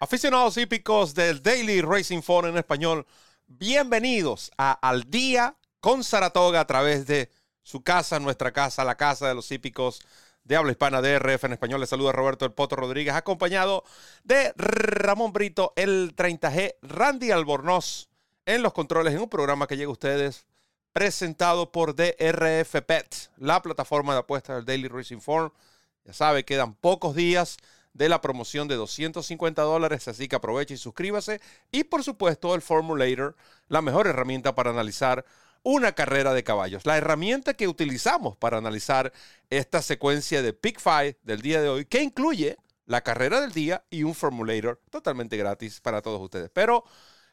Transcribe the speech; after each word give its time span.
Aficionados 0.00 0.56
hípicos 0.56 1.14
del 1.14 1.42
Daily 1.42 1.82
Racing 1.82 2.22
Phone 2.22 2.48
en 2.48 2.56
español, 2.56 3.06
bienvenidos 3.46 4.50
a 4.56 4.72
Al 4.72 5.10
Día 5.10 5.56
con 5.80 6.02
Saratoga 6.02 6.60
a 6.60 6.66
través 6.66 7.06
de 7.06 7.30
su 7.62 7.82
casa, 7.82 8.18
nuestra 8.18 8.52
casa, 8.52 8.84
la 8.84 8.96
casa 8.96 9.28
de 9.28 9.34
los 9.34 9.50
hípicos 9.52 10.00
de 10.44 10.56
habla 10.56 10.72
hispana 10.72 11.02
DRF 11.02 11.44
en 11.44 11.52
español. 11.52 11.80
Les 11.80 11.90
saluda 11.90 12.12
Roberto 12.12 12.46
El 12.46 12.52
Poto 12.52 12.74
Rodríguez, 12.74 13.14
acompañado 13.14 13.84
de 14.24 14.54
Ramón 14.56 15.34
Brito, 15.34 15.74
el 15.76 16.16
30G, 16.16 16.76
Randy 16.80 17.30
Albornoz 17.30 18.07
en 18.48 18.62
los 18.62 18.72
controles, 18.72 19.12
en 19.12 19.20
un 19.20 19.28
programa 19.28 19.66
que 19.66 19.76
llega 19.76 19.90
a 19.90 19.92
ustedes 19.92 20.46
presentado 20.94 21.70
por 21.70 21.94
DRF 21.94 22.80
Pet, 22.86 23.30
la 23.36 23.60
plataforma 23.60 24.14
de 24.14 24.20
apuestas 24.20 24.56
del 24.56 24.64
Daily 24.64 24.88
Racing 24.88 25.20
Form. 25.20 25.52
Ya 26.06 26.14
sabe, 26.14 26.46
quedan 26.46 26.72
pocos 26.74 27.14
días 27.14 27.58
de 27.92 28.08
la 28.08 28.22
promoción 28.22 28.66
de 28.66 28.76
250 28.76 29.60
dólares, 29.60 30.08
así 30.08 30.28
que 30.28 30.36
aproveche 30.36 30.74
y 30.74 30.76
suscríbase. 30.78 31.42
Y 31.70 31.84
por 31.84 32.02
supuesto, 32.02 32.54
el 32.54 32.62
Formulator, 32.62 33.36
la 33.68 33.82
mejor 33.82 34.06
herramienta 34.06 34.54
para 34.54 34.70
analizar 34.70 35.26
una 35.62 35.92
carrera 35.92 36.32
de 36.32 36.42
caballos. 36.42 36.86
La 36.86 36.96
herramienta 36.96 37.52
que 37.52 37.68
utilizamos 37.68 38.34
para 38.38 38.56
analizar 38.56 39.12
esta 39.50 39.82
secuencia 39.82 40.40
de 40.40 40.54
Pick 40.54 40.80
Five 40.80 41.18
del 41.22 41.42
día 41.42 41.60
de 41.60 41.68
hoy, 41.68 41.84
que 41.84 42.02
incluye 42.02 42.56
la 42.86 43.02
carrera 43.02 43.42
del 43.42 43.52
día 43.52 43.84
y 43.90 44.04
un 44.04 44.14
Formulator 44.14 44.80
totalmente 44.90 45.36
gratis 45.36 45.82
para 45.82 46.00
todos 46.00 46.22
ustedes. 46.22 46.48
Pero 46.50 46.84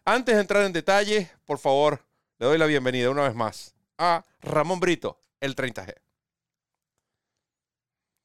antes 0.06 0.36
de 0.36 0.42
entrar 0.42 0.64
en 0.64 0.72
detalle, 0.72 1.30
por 1.46 1.58
favor, 1.58 2.00
le 2.40 2.46
doy 2.46 2.58
la 2.58 2.68
bienvenida 2.68 3.10
una 3.10 3.24
vez 3.24 3.36
más 3.36 3.76
a 3.98 4.24
Ramón 4.42 4.80
Brito, 4.80 5.20
el 5.42 5.56
30G. 5.56 5.96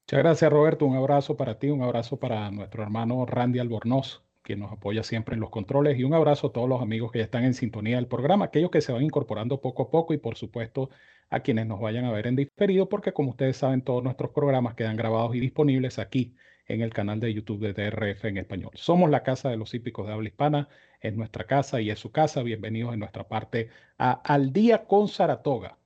Muchas 0.06 0.24
gracias, 0.24 0.50
Roberto. 0.50 0.86
Un 0.86 0.96
abrazo 0.96 1.36
para 1.36 1.58
ti, 1.58 1.70
un 1.70 1.82
abrazo 1.82 2.18
para 2.18 2.50
nuestro 2.50 2.82
hermano 2.82 3.24
Randy 3.24 3.60
Albornoz, 3.60 4.22
que 4.42 4.56
nos 4.56 4.72
apoya 4.72 5.02
siempre 5.02 5.34
en 5.34 5.40
los 5.40 5.50
controles, 5.50 5.98
y 5.98 6.04
un 6.04 6.12
abrazo 6.12 6.48
a 6.48 6.52
todos 6.52 6.68
los 6.68 6.82
amigos 6.82 7.12
que 7.12 7.18
ya 7.18 7.24
están 7.24 7.44
en 7.44 7.54
sintonía 7.54 7.96
del 7.96 8.08
programa, 8.08 8.46
aquellos 8.46 8.70
que 8.70 8.80
se 8.80 8.92
van 8.92 9.02
incorporando 9.02 9.60
poco 9.60 9.84
a 9.84 9.90
poco 9.90 10.12
y, 10.12 10.18
por 10.18 10.36
supuesto, 10.36 10.90
a 11.30 11.40
quienes 11.40 11.66
nos 11.66 11.80
vayan 11.80 12.04
a 12.04 12.12
ver 12.12 12.26
en 12.26 12.36
diferido, 12.36 12.88
porque 12.88 13.12
como 13.12 13.30
ustedes 13.30 13.56
saben, 13.56 13.82
todos 13.82 14.02
nuestros 14.02 14.32
programas 14.32 14.74
quedan 14.74 14.96
grabados 14.96 15.34
y 15.36 15.40
disponibles 15.40 15.98
aquí 15.98 16.34
en 16.70 16.82
el 16.82 16.92
canal 16.92 17.18
de 17.18 17.34
YouTube 17.34 17.60
de 17.60 17.72
DRF 17.72 18.24
en 18.26 18.38
español. 18.38 18.70
Somos 18.74 19.10
la 19.10 19.24
casa 19.24 19.50
de 19.50 19.56
los 19.56 19.74
hípicos 19.74 20.06
de 20.06 20.12
habla 20.12 20.28
hispana, 20.28 20.68
es 21.00 21.14
nuestra 21.16 21.44
casa 21.44 21.80
y 21.80 21.90
es 21.90 21.98
su 21.98 22.12
casa. 22.12 22.44
Bienvenidos 22.44 22.94
en 22.94 23.00
nuestra 23.00 23.26
parte 23.26 23.70
a 23.98 24.12
Al 24.12 24.52
Día 24.52 24.84
con 24.86 25.08
Saratoga, 25.08 25.78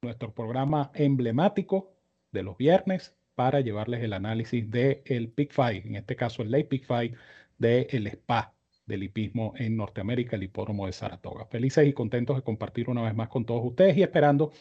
nuestro 0.00 0.32
programa 0.32 0.90
emblemático 0.94 1.92
de 2.32 2.42
los 2.42 2.56
viernes 2.56 3.14
para 3.34 3.60
llevarles 3.60 4.02
el 4.02 4.14
análisis 4.14 4.70
del 4.70 5.02
el 5.04 5.28
Pick 5.28 5.52
Five, 5.52 5.82
en 5.84 5.96
este 5.96 6.16
caso 6.16 6.42
el 6.42 6.50
Late 6.50 6.64
Pick 6.64 6.86
Five 6.86 7.14
del 7.58 8.10
SPA 8.10 8.54
del 8.86 9.02
hipismo 9.02 9.52
en 9.56 9.76
Norteamérica, 9.76 10.36
el 10.36 10.44
hipódromo 10.44 10.86
de 10.86 10.92
Saratoga. 10.92 11.44
Felices 11.46 11.86
y 11.86 11.92
contentos 11.92 12.36
de 12.36 12.42
compartir 12.42 12.88
una 12.88 13.02
vez 13.02 13.14
más 13.14 13.28
con 13.28 13.44
todos 13.44 13.62
ustedes 13.64 13.96
y 13.98 14.02
esperando 14.02 14.52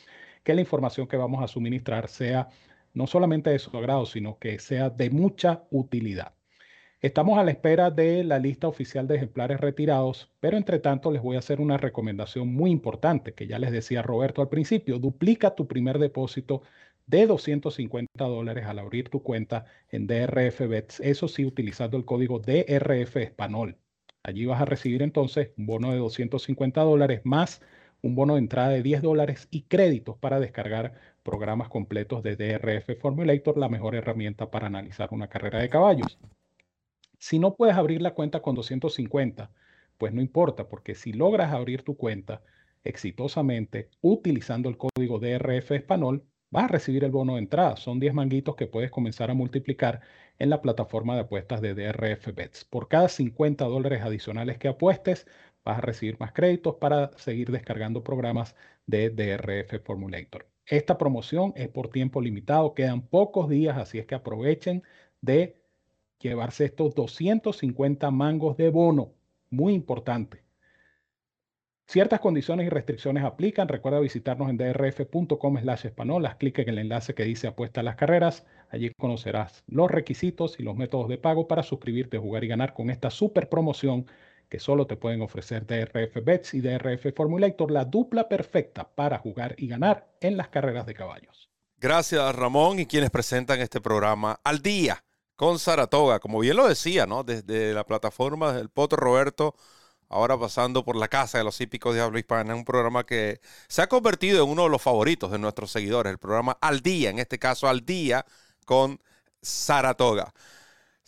que 0.44 0.54
la 0.54 0.62
información 0.62 1.08
que 1.08 1.18
vamos 1.18 1.44
a 1.44 1.48
suministrar 1.48 2.10
sea 2.10 2.50
no 2.94 3.08
solamente 3.08 3.50
de 3.50 3.60
su 3.60 3.76
agrado, 3.78 4.06
sino 4.06 4.38
que 4.40 4.60
sea 4.60 4.90
de 4.90 5.10
mucha 5.10 5.64
utilidad. 5.72 6.34
Estamos 7.02 7.40
a 7.40 7.44
la 7.44 7.52
espera 7.52 7.92
de 7.92 8.26
la 8.26 8.40
lista 8.40 8.68
oficial 8.68 9.08
de 9.08 9.16
ejemplares 9.16 9.62
retirados, 9.62 10.30
pero 10.42 10.58
entre 10.58 10.80
tanto 10.80 11.12
les 11.12 11.22
voy 11.22 11.38
a 11.38 11.40
hacer 11.40 11.62
una 11.62 11.78
recomendación 11.78 12.54
muy 12.54 12.72
importante 12.72 13.34
que 13.34 13.48
ya 13.48 13.58
les 13.58 13.72
decía 13.72 14.02
Roberto 14.02 14.42
al 14.42 14.50
principio. 14.50 15.00
Duplica 15.00 15.56
tu 15.56 15.66
primer 15.66 15.98
depósito 15.98 16.62
de 17.08 17.26
250 17.26 18.26
dólares 18.26 18.66
al 18.66 18.80
abrir 18.80 19.10
tu 19.10 19.24
cuenta 19.24 19.66
en 19.90 20.08
DRF 20.08 20.68
Bets, 20.68 21.00
eso 21.00 21.28
sí 21.30 21.46
utilizando 21.46 21.96
el 21.96 22.06
código 22.06 22.40
DRF 22.40 23.16
Español. 23.18 23.78
Allí 24.22 24.46
vas 24.46 24.62
a 24.62 24.66
recibir 24.66 25.02
entonces 25.02 25.52
un 25.58 25.68
bono 25.68 25.92
de 25.92 25.98
250 26.00 26.82
dólares 26.82 27.22
más 27.24 27.62
un 28.02 28.16
bono 28.16 28.36
de 28.36 28.40
entrada 28.40 28.70
de 28.70 28.84
10 28.84 29.02
dólares 29.02 29.48
y 29.52 29.64
créditos 29.64 30.18
para 30.18 30.40
descargar 30.40 30.94
programas 31.30 31.70
completos 31.70 32.24
de 32.24 32.36
DRF 32.36 33.00
Formulator, 33.00 33.56
la 33.56 33.70
mejor 33.70 33.94
herramienta 33.94 34.50
para 34.50 34.66
analizar 34.66 35.10
una 35.12 35.28
carrera 35.28 35.60
de 35.60 35.70
caballos. 35.70 36.18
Si 37.20 37.38
no 37.38 37.56
puedes 37.56 37.76
abrir 37.76 38.02
la 38.02 38.16
cuenta 38.16 38.42
con 38.42 38.56
250, 38.56 39.52
pues 40.00 40.12
no 40.12 40.22
importa, 40.22 40.68
porque 40.68 40.96
si 40.96 41.14
logras 41.14 41.54
abrir 41.54 41.84
tu 41.84 41.96
cuenta 41.96 42.42
exitosamente 42.84 43.92
utilizando 44.02 44.70
el 44.70 44.78
código 44.78 45.20
DRF 45.20 45.70
Español, 45.74 46.26
vas 46.50 46.64
a 46.64 46.70
recibir 46.70 47.04
el 47.04 47.12
bono 47.12 47.34
de 47.36 47.42
entrada. 47.42 47.76
Son 47.76 48.00
10 48.00 48.16
manguitos 48.16 48.56
que 48.56 48.66
puedes 48.66 48.90
comenzar 48.90 49.30
a 49.30 49.36
multiplicar 49.36 50.02
en 50.40 50.50
la 50.50 50.64
plataforma 50.64 51.14
de 51.14 51.22
apuestas 51.22 51.62
de 51.62 51.76
DRF 51.76 52.34
Bets. 52.34 52.66
Por 52.66 52.88
cada 52.88 53.08
50 53.08 53.66
dólares 53.66 54.02
adicionales 54.02 54.58
que 54.58 54.68
apuestes, 54.68 55.28
vas 55.64 55.78
a 55.78 55.82
recibir 55.82 56.20
más 56.20 56.32
créditos 56.32 56.78
para 56.78 57.12
seguir 57.18 57.52
descargando 57.52 58.04
programas 58.04 58.56
de 58.88 59.12
DRF 59.12 59.86
Formulator. 59.86 60.48
Esta 60.70 61.00
promoción 61.00 61.52
es 61.56 61.68
por 61.68 61.90
tiempo 61.90 62.22
limitado, 62.22 62.76
quedan 62.76 63.02
pocos 63.02 63.50
días, 63.50 63.76
así 63.78 63.98
es 63.98 64.06
que 64.06 64.14
aprovechen 64.14 64.84
de 65.20 65.60
llevarse 66.20 66.66
estos 66.66 66.94
250 66.94 68.12
mangos 68.12 68.56
de 68.56 68.70
bono. 68.70 69.14
Muy 69.50 69.74
importante. 69.74 70.44
Ciertas 71.88 72.20
condiciones 72.20 72.68
y 72.68 72.70
restricciones 72.70 73.24
aplican. 73.24 73.68
Recuerda 73.68 74.00
visitarnos 74.00 74.48
en 74.48 74.58
drf.com 74.58 75.58
slash 75.60 75.88
español. 75.88 76.30
clic 76.38 76.60
en 76.60 76.70
el 76.70 76.78
enlace 76.78 77.16
que 77.16 77.24
dice 77.24 77.48
apuesta 77.48 77.82
a 77.82 77.84
las 77.84 77.96
carreras. 77.96 78.46
Allí 78.70 78.92
conocerás 78.96 79.64
los 79.66 79.90
requisitos 79.90 80.60
y 80.60 80.64
los 80.64 80.76
métodos 80.76 81.10
de 81.10 81.18
pago 81.18 81.48
para 81.48 81.64
suscribirte, 81.64 82.20
jugar 82.20 82.44
y 82.44 82.48
ganar 82.48 82.76
con 82.76 82.92
esta 82.92 83.10
super 83.10 83.50
promoción 83.50 84.06
que 84.50 84.60
solo 84.60 84.88
te 84.88 84.98
pueden 84.98 85.22
ofrecer 85.22 85.66
DRF 85.66 86.24
Bets 86.24 86.56
y 86.56 86.62
DRF 86.62 87.16
Formulator, 87.16 87.72
la 87.72 87.86
dupla 87.86 88.28
perfecta 88.28 88.90
para 88.90 89.20
jugar 89.20 89.56
y 89.58 89.68
ganar 89.68 90.10
en 90.22 90.38
las 90.38 90.50
carreras 90.50 90.86
de 90.86 90.94
caballos. 90.94 91.50
Gracias 91.78 92.36
Ramón 92.36 92.80
y 92.80 92.86
quienes 92.86 93.10
presentan 93.10 93.62
este 93.62 93.80
programa 93.80 94.40
al 94.44 94.62
día 94.62 95.04
con 95.36 95.60
Saratoga. 95.60 96.20
Como 96.20 96.40
bien 96.40 96.58
lo 96.58 96.68
decía, 96.68 97.06
¿no? 97.06 97.24
Desde 97.24 97.74
la 97.74 97.86
plataforma 97.86 98.52
del 98.52 98.70
Poto 98.70 98.96
Roberto 98.98 99.56
ahora 100.10 100.38
pasando 100.38 100.84
por 100.84 100.96
la 100.96 101.08
casa 101.08 101.38
de 101.38 101.44
los 101.44 101.62
hípicos 101.62 101.96
de 101.96 102.02
habla 102.02 102.20
hispana, 102.20 102.56
un 102.56 102.66
programa 102.66 103.06
que 103.06 103.40
se 103.68 103.82
ha 103.82 103.88
convertido 103.88 104.44
en 104.44 104.50
uno 104.50 104.64
de 104.64 104.70
los 104.70 104.82
favoritos 104.82 105.32
de 105.32 105.40
nuestros 105.40 105.72
seguidores, 105.72 106.12
el 106.12 106.18
programa 106.18 106.58
Al 106.62 106.82
Día, 106.82 107.12
en 107.12 107.20
este 107.20 107.40
caso 107.40 107.68
Al 107.70 107.86
Día 107.86 108.26
con 108.66 109.00
Saratoga. 109.42 110.34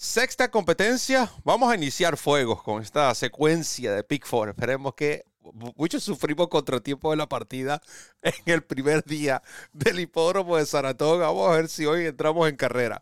Sexta 0.03 0.49
competencia, 0.49 1.31
vamos 1.43 1.71
a 1.71 1.75
iniciar 1.75 2.17
fuegos 2.17 2.63
con 2.63 2.81
esta 2.81 3.13
secuencia 3.13 3.93
de 3.93 4.03
Pick 4.03 4.25
Four. 4.25 4.49
Esperemos 4.49 4.95
que 4.95 5.25
muchos 5.75 6.03
sufrimos 6.03 6.47
contratiempo 6.47 7.11
de 7.11 7.17
la 7.17 7.29
partida 7.29 7.83
en 8.23 8.33
el 8.45 8.63
primer 8.63 9.05
día 9.05 9.43
del 9.73 9.99
hipódromo 9.99 10.57
de 10.57 10.65
Saratoga. 10.65 11.27
Vamos 11.27 11.49
a 11.51 11.55
ver 11.55 11.69
si 11.69 11.85
hoy 11.85 12.07
entramos 12.07 12.49
en 12.49 12.55
carrera. 12.55 12.99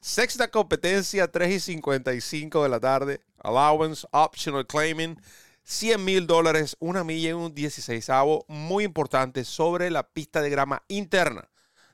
Sexta 0.00 0.50
competencia, 0.50 1.30
3 1.30 1.54
y 1.54 1.60
55 1.60 2.64
de 2.64 2.68
la 2.68 2.80
tarde. 2.80 3.20
Allowance, 3.44 4.04
optional 4.10 4.66
claiming. 4.66 5.22
100 5.62 6.04
mil 6.04 6.26
dólares, 6.26 6.76
una 6.80 7.04
milla 7.04 7.30
y 7.30 7.32
un 7.32 7.54
16 7.54 8.08
muy 8.48 8.82
importante 8.82 9.44
sobre 9.44 9.88
la 9.88 10.02
pista 10.02 10.42
de 10.42 10.50
grama 10.50 10.82
interna 10.88 11.48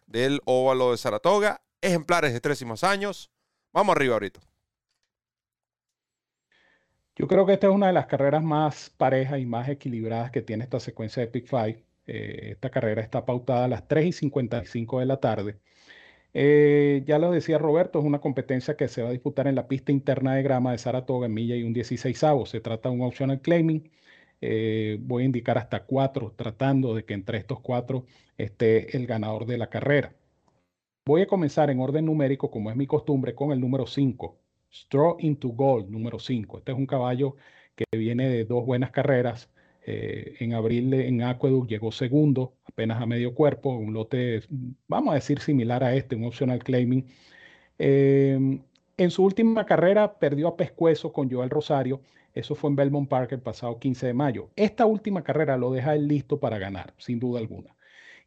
del 0.06 0.40
óvalo 0.46 0.92
de 0.92 0.96
Saratoga. 0.96 1.60
Ejemplares 1.82 2.32
de 2.32 2.40
tres 2.40 2.62
y 2.62 2.64
más 2.64 2.84
años. 2.84 3.30
Vamos 3.76 3.94
arriba 3.94 4.14
ahorita. 4.14 4.45
Yo 7.16 7.26
creo 7.28 7.46
que 7.46 7.54
esta 7.54 7.68
es 7.68 7.72
una 7.72 7.86
de 7.86 7.94
las 7.94 8.06
carreras 8.06 8.42
más 8.44 8.90
parejas 8.90 9.40
y 9.40 9.46
más 9.46 9.68
equilibradas 9.68 10.30
que 10.30 10.42
tiene 10.42 10.64
esta 10.64 10.80
secuencia 10.80 11.22
de 11.22 11.28
Pick 11.28 11.46
Five. 11.46 11.82
Eh, 12.06 12.50
esta 12.52 12.70
carrera 12.70 13.02
está 13.02 13.24
pautada 13.24 13.64
a 13.64 13.68
las 13.68 13.88
3 13.88 14.06
y 14.06 14.12
55 14.12 15.00
de 15.00 15.06
la 15.06 15.18
tarde. 15.18 15.58
Eh, 16.34 17.02
ya 17.06 17.18
lo 17.18 17.30
decía 17.32 17.58
Roberto, 17.58 17.98
es 18.00 18.04
una 18.04 18.20
competencia 18.20 18.76
que 18.76 18.88
se 18.88 19.02
va 19.02 19.08
a 19.08 19.12
disputar 19.12 19.46
en 19.48 19.54
la 19.54 19.68
pista 19.68 19.92
interna 19.92 20.34
de 20.34 20.42
grama 20.42 20.72
de 20.72 20.78
Saratoga 20.78 21.26
en 21.26 21.34
milla 21.34 21.56
y 21.56 21.62
un 21.62 21.72
16 21.72 22.22
Se 22.46 22.60
trata 22.60 22.90
de 22.90 22.94
un 22.96 23.02
optional 23.02 23.40
claiming. 23.40 23.90
Eh, 24.42 24.98
voy 25.00 25.22
a 25.24 25.26
indicar 25.26 25.58
hasta 25.58 25.84
cuatro, 25.84 26.34
tratando 26.36 26.94
de 26.94 27.04
que 27.04 27.14
entre 27.14 27.38
estos 27.38 27.60
cuatro 27.60 28.06
esté 28.38 28.96
el 28.96 29.06
ganador 29.06 29.46
de 29.46 29.58
la 29.58 29.70
carrera. 29.70 30.14
Voy 31.06 31.22
a 31.22 31.26
comenzar 31.26 31.70
en 31.70 31.80
orden 31.80 32.04
numérico, 32.06 32.50
como 32.50 32.70
es 32.70 32.76
mi 32.76 32.86
costumbre, 32.86 33.34
con 33.34 33.52
el 33.52 33.60
número 33.60 33.86
5. 33.86 34.38
Straw 34.84 35.16
into 35.20 35.48
Gold, 35.48 35.88
número 35.90 36.18
5. 36.18 36.58
Este 36.58 36.72
es 36.72 36.78
un 36.78 36.86
caballo 36.86 37.36
que 37.74 37.84
viene 37.96 38.28
de 38.28 38.44
dos 38.44 38.64
buenas 38.66 38.90
carreras. 38.90 39.50
Eh, 39.86 40.34
en 40.40 40.52
abril 40.54 40.92
en 40.94 41.22
Aqueduct 41.22 41.70
llegó 41.70 41.92
segundo, 41.92 42.54
apenas 42.64 43.00
a 43.00 43.06
medio 43.06 43.34
cuerpo, 43.34 43.70
un 43.70 43.92
lote, 43.94 44.42
vamos 44.88 45.12
a 45.12 45.14
decir, 45.14 45.38
similar 45.40 45.84
a 45.84 45.94
este, 45.94 46.16
un 46.16 46.24
optional 46.24 46.62
claiming. 46.62 47.06
Em, 47.78 48.62
en 48.96 49.10
su 49.10 49.24
última 49.24 49.66
carrera 49.66 50.18
perdió 50.18 50.48
a 50.48 50.56
pescuezo 50.56 51.12
con 51.12 51.30
Joel 51.30 51.50
Rosario. 51.50 52.00
Eso 52.34 52.54
fue 52.54 52.70
en 52.70 52.76
Belmont 52.76 53.08
Park 53.08 53.32
el 53.32 53.40
pasado 53.40 53.78
15 53.78 54.06
de 54.08 54.14
mayo. 54.14 54.50
Esta 54.56 54.86
última 54.86 55.22
carrera 55.24 55.56
lo 55.56 55.72
deja 55.72 55.94
él 55.94 56.08
listo 56.08 56.40
para 56.40 56.58
ganar, 56.58 56.94
sin 56.98 57.18
duda 57.20 57.40
alguna. 57.40 57.76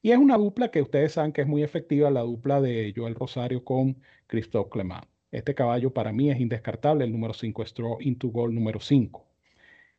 Y 0.01 0.11
es 0.11 0.17
una 0.17 0.37
dupla 0.37 0.71
que 0.71 0.81
ustedes 0.81 1.13
saben 1.13 1.33
que 1.33 1.41
es 1.41 1.47
muy 1.47 1.63
efectiva, 1.63 2.09
la 2.11 2.21
dupla 2.21 2.61
de 2.61 2.93
Joel 2.95 3.15
Rosario 3.15 3.63
con 3.63 3.97
Christophe 4.27 4.69
Clement. 4.69 5.05
Este 5.31 5.53
caballo 5.55 5.93
para 5.93 6.11
mí 6.11 6.31
es 6.31 6.39
indescartable, 6.39 7.05
el 7.05 7.11
número 7.11 7.33
5 7.33 7.65
Straw 7.65 7.97
into 8.01 8.29
Gold 8.29 8.53
número 8.53 8.79
5. 8.79 9.25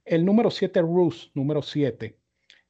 El 0.04 0.24
número 0.24 0.50
7 0.50 0.82
Roos, 0.82 1.30
número 1.34 1.62
7, 1.62 2.16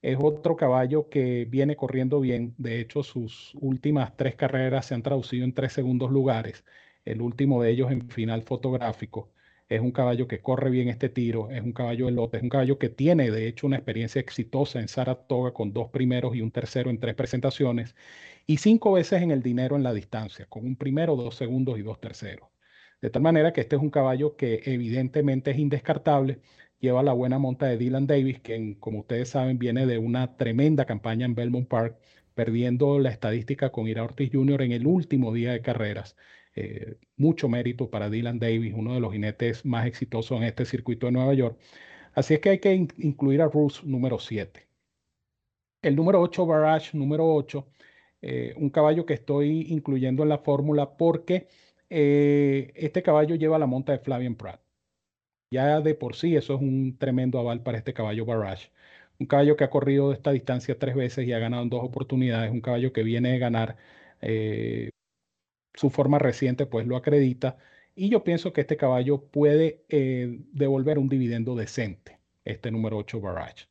es 0.03 0.17
otro 0.21 0.57
caballo 0.57 1.09
que 1.11 1.47
viene 1.47 1.77
corriendo 1.77 2.21
bien. 2.21 2.55
De 2.59 2.81
hecho, 2.81 3.03
sus 3.03 3.55
últimas 3.61 4.17
tres 4.17 4.35
carreras 4.35 4.87
se 4.87 4.95
han 4.95 5.03
traducido 5.03 5.45
en 5.45 5.55
tres 5.55 5.73
segundos 5.73 6.11
lugares. 6.11 6.65
El 7.05 7.23
último 7.23 7.63
de 7.63 7.71
ellos 7.71 7.91
en 7.93 8.09
final 8.11 8.43
fotográfico. 8.43 9.31
Es 9.69 9.81
un 9.81 9.93
caballo 9.93 10.27
que 10.29 10.41
corre 10.41 10.71
bien 10.71 10.89
este 10.89 11.09
tiro, 11.09 11.51
es 11.51 11.63
un 11.63 11.73
caballo 11.73 12.07
de 12.07 12.13
lote, 12.13 12.39
es 12.39 12.43
un 12.43 12.49
caballo 12.49 12.79
que 12.79 12.89
tiene 12.89 13.31
de 13.31 13.47
hecho 13.47 13.67
una 13.67 13.77
experiencia 13.77 14.21
exitosa 14.21 14.81
en 14.81 14.89
Saratoga 14.89 15.53
con 15.55 15.73
dos 15.73 15.91
primeros 15.91 16.35
y 16.35 16.43
un 16.43 16.51
tercero 16.51 16.91
en 16.91 16.99
tres 16.99 17.15
presentaciones 17.15 17.95
y 18.47 18.57
cinco 18.59 18.93
veces 18.93 19.23
en 19.23 19.31
el 19.31 19.43
dinero 19.43 19.77
en 19.77 19.85
la 19.85 19.95
distancia, 19.95 20.47
con 20.47 20.67
un 20.67 20.77
primero, 20.77 21.17
dos 21.17 21.37
segundos 21.37 21.79
y 21.79 21.83
dos 21.83 22.01
terceros. 22.01 22.50
De 23.01 23.11
tal 23.11 23.23
manera 23.23 23.53
que 23.53 23.63
este 23.63 23.77
es 23.77 23.83
un 23.83 23.91
caballo 23.91 24.37
que 24.37 24.63
evidentemente 24.67 25.51
es 25.53 25.59
indescartable, 25.59 26.41
lleva 26.81 27.03
la 27.03 27.13
buena 27.13 27.39
monta 27.39 27.67
de 27.67 27.77
Dylan 27.79 28.07
Davis, 28.07 28.41
que 28.41 28.77
como 28.79 29.01
ustedes 29.01 29.31
saben 29.31 29.59
viene 29.59 29.87
de 29.87 29.99
una 29.99 30.37
tremenda 30.37 30.85
campaña 30.87 31.27
en 31.27 31.35
Belmont 31.35 31.69
Park, 31.69 31.99
perdiendo 32.35 32.99
la 32.99 33.11
estadística 33.11 33.71
con 33.71 33.89
Ira 33.89 34.05
Ortiz 34.05 34.31
Jr. 34.33 34.63
en 34.63 34.73
el 34.73 34.87
último 34.87 35.33
día 35.33 35.53
de 35.53 35.63
carreras. 35.63 36.17
Eh, 36.55 36.97
mucho 37.17 37.49
mérito 37.49 37.91
para 37.91 38.11
Dylan 38.11 38.39
Davis, 38.39 38.75
uno 38.77 38.95
de 38.95 39.01
los 39.01 39.13
jinetes 39.13 39.65
más 39.65 39.87
exitosos 39.87 40.39
en 40.39 40.45
este 40.45 40.65
circuito 40.65 41.07
de 41.07 41.13
Nueva 41.13 41.35
York. 41.35 41.59
Así 42.15 42.35
es 42.35 42.41
que 42.41 42.51
hay 42.51 42.59
que 42.59 42.75
incluir 42.99 43.41
a 43.43 43.49
Bruce 43.49 43.83
número 43.85 44.19
7. 44.19 44.67
El 45.83 45.97
número 45.97 46.21
8, 46.21 46.47
Barrage 46.47 46.97
número 46.97 47.27
8, 47.35 47.67
eh, 48.23 48.55
un 48.57 48.71
caballo 48.71 49.07
que 49.07 49.15
estoy 49.15 49.67
incluyendo 49.69 50.23
en 50.23 50.29
la 50.29 50.39
fórmula 50.39 50.97
porque 50.97 51.47
eh, 51.91 52.73
este 52.77 53.03
caballo 53.03 53.35
lleva 53.37 53.59
la 53.59 53.67
monta 53.67 53.93
de 53.93 53.99
Flavian 53.99 54.37
Pratt. 54.37 54.61
Ya 55.53 55.81
de 55.81 55.95
por 55.95 56.17
sí 56.17 56.37
eso 56.37 56.55
es 56.55 56.61
un 56.61 56.97
tremendo 56.99 57.39
aval 57.39 57.63
para 57.63 57.79
este 57.79 57.93
caballo 57.95 58.25
Barrage. 58.25 58.71
Un 59.19 59.27
caballo 59.27 59.57
que 59.57 59.65
ha 59.65 59.71
corrido 59.71 60.13
esta 60.13 60.33
distancia 60.33 60.79
tres 60.79 60.95
veces 60.95 61.27
y 61.27 61.33
ha 61.33 61.39
ganado 61.39 61.63
en 61.63 61.71
dos 61.71 61.85
oportunidades. 61.85 62.51
Un 62.53 62.61
caballo 62.61 62.93
que 62.93 63.03
viene 63.03 63.33
de 63.33 63.39
ganar 63.39 63.77
su 65.75 65.91
forma 65.91 66.19
reciente 66.19 66.67
pues 66.67 66.87
lo 66.87 66.97
acredita 66.97 67.57
y 67.95 68.09
yo 68.09 68.25
pienso 68.25 68.53
que 68.53 68.63
este 68.63 68.77
caballo 68.77 69.23
puede 69.23 69.85
eh, 69.89 70.41
devolver 70.53 70.99
un 70.99 71.09
dividendo 71.09 71.55
decente, 71.55 72.19
este 72.45 72.71
número 72.71 72.97
8 72.99 73.21
Barrage. 73.21 73.67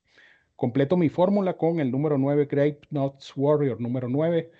Completo 0.55 0.97
mi 0.97 1.09
fórmula 1.09 1.55
con 1.57 1.79
el 1.79 1.89
número 1.91 2.17
9 2.17 2.45
Grape 2.45 2.81
Nuts 2.89 3.33
Warrior, 3.35 3.79
número 3.79 4.09
9. 4.09 4.51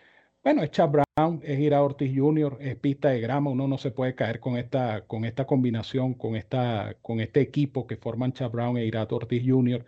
Bueno, 0.43 0.63
es 0.63 0.71
Chad 0.71 0.89
Brown, 0.89 1.41
es 1.43 1.59
Ira 1.59 1.81
Ortiz 1.83 2.11
Jr., 2.15 2.57
es 2.61 2.75
pista 2.77 3.09
de 3.09 3.19
grama, 3.21 3.51
uno 3.51 3.67
no 3.67 3.77
se 3.77 3.91
puede 3.91 4.15
caer 4.15 4.39
con 4.39 4.57
esta, 4.57 5.05
con 5.05 5.25
esta 5.25 5.45
combinación, 5.45 6.13
con, 6.13 6.35
esta, 6.35 6.95
con 7.01 7.19
este 7.19 7.41
equipo 7.41 7.85
que 7.87 7.97
forman 7.97 8.33
Chad 8.33 8.49
Brown 8.51 8.77
e 8.77 8.85
Ira 8.85 9.05
Ortiz 9.09 9.43
Jr. 9.45 9.85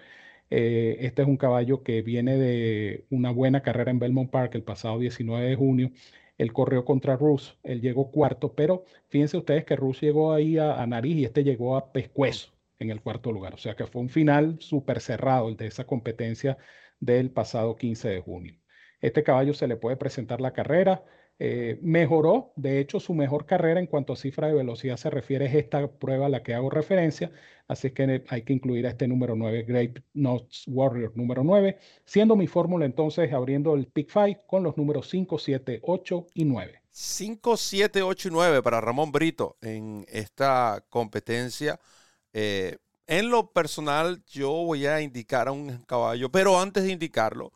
Eh, 0.50 0.98
este 1.02 1.22
es 1.22 1.28
un 1.28 1.38
caballo 1.38 1.84
que 1.84 2.02
viene 2.02 2.38
de 2.38 3.06
una 3.10 3.32
buena 3.32 3.62
carrera 3.64 3.92
en 3.92 4.00
Belmont 4.00 4.30
Park 4.30 4.56
el 4.56 4.64
pasado 4.64 5.00
19 5.00 5.48
de 5.50 5.56
junio 5.56 5.92
él 6.42 6.54
corrió 6.54 6.86
contra 6.86 7.18
Rus, 7.18 7.58
él 7.64 7.82
llegó 7.82 8.10
cuarto, 8.12 8.56
pero 8.56 8.84
fíjense 9.10 9.38
ustedes 9.38 9.64
que 9.64 9.76
Rus 9.76 10.02
llegó 10.02 10.34
ahí 10.34 10.58
a, 10.58 10.86
nariz 10.88 11.18
y 11.18 11.26
este 11.26 11.44
llegó 11.44 11.78
a 11.78 11.92
pescuezo 11.94 12.52
en 12.80 12.90
el 12.90 13.02
cuarto 13.02 13.32
lugar. 13.32 13.54
O 13.54 13.58
sea 13.58 13.76
que 13.76 13.86
fue 13.86 14.02
un 14.02 14.10
final 14.10 14.58
súper 14.60 15.02
cerrado 15.02 15.50
el 15.50 15.56
de 15.58 15.68
esa 15.68 15.86
competencia 15.86 16.58
del 17.00 17.30
pasado 17.32 17.76
15 17.76 18.10
de 18.10 18.22
junio. 18.22 18.61
Este 19.02 19.24
caballo 19.24 19.54
se 19.54 19.68
le 19.68 19.76
puede 19.76 19.98
presentar 19.98 20.42
la 20.42 20.54
carrera. 20.54 21.04
Eh, 21.40 21.80
mejoró, 21.82 22.54
de 22.56 22.80
hecho, 22.80 23.00
su 23.00 23.16
mejor 23.16 23.48
carrera 23.48 23.80
en 23.80 23.88
cuanto 23.88 24.14
a 24.14 24.16
cifra 24.16 24.48
de 24.48 24.54
velocidad 24.54 24.98
se 24.98 25.10
refiere 25.10 25.48
es 25.48 25.56
esta 25.56 25.88
prueba 25.88 26.28
a 26.28 26.30
la 26.30 26.44
que 26.44 26.54
hago 26.54 26.70
referencia, 26.70 27.32
así 27.68 27.90
que 27.90 28.24
hay 28.28 28.44
que 28.44 28.54
incluir 28.54 28.86
a 28.86 28.92
este 28.92 29.08
número 29.08 29.36
9, 29.36 29.64
Grape 29.64 30.04
Nuts 30.14 30.66
Warrior 30.68 31.14
número 31.16 31.44
9, 31.44 31.80
siendo 32.06 32.36
mi 32.36 32.46
fórmula 32.46 32.86
entonces 32.86 33.34
abriendo 33.34 33.74
el 33.74 33.88
Pick 33.88 34.12
5 34.12 34.42
con 34.46 34.62
los 34.62 34.78
números 34.78 35.10
5, 35.10 35.40
7, 35.40 35.80
8 35.82 36.28
y 36.36 36.46
9. 36.46 36.82
5, 36.92 37.58
7, 37.58 38.04
8 38.04 38.28
y 38.28 38.32
9 38.32 38.62
para 38.62 38.80
Ramón 38.80 39.12
Brito 39.12 39.58
en 39.62 40.06
esta 40.10 40.86
competencia. 40.90 41.80
Eh, 42.34 42.78
en 43.08 43.32
lo 43.32 43.52
personal, 43.52 44.24
yo 44.28 44.52
voy 44.52 44.86
a 44.86 45.02
indicar 45.02 45.48
a 45.48 45.52
un 45.54 45.80
caballo, 45.88 46.32
pero 46.32 46.60
antes 46.60 46.84
de 46.84 46.92
indicarlo, 46.92 47.52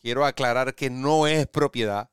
quiero 0.00 0.24
aclarar 0.24 0.74
que 0.74 0.90
no 0.90 1.26
es 1.26 1.46
propiedad 1.46 2.10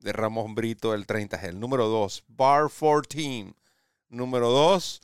de 0.00 0.12
Ramón 0.12 0.54
Brito, 0.54 0.94
el 0.94 1.06
30 1.06 1.36
El 1.46 1.60
número 1.60 1.88
2, 1.88 2.24
Bar 2.28 2.70
14. 2.70 3.54
Número 4.08 4.50
2, 4.50 5.02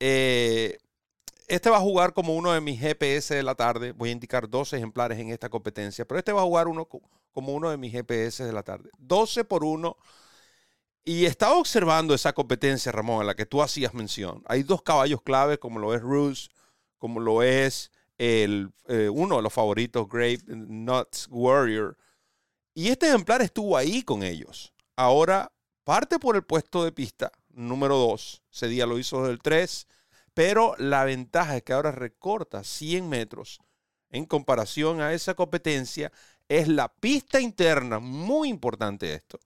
eh, 0.00 0.78
este 1.46 1.70
va 1.70 1.76
a 1.76 1.80
jugar 1.80 2.14
como 2.14 2.34
uno 2.34 2.52
de 2.52 2.60
mis 2.60 2.80
GPS 2.80 3.34
de 3.34 3.42
la 3.42 3.54
tarde. 3.54 3.92
Voy 3.92 4.08
a 4.08 4.12
indicar 4.12 4.48
dos 4.48 4.72
ejemplares 4.72 5.18
en 5.18 5.28
esta 5.28 5.48
competencia, 5.48 6.06
pero 6.06 6.18
este 6.18 6.32
va 6.32 6.40
a 6.40 6.44
jugar 6.44 6.68
uno 6.68 6.88
como 7.32 7.52
uno 7.52 7.70
de 7.70 7.76
mis 7.76 7.92
GPS 7.92 8.44
de 8.44 8.52
la 8.52 8.62
tarde. 8.62 8.90
12 8.98 9.44
por 9.44 9.62
1. 9.62 9.96
Y 11.04 11.26
estaba 11.26 11.56
observando 11.56 12.14
esa 12.14 12.32
competencia, 12.32 12.90
Ramón, 12.90 13.20
a 13.20 13.24
la 13.24 13.36
que 13.36 13.46
tú 13.46 13.62
hacías 13.62 13.94
mención. 13.94 14.42
Hay 14.46 14.64
dos 14.64 14.82
caballos 14.82 15.22
claves, 15.22 15.58
como 15.58 15.78
lo 15.78 15.94
es 15.94 16.00
Ruse, 16.00 16.48
como 16.98 17.20
lo 17.20 17.42
es 17.42 17.92
el, 18.18 18.72
eh, 18.88 19.08
uno 19.08 19.36
de 19.36 19.42
los 19.42 19.52
favoritos, 19.52 20.08
Grape 20.08 20.42
Nuts 20.46 21.28
Warrior. 21.30 21.96
Y 22.74 22.88
este 22.88 23.08
ejemplar 23.08 23.42
estuvo 23.42 23.76
ahí 23.76 24.02
con 24.02 24.22
ellos. 24.22 24.72
Ahora 24.96 25.52
parte 25.84 26.18
por 26.18 26.36
el 26.36 26.42
puesto 26.42 26.84
de 26.84 26.92
pista 26.92 27.32
número 27.50 27.96
2. 27.96 28.42
Ese 28.52 28.68
día 28.68 28.86
lo 28.86 28.98
hizo 28.98 29.26
del 29.26 29.40
3. 29.40 29.86
Pero 30.34 30.74
la 30.76 31.04
ventaja 31.04 31.56
es 31.56 31.62
que 31.62 31.72
ahora 31.72 31.92
recorta 31.92 32.62
100 32.62 33.08
metros 33.08 33.58
en 34.10 34.26
comparación 34.26 35.00
a 35.00 35.14
esa 35.14 35.32
competencia. 35.32 36.12
Es 36.46 36.68
la 36.68 36.92
pista 36.92 37.40
interna, 37.40 37.98
muy 37.98 38.50
importante 38.50 39.14
esto, 39.14 39.40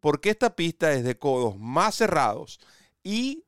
porque 0.00 0.30
esta 0.30 0.54
pista 0.56 0.92
es 0.92 1.04
de 1.04 1.16
codos 1.16 1.56
más 1.56 1.94
cerrados 1.94 2.58
y 3.04 3.44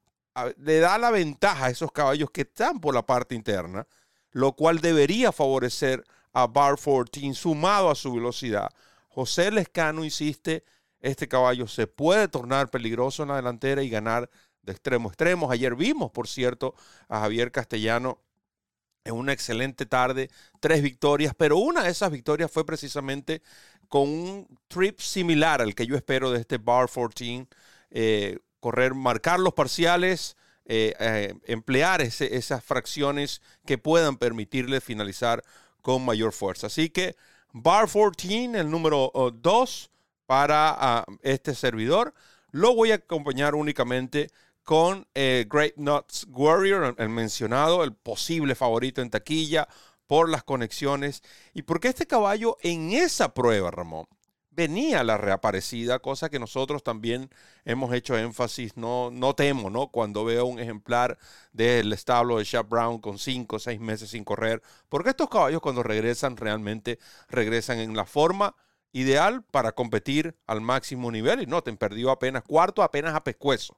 le 0.56 0.78
da 0.78 0.96
la 0.98 1.10
ventaja 1.10 1.66
a 1.66 1.70
esos 1.70 1.92
caballos 1.92 2.30
que 2.30 2.42
están 2.42 2.80
por 2.80 2.94
la 2.94 3.04
parte 3.04 3.34
interna, 3.34 3.86
lo 4.34 4.52
cual 4.52 4.80
debería 4.80 5.32
favorecer 5.32 6.04
a 6.34 6.46
Bar 6.46 6.76
14 6.76 7.32
sumado 7.32 7.90
a 7.90 7.94
su 7.94 8.12
velocidad 8.12 8.68
José 9.14 9.52
Lescano 9.52 10.04
insiste, 10.04 10.64
este 11.00 11.28
caballo 11.28 11.68
se 11.68 11.86
puede 11.86 12.26
tornar 12.26 12.68
peligroso 12.68 13.22
en 13.22 13.28
la 13.28 13.36
delantera 13.36 13.80
y 13.84 13.88
ganar 13.88 14.28
de 14.62 14.72
extremo 14.72 15.08
a 15.08 15.12
extremo. 15.12 15.52
Ayer 15.52 15.76
vimos, 15.76 16.10
por 16.10 16.26
cierto, 16.26 16.74
a 17.08 17.20
Javier 17.20 17.52
Castellano 17.52 18.18
en 19.04 19.14
una 19.14 19.32
excelente 19.32 19.86
tarde, 19.86 20.30
tres 20.58 20.82
victorias, 20.82 21.32
pero 21.36 21.58
una 21.58 21.84
de 21.84 21.90
esas 21.90 22.10
victorias 22.10 22.50
fue 22.50 22.66
precisamente 22.66 23.40
con 23.88 24.08
un 24.08 24.58
trip 24.66 24.98
similar 24.98 25.62
al 25.62 25.76
que 25.76 25.86
yo 25.86 25.94
espero 25.94 26.32
de 26.32 26.40
este 26.40 26.58
Bar 26.58 26.88
14, 26.88 27.46
eh, 27.90 28.38
correr, 28.58 28.94
marcar 28.94 29.38
los 29.38 29.54
parciales, 29.54 30.36
eh, 30.66 30.94
eh, 30.98 31.34
emplear 31.44 32.00
esas 32.00 32.64
fracciones 32.64 33.42
que 33.66 33.78
puedan 33.78 34.16
permitirle 34.16 34.80
finalizar 34.80 35.42
con 35.82 36.04
mayor 36.04 36.32
fuerza. 36.32 36.68
Así 36.68 36.90
que 36.90 37.16
Bar 37.52 37.86
14, 37.86 38.58
el 38.58 38.70
número 38.70 39.12
2 39.34 39.90
para 40.26 40.74
ah, 40.76 41.04
este 41.22 41.54
servidor. 41.54 42.14
Lo 42.50 42.74
voy 42.74 42.92
a 42.92 42.96
acompañar 42.96 43.54
únicamente 43.54 44.30
con 44.62 45.06
eh, 45.14 45.46
Great 45.48 45.76
Nuts 45.76 46.26
Warrior, 46.30 46.94
el 46.98 47.08
mencionado, 47.10 47.84
el 47.84 47.92
posible 47.92 48.54
favorito 48.54 49.02
en 49.02 49.10
taquilla 49.10 49.68
por 50.06 50.28
las 50.28 50.42
conexiones 50.44 51.22
y 51.52 51.62
porque 51.62 51.88
este 51.88 52.06
caballo 52.06 52.56
en 52.62 52.92
esa 52.92 53.34
prueba, 53.34 53.70
Ramón, 53.70 54.06
venía 54.54 55.02
la 55.04 55.16
reaparecida, 55.16 55.98
cosa 55.98 56.30
que 56.30 56.38
nosotros 56.38 56.82
también 56.82 57.30
hemos 57.64 57.92
hecho 57.94 58.16
énfasis, 58.16 58.76
no, 58.76 59.10
no 59.10 59.34
temo, 59.34 59.70
¿no? 59.70 59.88
Cuando 59.88 60.24
veo 60.24 60.46
un 60.46 60.58
ejemplar 60.58 61.18
del 61.52 61.92
establo 61.92 62.38
de 62.38 62.44
Chap 62.44 62.68
Brown 62.68 62.98
con 63.00 63.18
cinco 63.18 63.56
o 63.56 63.58
seis 63.58 63.80
meses 63.80 64.10
sin 64.10 64.24
correr, 64.24 64.62
porque 64.88 65.10
estos 65.10 65.28
caballos 65.28 65.60
cuando 65.60 65.82
regresan 65.82 66.36
realmente 66.36 66.98
regresan 67.28 67.78
en 67.78 67.96
la 67.96 68.04
forma 68.04 68.54
ideal 68.92 69.42
para 69.42 69.72
competir 69.72 70.36
al 70.46 70.60
máximo 70.60 71.10
nivel. 71.10 71.42
Y 71.42 71.46
noten, 71.46 71.76
perdió 71.76 72.10
apenas 72.10 72.44
cuarto, 72.44 72.82
apenas 72.82 73.14
a 73.14 73.24
pescuezo 73.24 73.76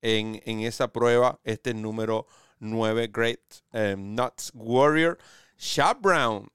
en, 0.00 0.40
en 0.44 0.60
esa 0.60 0.92
prueba, 0.92 1.40
este 1.44 1.74
número 1.74 2.26
9, 2.60 3.10
Great 3.12 3.40
eh, 3.72 3.96
Nuts 3.98 4.52
Warrior. 4.54 5.18
Chap 5.58 6.00
Brown 6.00 6.48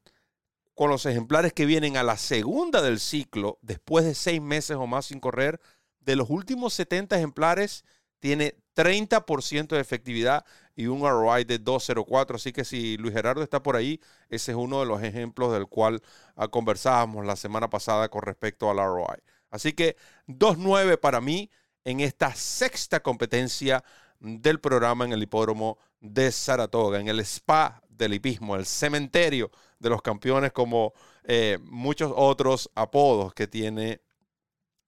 con 0.77 0.91
los 0.91 1.07
ejemplares 1.07 1.53
que 1.53 1.65
vienen 1.65 1.97
a 1.97 2.03
la 2.03 2.17
segunda 2.17 2.83
del 2.83 2.99
ciclo, 2.99 3.57
después 3.63 4.05
de 4.05 4.13
seis 4.13 4.39
meses 4.39 4.77
o 4.77 4.85
más 4.85 5.07
sin 5.07 5.19
correr, 5.19 5.59
de 6.01 6.15
los 6.15 6.29
últimos 6.29 6.75
70 6.75 7.17
ejemplares, 7.17 7.83
tiene 8.19 8.53
30% 8.75 9.69
de 9.69 9.79
efectividad 9.79 10.45
y 10.75 10.85
un 10.85 11.01
ROI 11.01 11.45
de 11.45 11.59
2.04. 11.59 12.35
Así 12.35 12.53
que 12.53 12.63
si 12.63 12.95
Luis 12.97 13.15
Gerardo 13.15 13.41
está 13.41 13.63
por 13.63 13.75
ahí, 13.75 13.99
ese 14.29 14.51
es 14.51 14.57
uno 14.57 14.79
de 14.79 14.85
los 14.85 15.01
ejemplos 15.01 15.51
del 15.51 15.65
cual 15.65 16.03
ah, 16.35 16.47
conversábamos 16.47 17.25
la 17.25 17.35
semana 17.35 17.71
pasada 17.71 18.09
con 18.09 18.21
respecto 18.21 18.69
al 18.69 18.77
ROI. 18.77 19.17
Así 19.49 19.73
que 19.73 19.97
2.9 20.27 20.99
para 20.99 21.21
mí 21.21 21.49
en 21.85 22.01
esta 22.01 22.35
sexta 22.35 22.99
competencia 22.99 23.83
del 24.19 24.59
programa 24.59 25.05
en 25.05 25.13
el 25.13 25.23
hipódromo 25.23 25.79
de 26.01 26.31
Saratoga, 26.31 26.99
en 26.99 27.07
el 27.07 27.19
spa 27.21 27.81
del 27.97 28.13
hipismo, 28.13 28.55
el 28.55 28.65
cementerio 28.65 29.51
de 29.79 29.89
los 29.89 30.01
campeones, 30.01 30.51
como 30.51 30.93
eh, 31.23 31.59
muchos 31.63 32.11
otros 32.15 32.69
apodos 32.75 33.33
que 33.33 33.47
tiene 33.47 34.01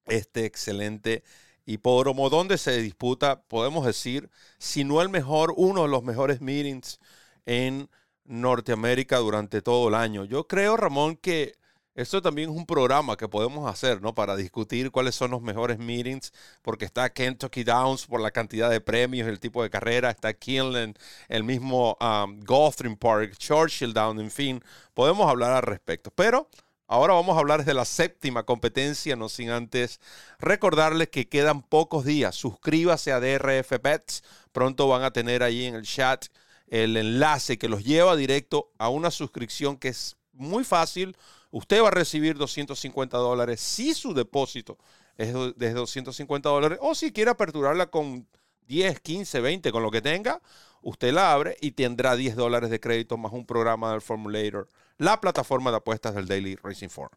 este 0.06 0.46
excelente 0.46 1.24
hipódromo, 1.66 2.30
donde 2.30 2.58
se 2.58 2.82
disputa, 2.82 3.42
podemos 3.44 3.86
decir, 3.86 4.30
si 4.58 4.84
no 4.84 5.02
el 5.02 5.10
mejor, 5.10 5.54
uno 5.56 5.84
de 5.84 5.90
los 5.90 6.04
mejores 6.04 6.42
meetings 6.42 7.00
en 7.46 7.90
Norteamérica 8.26 9.18
durante 9.18 9.62
todo 9.62 9.90
el 9.90 9.96
año. 9.96 10.26
Yo 10.26 10.48
creo, 10.48 10.78
Ramón, 10.78 11.16
que 11.16 11.56
esto 11.96 12.22
también 12.22 12.50
es 12.50 12.56
un 12.56 12.66
programa 12.66 13.18
que 13.18 13.28
podemos 13.28 13.70
hacer, 13.70 14.02
¿no? 14.02 14.16
Para 14.16 14.36
discutir 14.36 14.92
cuáles 14.92 15.16
son 15.16 15.32
los 15.32 15.42
mejores 15.42 15.80
meetings, 15.80 16.32
porque 16.62 16.86
está 16.86 17.10
Kentucky 17.12 17.64
Downs 17.64 18.06
por 18.06 18.22
la 18.22 18.32
cantidad 18.32 18.70
de 18.70 18.80
premios, 18.80 19.28
el 19.28 19.40
tipo 19.40 19.64
de 19.64 19.70
carrera, 19.70 20.10
está 20.10 20.34
Kinlan, 20.34 20.94
el 21.28 21.44
mismo 21.44 21.98
um, 22.00 22.40
Gotham 22.42 22.96
Park, 22.96 23.36
Churchill 23.38 23.94
Down, 23.94 24.20
en 24.20 24.32
fin, 24.32 24.64
podemos 24.94 25.30
hablar 25.30 25.52
al 25.52 25.64
respecto. 25.64 26.12
Pero 26.12 26.48
ahora 26.88 27.14
vamos 27.16 27.36
a 27.36 27.40
hablar 27.40 27.66
de 27.66 27.74
la 27.74 27.86
séptima 27.86 28.44
competencia, 28.44 29.16
no 29.16 29.28
sin 29.28 29.50
antes 29.50 30.00
recordarles 30.40 31.10
que 31.10 31.28
quedan 31.28 31.62
pocos 31.62 32.06
días. 32.06 32.36
Suscríbase 32.36 33.12
a 33.12 33.20
DRF 33.20 33.74
Bets, 33.82 34.24
pronto 34.52 34.88
van 34.88 35.04
a 35.04 35.12
tener 35.12 35.44
ahí 35.44 35.66
en 35.66 35.76
el 35.76 35.84
chat 35.84 36.28
el 36.68 36.96
enlace 36.98 37.58
que 37.58 37.68
los 37.68 37.84
lleva 37.84 38.16
directo 38.16 38.72
a 38.78 38.90
una 38.90 39.12
suscripción 39.12 39.78
que 39.78 39.90
es 39.90 40.18
muy 40.34 40.64
fácil 40.64 41.18
usted 41.52 41.82
va 41.82 41.88
a 41.88 41.92
recibir 41.92 42.38
250 42.38 43.18
dólares 43.18 43.60
si 43.62 43.94
su 43.94 44.14
depósito 44.14 44.78
es 45.18 45.34
de 45.58 45.74
250 45.74 46.50
dólares 46.50 46.80
o 46.82 46.96
si 46.96 47.12
quiere 47.12 47.32
aperturarla 47.32 47.88
con 47.88 48.28
10, 48.68 49.00
15, 49.02 49.42
20, 49.42 49.72
con 49.72 49.84
lo 49.84 49.92
que 49.92 50.02
tenga, 50.02 50.42
usted 50.82 51.12
la 51.12 51.34
abre 51.34 51.58
y 51.60 51.72
tendrá 51.72 52.16
10 52.16 52.36
dólares 52.36 52.70
de 52.70 52.80
crédito 52.80 53.18
más 53.18 53.34
un 53.34 53.46
programa 53.46 53.92
del 53.92 54.02
Formulator, 54.02 54.70
la 54.98 55.20
plataforma 55.20 55.72
de 55.72 55.78
apuestas 55.78 56.16
del 56.16 56.28
Daily 56.28 56.56
Racing 56.56 56.90
Form. 56.90 57.12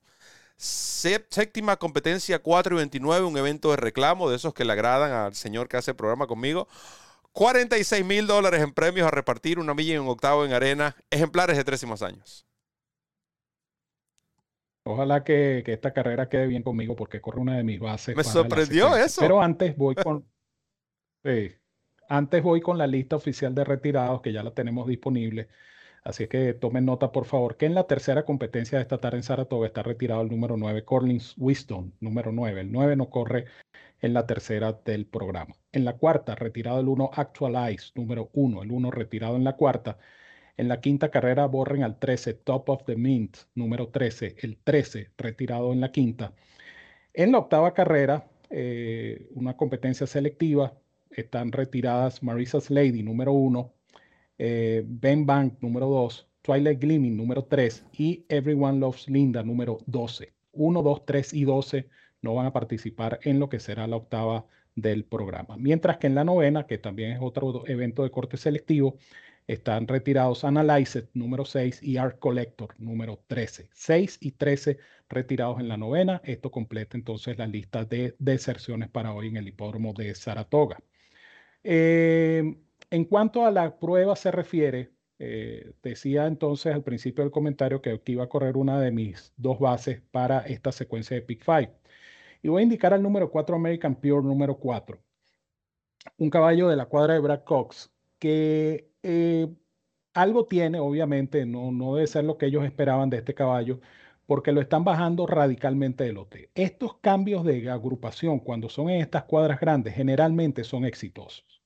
Séptima 0.57 1.77
competencia 1.77 2.39
4 2.39 2.75
y 2.75 2.79
29, 2.79 3.27
un 3.27 3.37
evento 3.37 3.71
de 3.71 3.77
reclamo 3.77 4.31
de 4.31 4.37
esos 4.37 4.55
que 4.55 4.65
le 4.65 4.73
agradan 4.73 5.13
al 5.13 5.35
señor 5.35 5.69
que 5.69 5.77
hace 5.77 5.91
el 5.91 5.97
programa 5.97 6.27
conmigo. 6.27 6.69
46 7.33 8.05
mil 8.05 8.27
dólares 8.27 8.63
en 8.63 8.73
premios 8.73 9.07
a 9.07 9.11
repartir, 9.11 9.59
una 9.59 9.75
milla 9.75 9.95
y 9.95 9.99
un 9.99 10.09
octavo 10.09 10.45
en 10.45 10.53
arena, 10.53 10.97
ejemplares 11.11 11.57
de 11.57 11.65
tres 11.65 11.83
y 11.83 11.87
más 11.87 12.03
años. 12.03 12.47
Ojalá 14.85 15.23
que, 15.23 15.63
esta 15.67 15.93
carrera 15.93 16.29
quede 16.29 16.47
bien 16.47 16.63
conmigo 16.63 16.97
porque 16.97 17.21
corre 17.21 17.41
una 17.41 17.57
de 17.57 17.63
mis 17.63 17.79
bases. 17.79 18.17
Me 18.17 18.25
sorprendió 18.25 18.97
eso. 18.97 19.21
Pero 19.21 19.41
antes 19.41 19.77
voy 19.77 19.95
con. 19.95 20.27
antes 22.09 22.43
voy 22.43 22.61
con 22.61 22.79
la 22.79 22.87
lista 22.87 23.17
oficial 23.17 23.55
de 23.55 23.65
retirados 23.65 24.21
que 24.21 24.33
ya 24.33 24.43
la 24.43 24.53
tenemos 24.53 24.87
disponible. 24.89 25.49
Así 26.05 26.27
que 26.27 26.53
tomen 26.55 26.85
nota, 26.85 27.13
por 27.13 27.27
favor, 27.27 27.57
que 27.57 27.67
en 27.67 27.75
la 27.75 27.87
tercera 27.87 28.25
competencia 28.25 28.79
de 28.79 28.83
esta 28.83 28.99
tarde 28.99 29.19
en 29.19 29.23
Saratoga 29.23 29.69
está 29.69 29.85
retirado 29.85 30.23
el 30.23 30.31
número 30.31 30.57
9, 30.57 30.85
Corlins 30.85 31.35
Wisdom, 31.39 31.93
número 32.01 32.33
9. 32.33 32.63
El 32.63 32.73
9 32.73 32.97
no 32.97 33.09
corre 33.09 33.45
en 34.01 34.13
la 34.15 34.27
tercera 34.27 34.73
del 34.85 35.07
programa. 35.07 35.55
En 35.71 35.85
la 35.85 35.97
cuarta, 35.97 36.35
retirado 36.35 36.81
el 36.81 36.89
1, 36.89 37.11
Actualize, 37.15 37.93
número 37.95 38.31
1. 38.33 38.65
El 38.65 38.73
1 38.73 38.91
retirado 38.91 39.37
en 39.37 39.45
la 39.45 39.55
cuarta. 39.55 39.99
En 40.57 40.69
la 40.69 40.81
quinta 40.81 41.11
carrera 41.11 41.47
borren 41.47 41.83
al 41.83 41.99
13, 41.99 42.35
Top 42.35 42.69
of 42.69 42.85
the 42.85 42.97
Mint, 42.97 43.37
número 43.55 43.89
13, 43.89 44.37
el 44.41 44.59
13 44.59 45.11
retirado 45.17 45.73
en 45.73 45.81
la 45.81 45.93
quinta. 45.93 46.35
En 47.15 47.33
la 47.33 47.39
octava 47.39 47.75
carrera, 47.75 48.27
eh, 48.51 49.29
una 49.35 49.57
competencia 49.57 50.07
selectiva, 50.07 50.75
están 51.11 51.53
retiradas 51.53 52.23
Marissa's 52.23 52.71
Lady, 52.71 53.03
número 53.03 53.33
1, 53.33 53.73
eh, 54.39 54.85
Ben 54.87 55.27
Bank, 55.27 55.55
número 55.61 55.89
2, 55.89 56.29
Twilight 56.43 56.81
Gleaming, 56.81 57.17
número 57.17 57.45
3 57.45 57.87
y 57.93 58.25
Everyone 58.29 58.79
Loves 58.79 59.09
Linda, 59.09 59.43
número 59.43 59.79
12. 59.87 60.33
1, 60.53 60.83
2, 60.83 61.07
3 61.07 61.33
y 61.35 61.45
12 61.45 61.89
no 62.21 62.35
van 62.35 62.47
a 62.47 62.53
participar 62.53 63.21
en 63.23 63.39
lo 63.39 63.49
que 63.49 63.61
será 63.61 63.87
la 63.87 63.97
octava 63.97 64.47
del 64.75 65.05
programa. 65.05 65.57
Mientras 65.57 65.99
que 65.99 66.07
en 66.07 66.15
la 66.15 66.25
novena, 66.25 66.67
que 66.67 66.79
también 66.79 67.13
es 67.13 67.19
otro 67.21 67.65
evento 67.67 68.03
de 68.03 68.11
corte 68.11 68.37
selectivo, 68.37 68.97
están 69.47 69.89
retirados 69.89 70.45
Analyzed 70.45 71.09
número 71.15 71.45
6 71.45 71.83
y 71.83 71.97
Art 71.97 72.19
Collector 72.19 72.75
número 72.79 73.23
13. 73.27 73.69
6 73.73 74.19
y 74.21 74.33
13 74.33 74.79
retirados 75.09 75.61
en 75.61 75.69
la 75.69 75.77
novena. 75.77 76.21
Esto 76.25 76.51
completa 76.51 76.97
entonces 76.97 77.39
la 77.39 77.47
lista 77.47 77.85
de 77.85 78.15
deserciones 78.19 78.89
para 78.89 79.13
hoy 79.13 79.29
en 79.29 79.37
el 79.37 79.49
hipódromo 79.49 79.93
de 79.93 80.15
Saratoga. 80.15 80.79
Eh, 81.65 82.57
en 82.91 83.05
cuanto 83.05 83.47
a 83.47 83.51
la 83.51 83.79
prueba 83.79 84.17
se 84.17 84.31
refiere, 84.31 84.93
eh, 85.19 85.73
decía 85.83 86.27
entonces 86.27 86.75
al 86.75 86.83
principio 86.83 87.25
del 87.25 87.31
comentario 87.31 87.81
que 87.81 87.91
aquí 87.91 88.13
iba 88.13 88.25
a 88.25 88.29
correr 88.29 88.57
una 88.57 88.81
de 88.81 88.91
mis 88.91 89.33
dos 89.37 89.59
bases 89.59 90.03
para 90.11 90.41
esta 90.41 90.73
secuencia 90.73 91.15
de 91.17 91.23
Pick 91.23 91.45
5. 91.45 91.73
Y 92.43 92.49
voy 92.49 92.61
a 92.61 92.65
indicar 92.65 92.93
al 92.93 93.03
número 93.03 93.31
4 93.31 93.55
American 93.57 93.95
Pure 93.95 94.23
número 94.23 94.57
4. 94.59 94.99
Un 96.19 96.31
caballo 96.31 96.69
de 96.69 96.77
la 96.77 96.87
cuadra 96.87 97.15
de 97.15 97.21
Brad 97.21 97.45
Cox 97.45 97.93
que 98.19 98.92
eh, 99.03 99.49
algo 100.15 100.47
tiene, 100.47 100.79
obviamente, 100.79 101.47
no, 101.47 101.73
no 101.73 101.95
debe 101.95 102.07
ser 102.07 102.25
lo 102.25 102.39
que 102.39 102.47
ellos 102.47 102.65
esperaban 102.65 103.11
de 103.11 103.19
este 103.19 103.35
caballo, 103.35 103.81
porque 104.27 104.53
lo 104.53 104.61
están 104.61 104.85
bajando 104.85 105.27
radicalmente 105.27 106.05
de 106.05 106.13
lote. 106.13 106.51
Estos 106.55 106.99
cambios 106.99 107.45
de 107.45 107.69
agrupación, 107.71 108.39
cuando 108.41 108.69
son 108.69 108.91
en 108.91 109.01
estas 109.01 109.25
cuadras 109.25 109.61
grandes, 109.61 109.95
generalmente 109.95 110.65
son 110.65 110.85
exitosos. 110.85 111.63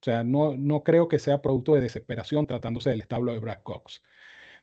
O 0.00 0.04
sea, 0.04 0.22
no, 0.24 0.56
no 0.56 0.82
creo 0.84 1.08
que 1.08 1.18
sea 1.18 1.42
producto 1.42 1.74
de 1.74 1.80
desesperación 1.80 2.46
tratándose 2.46 2.90
del 2.90 3.00
establo 3.00 3.32
de 3.32 3.40
Brad 3.40 3.62
Cox. 3.62 4.02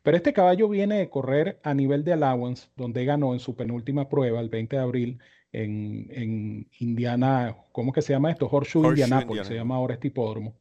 Pero 0.04 0.18
este 0.18 0.34
caballo 0.34 0.70
viene 0.70 0.98
de 0.98 1.10
correr 1.10 1.60
a 1.64 1.74
nivel 1.74 2.04
de 2.04 2.14
allowance, 2.14 2.68
donde 2.76 3.06
ganó 3.06 3.34
en 3.34 3.40
su 3.40 3.56
penúltima 3.56 4.10
prueba 4.10 4.40
el 4.42 4.50
20 4.50 4.76
de 4.76 4.82
abril 4.82 5.20
en, 5.52 6.08
en 6.12 6.70
Indiana, 6.80 7.56
¿cómo 7.72 7.94
que 7.94 8.02
se 8.02 8.14
llama 8.14 8.32
esto? 8.32 8.48
Horseshoe, 8.52 8.90
Indianapolis, 8.90 9.48
se 9.48 9.56
llama 9.56 9.76
ahora 9.76 9.94
este 9.94 10.08
hipódromo. 10.08 10.56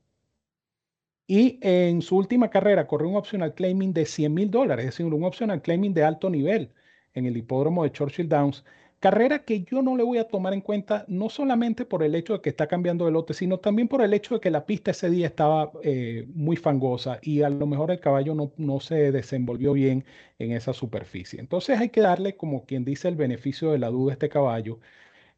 Y 1.27 1.59
en 1.63 2.03
su 2.03 2.17
última 2.17 2.51
carrera 2.51 2.87
corrió 2.87 3.09
un 3.09 3.17
optional 3.17 3.55
claiming 3.55 3.93
de 3.93 4.07
100 4.07 4.35
mil 4.35 4.51
dólares, 4.51 4.87
es 4.87 4.93
decir, 4.93 5.07
un 5.07 5.25
optional 5.25 5.63
claiming 5.63 5.95
de 5.95 6.05
alto 6.05 6.29
nivel 6.31 6.73
en 7.15 7.27
el 7.27 7.37
hipódromo 7.37 7.85
de 7.85 7.93
Churchill 7.93 8.29
Downs. 8.29 8.65
Carrera 9.01 9.41
que 9.45 9.65
yo 9.65 9.83
no 9.83 9.97
le 9.97 10.05
voy 10.05 10.19
a 10.19 10.29
tomar 10.29 10.53
en 10.55 10.61
cuenta 10.61 11.05
no 11.09 11.29
solamente 11.29 11.85
por 11.85 12.05
el 12.05 12.15
hecho 12.15 12.35
de 12.35 12.41
que 12.41 12.51
está 12.51 12.69
cambiando 12.69 13.05
de 13.05 13.11
lote, 13.11 13.35
sino 13.35 13.59
también 13.59 13.89
por 13.89 14.01
el 14.03 14.15
hecho 14.15 14.35
de 14.35 14.41
que 14.41 14.51
la 14.51 14.65
pista 14.65 14.93
ese 14.93 15.11
día 15.11 15.27
estaba 15.27 15.73
eh, 15.83 16.25
muy 16.35 16.57
fangosa 16.57 17.19
y 17.21 17.43
a 17.43 17.51
lo 17.51 17.67
mejor 17.67 17.91
el 17.91 17.99
caballo 18.01 18.35
no, 18.35 18.53
no 18.59 18.79
se 18.79 19.11
desenvolvió 19.11 19.73
bien 19.73 20.05
en 20.39 20.53
esa 20.53 20.73
superficie. 20.73 21.41
Entonces 21.41 21.81
hay 21.81 21.89
que 21.89 22.01
darle, 22.01 22.37
como 22.37 22.65
quien 22.65 22.85
dice, 22.85 23.09
el 23.09 23.17
beneficio 23.17 23.73
de 23.73 23.79
la 23.79 23.89
duda 23.91 24.13
a 24.13 24.15
este 24.15 24.29
caballo. 24.29 24.79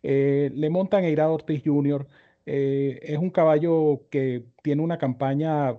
Eh, 0.02 0.50
le 0.54 0.70
montan 0.70 1.04
a 1.04 1.08
Irado 1.08 1.34
Ortiz 1.34 1.62
Jr., 1.64 2.06
eh, 2.46 3.00
es 3.02 3.18
un 3.18 3.30
caballo 3.30 4.06
que 4.10 4.44
tiene 4.62 4.82
una 4.82 4.98
campaña, 4.98 5.76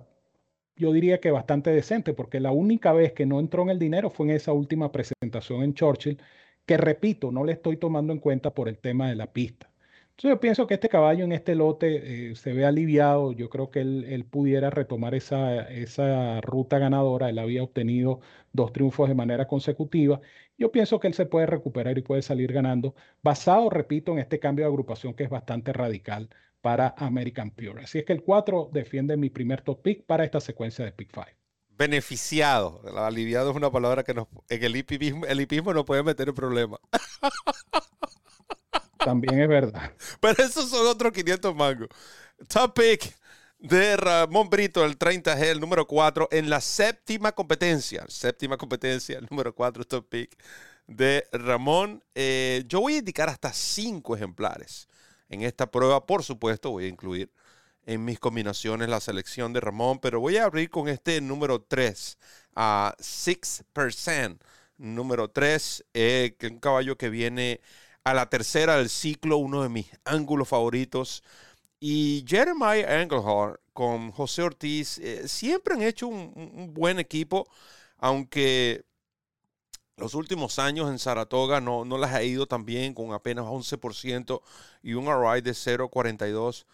yo 0.76 0.92
diría 0.94 1.20
que 1.20 1.32
bastante 1.32 1.72
decente, 1.72 2.14
porque 2.14 2.40
la 2.40 2.52
única 2.52 2.94
vez 2.94 3.14
que 3.14 3.26
no 3.26 3.40
entró 3.40 3.64
en 3.64 3.70
el 3.70 3.80
dinero 3.80 4.10
fue 4.10 4.28
en 4.28 4.36
esa 4.36 4.54
última 4.54 4.92
presentación 4.92 5.64
en 5.64 5.74
Churchill, 5.74 6.20
que 6.66 6.78
repito, 6.78 7.32
no 7.32 7.44
le 7.46 7.54
estoy 7.54 7.78
tomando 7.78 8.14
en 8.14 8.20
cuenta 8.20 8.54
por 8.54 8.70
el 8.70 8.78
tema 8.80 9.10
de 9.10 9.16
la 9.16 9.32
pista. 9.34 9.70
Entonces 10.16 10.38
yo 10.38 10.40
pienso 10.40 10.66
que 10.66 10.76
este 10.76 10.88
caballo 10.88 11.26
en 11.26 11.34
este 11.34 11.56
lote 11.56 12.30
eh, 12.32 12.36
se 12.36 12.54
ve 12.54 12.66
aliviado. 12.66 13.34
Yo 13.34 13.50
creo 13.50 13.70
que 13.70 13.82
él, 13.82 14.26
pudiera 14.30 14.70
retomar 14.70 15.14
esa, 15.14 15.70
esa, 15.70 16.40
ruta 16.42 16.80
ganadora. 16.80 17.30
Él 17.30 17.38
había 17.38 17.64
obtenido 17.64 18.22
dos 18.54 18.72
triunfos 18.72 19.10
de 19.10 19.16
manera 19.16 19.46
consecutiva. 19.48 20.22
Yo 20.58 20.72
pienso 20.72 21.00
que 21.02 21.08
él 21.08 21.14
se 21.14 21.26
puede 21.26 21.48
recuperar 21.48 21.98
y 21.98 22.02
puede 22.02 22.22
salir 22.22 22.54
ganando, 22.54 22.96
basado, 23.24 23.70
repito, 23.70 24.14
en 24.14 24.20
este 24.20 24.40
cambio 24.40 24.64
de 24.66 24.70
agrupación 24.70 25.14
que 25.16 25.26
es 25.26 25.30
bastante 25.30 25.74
radical 25.74 26.30
para 26.66 26.96
American 26.98 27.52
Pure. 27.52 27.84
Así 27.84 28.00
es 28.00 28.06
que 28.06 28.14
el 28.14 28.24
4 28.24 28.72
defiende 28.74 29.16
mi 29.18 29.30
primer 29.30 29.62
top 29.62 29.84
pick 29.84 30.04
para 30.04 30.26
esta 30.26 30.40
secuencia 30.40 30.84
de 30.84 30.92
pick 30.92 31.12
5. 31.14 31.28
Beneficiado. 31.70 32.82
Aliviado 32.98 33.52
es 33.52 33.56
una 33.56 33.72
palabra 33.72 34.04
que 34.04 34.16
nos, 34.16 34.26
en 34.50 34.64
el 34.64 34.76
hipismo, 34.76 35.28
el 35.28 35.42
hipismo 35.42 35.76
no 35.76 35.86
puede 35.86 36.02
meter 36.02 36.30
en 36.30 36.34
problema. 36.34 36.80
También 38.98 39.40
es 39.40 39.48
verdad. 39.48 39.94
Pero 40.20 40.44
esos 40.44 40.68
son 40.68 40.88
otros 40.88 41.12
500 41.12 41.56
mangos. 41.56 41.90
Top 42.48 42.74
pick 42.74 43.14
de 43.60 43.96
Ramón 43.96 44.50
Brito, 44.50 44.84
el 44.84 44.98
30G, 44.98 45.44
el 45.44 45.60
número 45.60 45.86
4, 45.86 46.30
en 46.32 46.50
la 46.50 46.62
séptima 46.62 47.32
competencia. 47.34 48.06
Séptima 48.08 48.58
competencia, 48.58 49.20
el 49.20 49.28
número 49.30 49.54
4, 49.54 49.84
top 49.84 50.10
pick 50.10 50.36
de 50.88 51.28
Ramón. 51.32 52.04
Eh, 52.16 52.64
yo 52.68 52.82
voy 52.82 52.96
a 52.96 52.98
indicar 52.98 53.30
hasta 53.30 53.54
5 53.54 54.16
ejemplares 54.16 54.88
en 55.30 55.42
esta 55.42 55.70
prueba. 55.70 56.06
Por 56.06 56.24
supuesto, 56.24 56.72
voy 56.72 56.86
a 56.86 56.90
incluir 56.90 57.32
en 57.86 58.04
mis 58.04 58.20
combinaciones 58.20 58.90
la 58.90 59.00
selección 59.00 59.54
de 59.54 59.62
Ramón, 59.62 60.00
pero 60.00 60.20
voy 60.20 60.38
a 60.38 60.46
abrir 60.46 60.70
con 60.70 60.88
este 60.88 61.22
número 61.22 61.62
3, 61.62 62.18
a 62.56 62.96
6%. 63.00 64.40
Número 64.78 65.30
3, 65.30 65.86
eh, 65.94 66.36
que 66.38 66.48
un 66.48 66.60
caballo 66.60 66.98
que 66.98 67.10
viene 67.10 67.62
a 68.04 68.14
la 68.14 68.30
tercera 68.30 68.78
del 68.78 68.90
ciclo, 68.90 69.38
uno 69.38 69.64
de 69.64 69.70
mis 69.70 69.88
ángulos 70.06 70.48
favoritos. 70.50 71.24
Y 71.80 72.26
Jeremiah 72.28 73.02
Engelhardt 73.02 73.60
con 73.74 74.12
José 74.12 74.42
Ortiz 74.44 74.98
eh, 75.00 75.28
siempre 75.28 75.76
han 75.76 75.82
hecho 75.82 76.08
un, 76.08 76.74
buen 76.74 77.00
equipo, 77.00 77.48
aunque 77.98 78.86
los 79.98 80.14
últimos 80.14 80.60
años 80.60 80.90
en 80.90 81.00
Saratoga 81.00 81.62
no, 81.62 81.86
no 81.86 81.98
las 81.98 82.14
ha 82.14 82.24
ido 82.24 82.48
tan 82.48 82.66
bien, 82.66 82.94
con 82.94 83.14
apenas 83.14 83.46
11% 83.46 84.42
y 84.84 84.94
un 84.94 85.06
RI 85.06 85.42
de 85.42 85.52
0.42. 85.52 86.66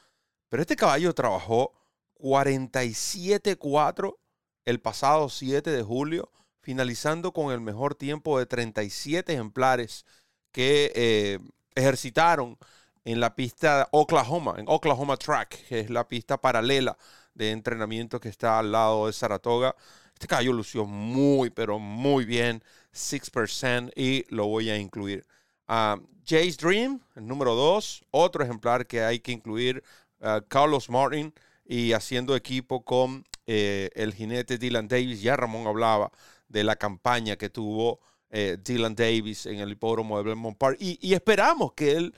Pero 0.49 0.61
este 0.61 0.75
caballo 0.75 1.13
trabajó 1.13 1.73
47.4 2.19 4.17
el 4.65 4.79
pasado 4.79 5.29
7 5.29 5.69
de 5.69 5.83
julio, 5.83 6.31
finalizando 6.61 7.31
con 7.31 7.51
el 7.51 7.61
mejor 7.61 7.95
tiempo 7.95 8.37
de 8.39 8.45
37 8.45 9.33
ejemplares 9.33 10.05
que 10.51 10.91
eh, 10.95 11.39
ejercitaron 11.75 12.57
en 13.05 13.19
la 13.19 13.35
pista 13.35 13.87
Oklahoma, 13.91 14.55
en 14.57 14.65
Oklahoma 14.67 15.17
Track, 15.17 15.67
que 15.67 15.79
es 15.79 15.89
la 15.89 16.07
pista 16.07 16.37
paralela 16.39 16.97
de 17.33 17.51
entrenamiento 17.51 18.19
que 18.19 18.29
está 18.29 18.59
al 18.59 18.71
lado 18.71 19.07
de 19.07 19.13
Saratoga. 19.13 19.75
Este 20.21 20.27
caballo 20.27 20.53
lució 20.53 20.85
muy, 20.85 21.49
pero 21.49 21.79
muy 21.79 22.25
bien, 22.25 22.63
6%, 22.93 23.91
y 23.95 24.23
lo 24.29 24.45
voy 24.45 24.69
a 24.69 24.77
incluir. 24.77 25.25
Uh, 25.67 25.99
Jay's 26.23 26.57
Dream, 26.57 27.01
el 27.15 27.25
número 27.25 27.55
2, 27.55 28.05
otro 28.11 28.43
ejemplar 28.43 28.85
que 28.85 29.01
hay 29.01 29.19
que 29.19 29.31
incluir, 29.31 29.83
uh, 30.19 30.39
Carlos 30.47 30.91
Martin, 30.91 31.33
y 31.65 31.93
haciendo 31.93 32.35
equipo 32.35 32.85
con 32.85 33.25
eh, 33.47 33.89
el 33.95 34.13
jinete 34.13 34.59
Dylan 34.59 34.87
Davis. 34.87 35.23
Ya 35.23 35.35
Ramón 35.35 35.65
hablaba 35.65 36.11
de 36.47 36.63
la 36.65 36.75
campaña 36.75 37.35
que 37.35 37.49
tuvo 37.49 37.99
eh, 38.29 38.59
Dylan 38.63 38.93
Davis 38.93 39.47
en 39.47 39.57
el 39.57 39.71
hipódromo 39.71 40.19
de 40.19 40.23
Belmont 40.23 40.55
Park. 40.55 40.77
Y, 40.79 41.15
esperamos 41.15 41.73
que 41.73 41.93
él 41.93 42.13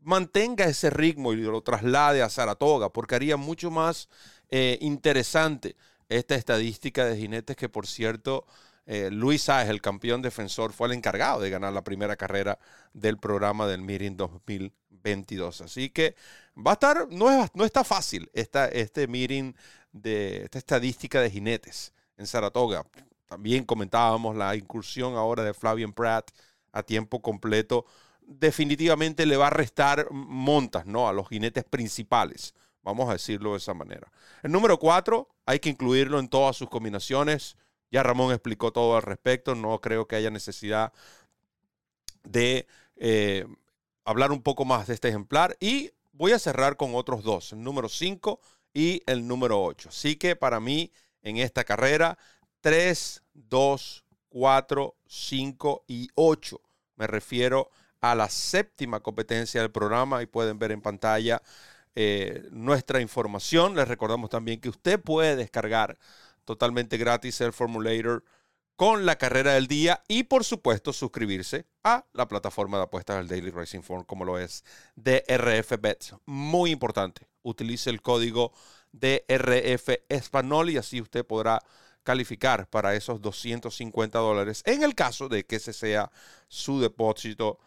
mantenga 0.00 0.64
ese 0.64 0.90
ritmo 0.90 1.32
y 1.32 1.36
lo 1.36 1.62
traslade 1.62 2.20
a 2.20 2.28
Saratoga, 2.28 2.88
porque 2.88 3.14
haría 3.14 3.36
mucho 3.36 3.70
más 3.70 4.08
eh, 4.50 4.76
interesante 4.80 5.76
esta 6.08 6.34
estadística 6.34 7.04
de 7.04 7.16
jinetes 7.16 7.56
que, 7.56 7.68
por 7.68 7.86
cierto, 7.86 8.46
eh, 8.86 9.10
Luis 9.10 9.42
Sáez, 9.42 9.68
el 9.68 9.80
campeón 9.80 10.22
defensor, 10.22 10.72
fue 10.72 10.88
el 10.88 10.94
encargado 10.94 11.40
de 11.40 11.50
ganar 11.50 11.72
la 11.72 11.84
primera 11.84 12.16
carrera 12.16 12.58
del 12.92 13.18
programa 13.18 13.66
del 13.66 13.80
Mirin 13.80 14.16
2022. 14.16 15.62
Así 15.62 15.90
que 15.90 16.14
va 16.56 16.72
a 16.72 16.74
estar, 16.74 17.08
no, 17.10 17.30
es, 17.30 17.50
no 17.54 17.64
está 17.64 17.84
fácil 17.84 18.30
esta, 18.34 18.68
este 18.68 19.06
Mirin 19.06 19.56
de 19.92 20.44
esta 20.44 20.58
estadística 20.58 21.20
de 21.20 21.30
jinetes 21.30 21.92
en 22.16 22.26
Saratoga. 22.26 22.84
También 23.26 23.64
comentábamos 23.64 24.36
la 24.36 24.54
incursión 24.54 25.14
ahora 25.14 25.42
de 25.42 25.54
Flavian 25.54 25.92
Pratt 25.92 26.30
a 26.72 26.82
tiempo 26.82 27.22
completo. 27.22 27.86
Definitivamente 28.20 29.24
le 29.26 29.36
va 29.36 29.46
a 29.46 29.50
restar 29.50 30.10
montas 30.10 30.86
¿no? 30.86 31.08
a 31.08 31.12
los 31.12 31.28
jinetes 31.28 31.64
principales. 31.64 32.54
Vamos 32.84 33.08
a 33.08 33.14
decirlo 33.14 33.52
de 33.52 33.58
esa 33.58 33.74
manera. 33.74 34.12
El 34.42 34.52
número 34.52 34.78
cuatro, 34.78 35.28
hay 35.46 35.58
que 35.58 35.70
incluirlo 35.70 36.18
en 36.18 36.28
todas 36.28 36.56
sus 36.56 36.68
combinaciones. 36.68 37.56
Ya 37.90 38.02
Ramón 38.02 38.32
explicó 38.32 38.72
todo 38.72 38.96
al 38.96 39.02
respecto. 39.02 39.54
No 39.54 39.80
creo 39.80 40.06
que 40.06 40.16
haya 40.16 40.30
necesidad 40.30 40.92
de 42.24 42.66
eh, 42.96 43.46
hablar 44.04 44.32
un 44.32 44.42
poco 44.42 44.66
más 44.66 44.86
de 44.86 44.94
este 44.94 45.08
ejemplar. 45.08 45.56
Y 45.60 45.92
voy 46.12 46.32
a 46.32 46.38
cerrar 46.38 46.76
con 46.76 46.94
otros 46.94 47.24
dos, 47.24 47.52
el 47.52 47.62
número 47.62 47.88
5 47.88 48.38
y 48.74 49.02
el 49.06 49.26
número 49.26 49.62
8. 49.62 49.88
Así 49.88 50.16
que 50.16 50.36
para 50.36 50.60
mí, 50.60 50.92
en 51.22 51.38
esta 51.38 51.64
carrera, 51.64 52.18
3, 52.60 53.22
2, 53.32 54.04
4, 54.28 54.94
5 55.06 55.84
y 55.88 56.08
8. 56.16 56.60
Me 56.96 57.06
refiero 57.06 57.70
a 58.00 58.14
la 58.14 58.28
séptima 58.28 59.00
competencia 59.00 59.62
del 59.62 59.70
programa 59.70 60.22
y 60.22 60.26
pueden 60.26 60.58
ver 60.58 60.72
en 60.72 60.82
pantalla 60.82 61.40
eh, 61.94 62.46
nuestra 62.50 63.00
información. 63.00 63.76
Les 63.76 63.88
recordamos 63.88 64.30
también 64.30 64.60
que 64.60 64.68
usted 64.68 65.00
puede 65.00 65.36
descargar 65.36 65.98
totalmente 66.44 66.96
gratis 66.96 67.40
el 67.40 67.52
Formulator 67.52 68.24
con 68.76 69.06
la 69.06 69.16
carrera 69.16 69.52
del 69.52 69.68
día 69.68 70.02
y 70.08 70.24
por 70.24 70.44
supuesto 70.44 70.92
suscribirse 70.92 71.66
a 71.84 72.06
la 72.12 72.26
plataforma 72.26 72.78
de 72.78 72.84
apuestas 72.84 73.16
del 73.16 73.28
Daily 73.28 73.50
Racing 73.50 73.82
Form 73.82 74.04
como 74.04 74.24
lo 74.24 74.38
es 74.38 74.64
DRF 74.96 75.80
Bets. 75.80 76.16
Muy 76.26 76.70
importante, 76.70 77.28
utilice 77.42 77.90
el 77.90 78.02
código 78.02 78.52
DRF 78.92 79.90
Español 80.08 80.70
y 80.70 80.76
así 80.76 81.00
usted 81.00 81.24
podrá 81.24 81.60
calificar 82.02 82.68
para 82.68 82.94
esos 82.94 83.20
250 83.20 84.18
dólares 84.18 84.62
en 84.66 84.82
el 84.82 84.94
caso 84.94 85.28
de 85.28 85.44
que 85.46 85.56
ese 85.56 85.72
sea 85.72 86.10
su 86.48 86.80
depósito 86.80 87.58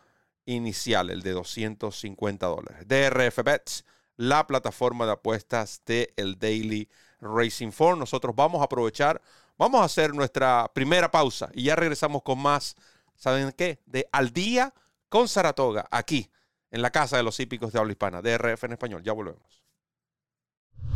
inicial, 0.45 1.09
el 1.09 1.23
de 1.23 1.31
250 1.31 2.45
dólares. 2.45 2.87
DRF 2.87 3.43
Bets, 3.43 3.85
la 4.17 4.45
plataforma 4.45 5.05
de 5.05 5.13
apuestas 5.13 5.81
de 5.85 6.13
el 6.17 6.37
Daily 6.37 6.89
Racing 7.21 7.71
Form. 7.71 7.99
Nosotros 7.99 8.35
vamos 8.35 8.61
a 8.61 8.65
aprovechar, 8.65 9.21
vamos 9.57 9.81
a 9.81 9.85
hacer 9.85 10.13
nuestra 10.13 10.69
primera 10.73 11.09
pausa 11.09 11.49
y 11.53 11.63
ya 11.63 11.75
regresamos 11.75 12.23
con 12.23 12.39
más, 12.39 12.75
¿saben 13.15 13.53
qué? 13.53 13.79
De 13.85 14.07
Al 14.11 14.33
Día 14.33 14.73
con 15.09 15.27
Saratoga, 15.27 15.87
aquí 15.91 16.29
en 16.71 16.81
la 16.81 16.89
Casa 16.89 17.17
de 17.17 17.23
los 17.23 17.39
Hípicos 17.39 17.71
de 17.71 17.79
Habla 17.79 17.93
Hispana, 17.93 18.21
DRF 18.21 18.65
en 18.65 18.73
español. 18.73 19.03
Ya 19.03 19.13
volvemos. 19.13 19.66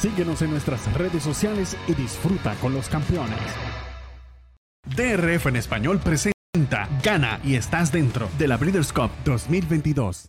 Síguenos 0.00 0.42
en 0.42 0.50
nuestras 0.50 0.92
redes 0.92 1.22
sociales 1.22 1.76
y 1.88 1.94
disfruta 1.94 2.54
con 2.56 2.74
los 2.74 2.88
campeones. 2.88 3.38
DRF 4.94 5.46
en 5.46 5.56
español 5.56 6.00
presenta 6.02 6.88
Gana 7.02 7.40
y 7.42 7.54
estás 7.54 7.92
dentro 7.92 8.28
de 8.38 8.46
la 8.46 8.56
Breeders' 8.56 8.92
Cup 8.92 9.10
2022. 9.24 10.28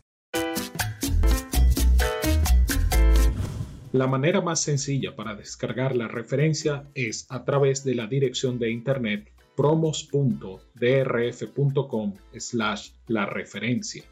La 3.91 4.07
manera 4.07 4.41
más 4.41 4.61
sencilla 4.61 5.15
para 5.15 5.35
descargar 5.35 5.95
la 5.95 6.07
referencia 6.07 6.87
es 6.93 7.25
a 7.29 7.45
través 7.45 7.83
de 7.83 7.95
la 7.95 8.07
dirección 8.07 8.59
de 8.59 8.71
internet 8.71 9.31
promos.drf.com 9.55 12.13
slash 12.37 12.89
la 13.07 13.25
referencia. 13.25 14.03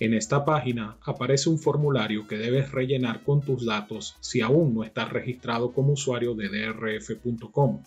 En 0.00 0.14
esta 0.14 0.46
página 0.46 0.96
aparece 1.04 1.50
un 1.50 1.58
formulario 1.58 2.26
que 2.26 2.38
debes 2.38 2.72
rellenar 2.72 3.22
con 3.22 3.42
tus 3.42 3.66
datos 3.66 4.16
si 4.20 4.40
aún 4.40 4.74
no 4.74 4.82
estás 4.82 5.10
registrado 5.10 5.72
como 5.72 5.92
usuario 5.92 6.34
de 6.34 6.48
drf.com. 6.48 7.82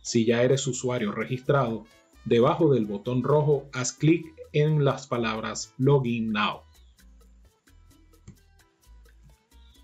Si 0.00 0.24
ya 0.24 0.42
eres 0.42 0.66
usuario 0.66 1.12
registrado, 1.12 1.84
debajo 2.24 2.72
del 2.72 2.86
botón 2.86 3.22
rojo 3.22 3.68
haz 3.74 3.92
clic 3.92 4.24
en 4.54 4.82
las 4.82 5.06
palabras 5.06 5.74
Login 5.76 6.32
Now. 6.32 6.62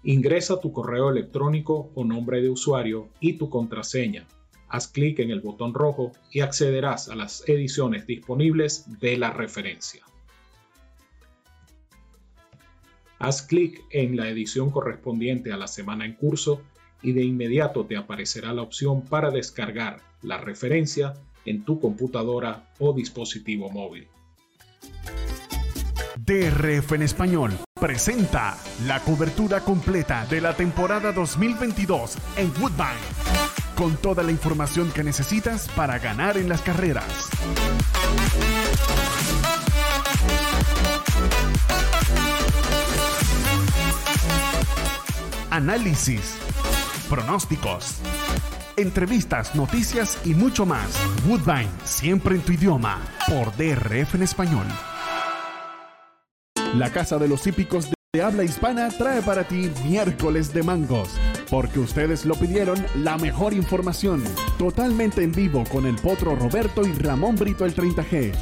Ingresa 0.04 0.58
tu 0.62 0.72
correo 0.72 1.10
electrónico 1.10 1.92
o 1.94 2.02
nombre 2.02 2.40
de 2.40 2.48
usuario 2.48 3.10
y 3.20 3.34
tu 3.34 3.50
contraseña. 3.50 4.26
Haz 4.70 4.88
clic 4.88 5.18
en 5.18 5.30
el 5.30 5.42
botón 5.42 5.74
rojo 5.74 6.12
y 6.32 6.40
accederás 6.40 7.10
a 7.10 7.14
las 7.14 7.46
ediciones 7.46 8.06
disponibles 8.06 8.86
de 9.00 9.18
la 9.18 9.34
referencia. 9.34 10.07
Haz 13.18 13.42
clic 13.42 13.84
en 13.90 14.16
la 14.16 14.28
edición 14.28 14.70
correspondiente 14.70 15.52
a 15.52 15.56
la 15.56 15.66
semana 15.66 16.06
en 16.06 16.14
curso 16.14 16.62
y 17.02 17.12
de 17.12 17.24
inmediato 17.24 17.84
te 17.84 17.96
aparecerá 17.96 18.52
la 18.52 18.62
opción 18.62 19.02
para 19.02 19.30
descargar 19.30 20.00
la 20.22 20.38
referencia 20.38 21.14
en 21.44 21.64
tu 21.64 21.80
computadora 21.80 22.68
o 22.78 22.92
dispositivo 22.92 23.70
móvil. 23.70 24.08
DRF 26.16 26.92
en 26.92 27.02
español 27.02 27.52
presenta 27.80 28.58
la 28.86 29.00
cobertura 29.00 29.60
completa 29.60 30.26
de 30.26 30.40
la 30.40 30.54
temporada 30.54 31.12
2022 31.12 32.18
en 32.36 32.50
Woodbine, 32.60 33.00
con 33.76 33.96
toda 33.96 34.22
la 34.22 34.30
información 34.30 34.90
que 34.92 35.04
necesitas 35.04 35.68
para 35.68 35.98
ganar 35.98 36.36
en 36.36 36.48
las 36.48 36.60
carreras. 36.60 37.30
Análisis, 45.58 46.36
pronósticos, 47.10 47.96
entrevistas, 48.76 49.56
noticias 49.56 50.16
y 50.24 50.32
mucho 50.32 50.64
más. 50.64 50.96
Woodbine, 51.26 51.68
siempre 51.82 52.36
en 52.36 52.42
tu 52.42 52.52
idioma, 52.52 53.00
por 53.26 53.50
DRF 53.56 54.14
en 54.14 54.22
español. 54.22 54.66
La 56.76 56.92
Casa 56.92 57.18
de 57.18 57.26
los 57.26 57.44
Hípicos 57.44 57.88
de 58.12 58.22
habla 58.22 58.44
hispana 58.44 58.88
trae 58.90 59.20
para 59.20 59.48
ti 59.48 59.68
miércoles 59.84 60.54
de 60.54 60.62
mangos, 60.62 61.08
porque 61.50 61.80
ustedes 61.80 62.24
lo 62.24 62.36
pidieron 62.36 62.78
la 62.94 63.18
mejor 63.18 63.52
información, 63.52 64.22
totalmente 64.58 65.24
en 65.24 65.32
vivo 65.32 65.64
con 65.72 65.86
el 65.86 65.96
potro 65.96 66.36
Roberto 66.36 66.86
y 66.86 66.92
Ramón 66.92 67.34
Brito 67.34 67.64
el 67.64 67.74
30G. 67.74 68.32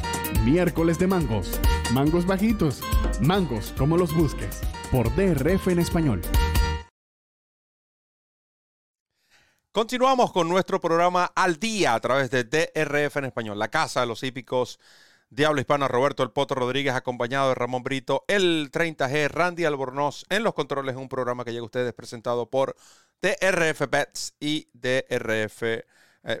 Miércoles 0.45 0.99
de 0.99 1.07
mangos, 1.07 1.59
mangos 1.93 2.27
bajitos, 2.27 2.81
mangos 3.21 3.73
como 3.75 3.97
los 3.97 4.13
busques, 4.13 4.61
por 4.91 5.13
DRF 5.15 5.69
en 5.69 5.79
español. 5.79 6.21
Continuamos 9.77 10.31
con 10.31 10.49
nuestro 10.49 10.81
programa 10.81 11.31
al 11.35 11.59
día 11.59 11.93
a 11.93 11.99
través 11.99 12.31
de 12.31 12.45
DRF 12.45 13.17
en 13.17 13.25
español, 13.25 13.59
la 13.59 13.67
casa 13.67 13.99
de 13.99 14.07
los 14.07 14.23
hípicos 14.23 14.79
Diablo 15.29 15.61
Hispana, 15.61 15.87
Roberto 15.87 16.23
El 16.23 16.31
Poto 16.31 16.55
Rodríguez, 16.55 16.95
acompañado 16.95 17.49
de 17.49 17.53
Ramón 17.53 17.83
Brito, 17.83 18.25
el 18.27 18.71
30G, 18.71 19.27
Randy 19.29 19.65
Albornoz 19.65 20.25
en 20.29 20.43
los 20.43 20.55
controles, 20.55 20.95
un 20.95 21.07
programa 21.07 21.45
que 21.45 21.51
llega 21.51 21.61
a 21.61 21.65
ustedes 21.65 21.93
presentado 21.93 22.49
por 22.49 22.75
DRF 23.21 23.87
Bets 23.87 24.33
y 24.39 24.67
DRF 24.73 25.61
eh, 25.61 25.85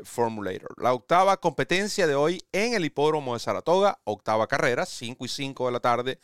Formulator. 0.03 0.73
La 0.81 0.93
octava 0.93 1.37
competencia 1.37 2.07
de 2.07 2.15
hoy 2.15 2.41
en 2.51 2.73
el 2.73 2.85
hipódromo 2.85 3.35
de 3.35 3.39
Saratoga, 3.39 3.99
octava 4.05 4.47
carrera, 4.47 4.87
5 4.87 5.23
y 5.23 5.27
5 5.27 5.67
de 5.67 5.71
la 5.71 5.79
tarde, 5.79 6.19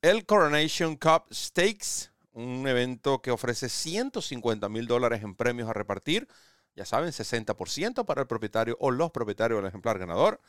el 0.00 0.26
Coronation 0.26 0.96
Cup 0.96 1.32
Stakes 1.32 2.11
un 2.32 2.66
evento 2.66 3.20
que 3.20 3.30
ofrece 3.30 3.68
150 3.68 4.68
mil 4.68 4.86
dólares 4.86 5.22
en 5.22 5.34
premios 5.34 5.68
a 5.68 5.72
repartir. 5.72 6.28
Ya 6.74 6.84
saben, 6.84 7.10
60% 7.10 8.04
para 8.06 8.22
el 8.22 8.26
propietario 8.26 8.76
o 8.80 8.90
los 8.90 9.10
propietarios 9.10 9.58
del 9.58 9.68
ejemplar 9.68 9.98
ganador. 9.98 10.40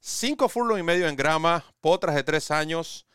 Cinco 0.00 0.48
furlong 0.48 0.78
y 0.78 0.82
medio 0.82 1.08
en 1.08 1.16
grama, 1.16 1.64
potras 1.80 2.14
de 2.14 2.24
tres 2.24 2.50
años. 2.50 3.06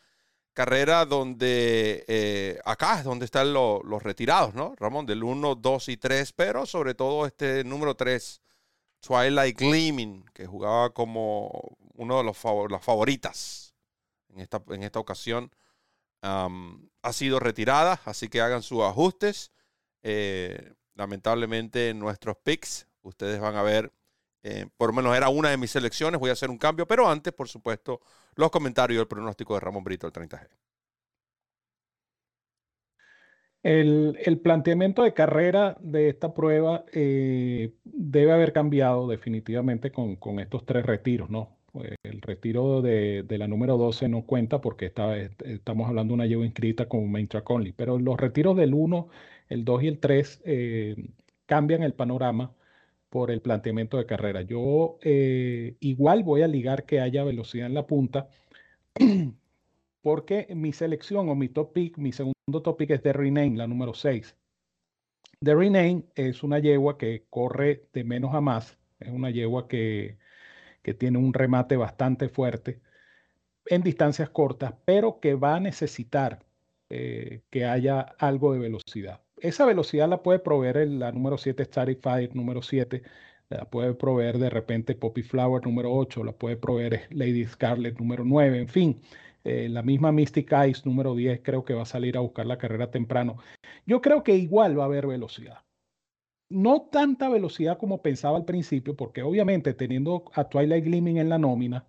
Carrera 0.54 1.04
donde 1.04 2.04
eh, 2.08 2.58
acá 2.64 2.98
es 2.98 3.04
donde 3.04 3.26
están 3.26 3.52
los 3.52 4.02
retirados, 4.02 4.54
¿no? 4.54 4.74
Ramón, 4.76 5.06
del 5.06 5.22
1, 5.22 5.54
2 5.54 5.88
y 5.90 5.96
3, 5.96 6.32
pero 6.32 6.66
sobre 6.66 6.94
todo 6.94 7.26
este 7.26 7.62
número 7.62 7.94
3, 7.94 8.42
Twilight 9.00 9.56
Gleaming, 9.56 10.24
que 10.34 10.46
jugaba 10.46 10.90
como 10.90 11.76
uno 11.94 12.18
de 12.18 12.24
los 12.24 12.36
las 12.70 12.84
favoritas 12.84 13.74
en 14.30 14.40
esta, 14.40 14.60
en 14.70 14.82
esta 14.82 14.98
ocasión 14.98 15.52
ha 17.02 17.12
sido 17.12 17.40
retirada, 17.40 18.00
así 18.04 18.28
que 18.28 18.40
hagan 18.40 18.62
sus 18.62 18.82
ajustes. 18.82 19.52
Eh, 20.02 20.72
lamentablemente 20.94 21.94
nuestros 21.94 22.36
picks, 22.38 22.88
ustedes 23.02 23.40
van 23.40 23.56
a 23.56 23.62
ver, 23.62 23.92
eh, 24.42 24.66
por 24.76 24.90
lo 24.90 24.96
menos 24.96 25.16
era 25.16 25.28
una 25.28 25.50
de 25.50 25.56
mis 25.56 25.70
selecciones, 25.70 26.20
voy 26.20 26.30
a 26.30 26.34
hacer 26.34 26.50
un 26.50 26.58
cambio, 26.58 26.86
pero 26.86 27.08
antes, 27.08 27.32
por 27.32 27.48
supuesto, 27.48 28.00
los 28.34 28.50
comentarios 28.50 28.98
y 28.98 29.00
el 29.00 29.08
pronóstico 29.08 29.54
de 29.54 29.60
Ramón 29.60 29.84
Brito, 29.84 30.06
el 30.06 30.12
30G. 30.12 30.48
El, 33.64 34.40
planteamiento 34.42 35.02
de 35.02 35.12
carrera 35.12 35.76
de 35.80 36.08
esta 36.08 36.32
prueba 36.32 36.84
eh, 36.92 37.74
debe 37.84 38.32
haber 38.32 38.52
cambiado 38.52 39.08
definitivamente 39.08 39.90
con, 39.90 40.16
con, 40.16 40.38
estos 40.38 40.64
tres 40.64 40.86
retiros, 40.86 41.28
¿no? 41.28 41.57
El 42.02 42.20
retiro 42.22 42.82
de, 42.82 43.24
la 43.28 43.46
número 43.46 43.76
12 43.76 44.08
no 44.08 44.22
cuenta 44.22 44.60
porque 44.60 44.86
está, 44.86 45.16
estamos 45.16 45.88
hablando 45.88 46.12
de 46.12 46.14
una 46.14 46.26
lleva 46.26 46.44
inscrita 46.44 46.88
como 46.88 47.06
main 47.06 47.28
track 47.28 47.48
only, 47.50 47.72
pero 47.72 47.98
los 47.98 48.16
retiros 48.18 48.56
del 48.56 48.74
1, 48.74 49.08
el 49.48 49.64
2 49.64 49.82
y 49.82 49.88
el 49.88 49.98
3 49.98 50.42
eh, 50.44 50.96
cambian 51.46 51.82
el 51.82 51.94
panorama 51.94 52.54
por 53.10 53.30
el 53.30 53.40
planteamiento 53.42 53.96
de 53.96 54.06
carrera. 54.06 54.42
Yo 54.42 54.98
eh, 55.02 55.76
igual 55.80 56.22
voy 56.24 56.42
a 56.42 56.48
ligar 56.48 56.86
que 56.86 57.00
haya 57.00 57.24
velocidad 57.24 57.66
en 57.66 57.74
la 57.74 57.86
punta 57.86 58.28
porque 60.02 60.48
mi 60.54 60.72
selección 60.72 61.28
o 61.28 61.34
mi 61.34 61.48
top 61.48 61.72
pick, 61.72 61.98
mi 61.98 62.12
segundo 62.12 62.34
top 62.62 62.78
pick 62.78 62.90
es 62.90 63.02
de 63.02 63.12
Rename, 63.12 63.56
la 63.56 63.66
número 63.66 63.94
6. 63.94 64.36
The 65.40 65.54
Rename 65.54 66.04
es 66.14 66.42
una 66.42 66.58
yegua 66.58 66.98
que 66.98 67.26
corre 67.30 67.88
de 67.92 68.04
menos 68.04 68.34
a 68.34 68.40
más, 68.40 68.78
es 68.98 69.10
una 69.10 69.30
yegua 69.30 69.68
que 69.68 70.18
que 70.88 70.94
tiene 70.94 71.18
un 71.18 71.34
remate 71.34 71.76
bastante 71.76 72.30
fuerte 72.30 72.80
en 73.66 73.82
distancias 73.82 74.30
cortas, 74.30 74.72
pero 74.86 75.20
que 75.20 75.34
va 75.34 75.56
a 75.56 75.60
necesitar 75.60 76.46
eh, 76.88 77.42
que 77.50 77.66
haya 77.66 78.00
algo 78.18 78.54
de 78.54 78.58
velocidad. 78.58 79.20
Esa 79.36 79.66
velocidad 79.66 80.08
la 80.08 80.22
puede 80.22 80.38
proveer 80.38 80.88
la 80.88 81.12
número 81.12 81.36
7 81.36 81.62
Static 81.62 82.00
Fire, 82.00 82.34
número 82.34 82.62
7, 82.62 83.02
la 83.50 83.66
puede 83.66 83.92
proveer 83.92 84.38
de 84.38 84.48
repente 84.48 84.94
Poppy 84.94 85.22
Flower, 85.22 85.62
número 85.66 85.92
8, 85.92 86.24
la 86.24 86.32
puede 86.32 86.56
proveer 86.56 87.02
Lady 87.10 87.44
Scarlet, 87.44 87.98
número 87.98 88.24
9, 88.24 88.58
en 88.58 88.68
fin. 88.68 89.02
Eh, 89.44 89.68
la 89.68 89.82
misma 89.82 90.10
Mystic 90.10 90.50
Ice, 90.70 90.80
número 90.86 91.14
10, 91.14 91.42
creo 91.42 91.66
que 91.66 91.74
va 91.74 91.82
a 91.82 91.84
salir 91.84 92.16
a 92.16 92.20
buscar 92.20 92.46
la 92.46 92.56
carrera 92.56 92.90
temprano. 92.90 93.36
Yo 93.84 94.00
creo 94.00 94.24
que 94.24 94.36
igual 94.36 94.78
va 94.78 94.84
a 94.84 94.86
haber 94.86 95.06
velocidad 95.06 95.67
no 96.48 96.82
tanta 96.90 97.28
velocidad 97.28 97.78
como 97.78 98.02
pensaba 98.02 98.38
al 98.38 98.44
principio, 98.44 98.96
porque 98.96 99.22
obviamente 99.22 99.74
teniendo 99.74 100.24
a 100.34 100.44
Twilight 100.48 100.84
Gleaming 100.84 101.18
en 101.18 101.28
la 101.28 101.38
nómina, 101.38 101.86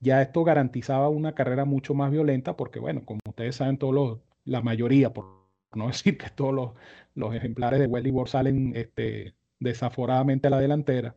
ya 0.00 0.22
esto 0.22 0.44
garantizaba 0.44 1.08
una 1.08 1.34
carrera 1.34 1.64
mucho 1.64 1.94
más 1.94 2.10
violenta, 2.10 2.56
porque 2.56 2.80
bueno, 2.80 3.04
como 3.04 3.20
ustedes 3.28 3.56
saben, 3.56 3.78
todos 3.78 3.94
los, 3.94 4.18
la 4.44 4.60
mayoría, 4.62 5.12
por 5.12 5.26
no 5.74 5.86
decir 5.88 6.18
que 6.18 6.30
todos 6.30 6.54
los, 6.54 6.72
los 7.14 7.34
ejemplares 7.34 7.80
de 7.80 7.86
Welly 7.86 8.10
World 8.10 8.30
salen 8.30 8.72
este, 8.76 9.34
desaforadamente 9.60 10.48
a 10.48 10.50
la 10.50 10.60
delantera, 10.60 11.14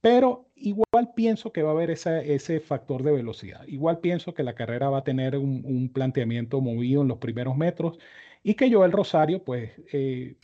pero 0.00 0.50
igual 0.56 1.12
pienso 1.14 1.52
que 1.52 1.62
va 1.62 1.70
a 1.70 1.72
haber 1.74 1.90
ese 1.90 2.60
factor 2.60 3.02
de 3.04 3.12
velocidad. 3.12 3.64
Igual 3.68 4.00
pienso 4.00 4.34
que 4.34 4.42
la 4.42 4.54
carrera 4.54 4.90
va 4.90 4.98
a 4.98 5.04
tener 5.04 5.36
un, 5.38 5.90
planteamiento 5.94 6.60
movido 6.60 7.02
en 7.02 7.08
los 7.08 7.18
primeros 7.18 7.56
metros 7.56 7.98
y 8.42 8.54
que 8.54 8.72
Joel 8.72 8.92
Rosario, 8.92 9.44
pues, 9.44 9.72
eh, 9.92 10.36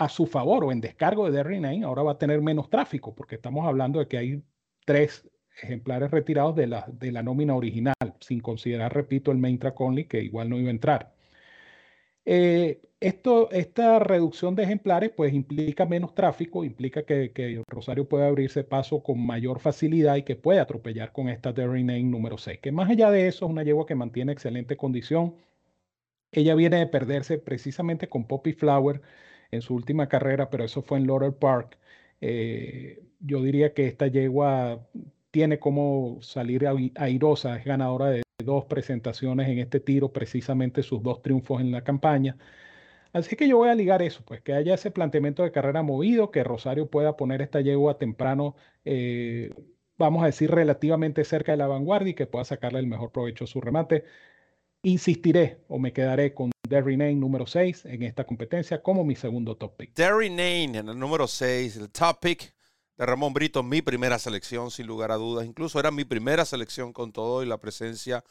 a 0.00 0.08
su 0.08 0.26
favor 0.26 0.64
o 0.64 0.72
en 0.72 0.80
descargo 0.80 1.26
de 1.26 1.32
Derry 1.32 1.60
Nine, 1.60 1.84
ahora 1.84 2.02
va 2.02 2.12
a 2.12 2.18
tener 2.18 2.40
menos 2.40 2.70
tráfico, 2.70 3.14
porque 3.14 3.34
estamos 3.34 3.66
hablando 3.66 3.98
de 3.98 4.08
que 4.08 4.16
hay 4.16 4.42
tres 4.86 5.28
ejemplares 5.62 6.10
retirados 6.10 6.56
de 6.56 6.66
la, 6.66 6.86
de 6.90 7.12
la 7.12 7.22
nómina 7.22 7.54
original, 7.54 7.94
sin 8.18 8.40
considerar, 8.40 8.94
repito, 8.94 9.30
el 9.30 9.36
main 9.36 9.58
track 9.58 9.78
only, 9.78 10.06
que 10.06 10.22
igual 10.22 10.48
no 10.48 10.58
iba 10.58 10.68
a 10.68 10.70
entrar. 10.70 11.14
Eh, 12.24 12.80
esto, 13.00 13.50
esta 13.50 13.98
reducción 13.98 14.54
de 14.54 14.62
ejemplares 14.62 15.10
pues 15.10 15.34
implica 15.34 15.84
menos 15.84 16.14
tráfico, 16.14 16.64
implica 16.64 17.02
que, 17.04 17.32
que 17.32 17.62
Rosario 17.68 18.08
puede 18.08 18.26
abrirse 18.26 18.64
paso 18.64 19.02
con 19.02 19.24
mayor 19.24 19.60
facilidad 19.60 20.16
y 20.16 20.22
que 20.22 20.36
puede 20.36 20.60
atropellar 20.60 21.12
con 21.12 21.28
esta 21.28 21.52
Derry 21.52 21.84
Nine 21.84 22.10
número 22.10 22.38
6, 22.38 22.58
que 22.60 22.72
más 22.72 22.88
allá 22.90 23.10
de 23.10 23.28
eso 23.28 23.44
es 23.44 23.50
una 23.50 23.64
yegua 23.64 23.86
que 23.86 23.94
mantiene 23.94 24.32
excelente 24.32 24.76
condición. 24.78 25.34
Ella 26.32 26.54
viene 26.54 26.78
de 26.78 26.86
perderse 26.86 27.38
precisamente 27.38 28.08
con 28.08 28.26
Poppy 28.26 28.52
Flower, 28.52 29.02
en 29.50 29.62
su 29.62 29.74
última 29.74 30.08
carrera, 30.08 30.50
pero 30.50 30.64
eso 30.64 30.82
fue 30.82 30.98
en 30.98 31.06
Laurel 31.06 31.34
Park. 31.34 31.78
Eh, 32.20 33.02
yo 33.20 33.42
diría 33.42 33.74
que 33.74 33.86
esta 33.86 34.06
yegua 34.06 34.86
tiene 35.30 35.58
como 35.58 36.18
salir 36.22 36.66
airosa, 36.96 37.56
es 37.56 37.64
ganadora 37.64 38.10
de 38.10 38.22
dos 38.44 38.64
presentaciones 38.66 39.48
en 39.48 39.58
este 39.58 39.80
tiro, 39.80 40.12
precisamente 40.12 40.82
sus 40.82 41.02
dos 41.02 41.22
triunfos 41.22 41.60
en 41.60 41.70
la 41.72 41.84
campaña. 41.84 42.36
Así 43.12 43.36
que 43.36 43.48
yo 43.48 43.56
voy 43.58 43.68
a 43.70 43.74
ligar 43.74 44.02
eso, 44.02 44.24
pues 44.24 44.40
que 44.40 44.52
haya 44.54 44.74
ese 44.74 44.90
planteamiento 44.90 45.42
de 45.42 45.52
carrera 45.52 45.82
movido, 45.82 46.30
que 46.30 46.44
Rosario 46.44 46.88
pueda 46.90 47.16
poner 47.16 47.42
esta 47.42 47.60
yegua 47.60 47.98
temprano, 47.98 48.54
eh, 48.84 49.50
vamos 49.98 50.22
a 50.22 50.26
decir, 50.26 50.50
relativamente 50.50 51.24
cerca 51.24 51.52
de 51.52 51.58
la 51.58 51.66
vanguardia 51.66 52.12
y 52.12 52.14
que 52.14 52.26
pueda 52.26 52.44
sacarle 52.44 52.78
el 52.78 52.86
mejor 52.86 53.12
provecho 53.12 53.44
a 53.44 53.46
su 53.48 53.60
remate. 53.60 54.04
Insistiré 54.82 55.60
o 55.68 55.78
me 55.78 55.92
quedaré 55.92 56.34
con 56.34 56.50
Derry 56.70 56.96
Nane 56.96 57.16
número 57.16 57.46
6 57.46 57.84
en 57.86 58.04
esta 58.04 58.24
competencia 58.24 58.80
como 58.80 59.02
mi 59.04 59.16
segundo 59.16 59.56
top 59.56 59.76
pick. 59.76 59.92
Derry 59.92 60.30
Nane 60.30 60.78
en 60.78 60.88
el 60.88 60.96
número 60.96 61.26
6, 61.26 61.76
el 61.76 61.90
top 61.90 62.20
pick 62.20 62.54
de 62.96 63.06
Ramón 63.06 63.34
Brito, 63.34 63.64
mi 63.64 63.82
primera 63.82 64.20
selección 64.20 64.70
sin 64.70 64.86
lugar 64.86 65.10
a 65.10 65.16
dudas. 65.16 65.44
Incluso 65.44 65.80
era 65.80 65.90
mi 65.90 66.04
primera 66.04 66.44
selección 66.44 66.92
con 66.92 67.12
todo 67.12 67.42
y 67.42 67.46
la 67.46 67.58
presencia 67.58 68.22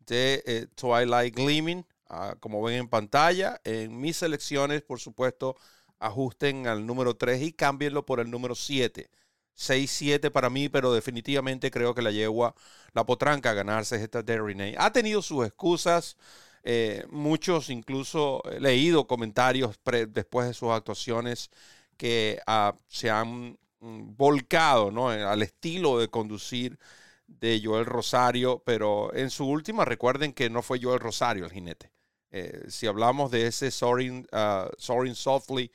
de 0.00 0.42
eh, 0.44 0.66
Twilight 0.74 1.36
Gleaming, 1.36 1.86
ah, 2.08 2.34
como 2.40 2.60
ven 2.64 2.80
en 2.80 2.88
pantalla. 2.88 3.60
En 3.62 4.00
mis 4.00 4.16
selecciones, 4.16 4.82
por 4.82 4.98
supuesto, 4.98 5.54
ajusten 6.00 6.66
al 6.66 6.84
número 6.84 7.14
3 7.14 7.42
y 7.42 7.52
cámbienlo 7.52 8.04
por 8.04 8.18
el 8.18 8.28
número 8.28 8.56
7. 8.56 9.08
6-7 9.56 10.32
para 10.32 10.50
mí, 10.50 10.68
pero 10.68 10.92
definitivamente 10.92 11.70
creo 11.70 11.94
que 11.94 12.02
la 12.02 12.10
yegua, 12.10 12.56
la 12.92 13.06
potranca 13.06 13.50
a 13.50 13.54
ganarse 13.54 14.02
esta 14.02 14.24
Derry 14.24 14.56
Nane. 14.56 14.74
Ha 14.78 14.92
tenido 14.92 15.22
sus 15.22 15.46
excusas, 15.46 16.16
eh, 16.64 17.04
muchos 17.10 17.68
incluso 17.68 18.42
he 18.50 18.58
leído 18.58 19.06
comentarios 19.06 19.78
después 20.08 20.48
de 20.48 20.54
sus 20.54 20.70
actuaciones 20.70 21.50
que 21.98 22.40
ah, 22.46 22.74
se 22.88 23.10
han 23.10 23.58
mm, 23.80 24.16
volcado 24.16 24.90
¿no? 24.90 25.10
al 25.10 25.42
estilo 25.42 25.98
de 25.98 26.08
conducir 26.08 26.78
de 27.26 27.60
Joel 27.62 27.86
Rosario, 27.86 28.62
pero 28.64 29.14
en 29.14 29.30
su 29.30 29.46
última 29.46 29.84
recuerden 29.84 30.32
que 30.32 30.50
no 30.50 30.62
fue 30.62 30.80
Joel 30.82 31.00
Rosario 31.00 31.44
el 31.44 31.52
jinete. 31.52 31.90
Eh, 32.30 32.64
si 32.68 32.86
hablamos 32.86 33.30
de 33.30 33.46
ese 33.46 33.70
Soaring, 33.70 34.26
uh, 34.32 34.68
Soaring 34.78 35.14
Softly 35.14 35.70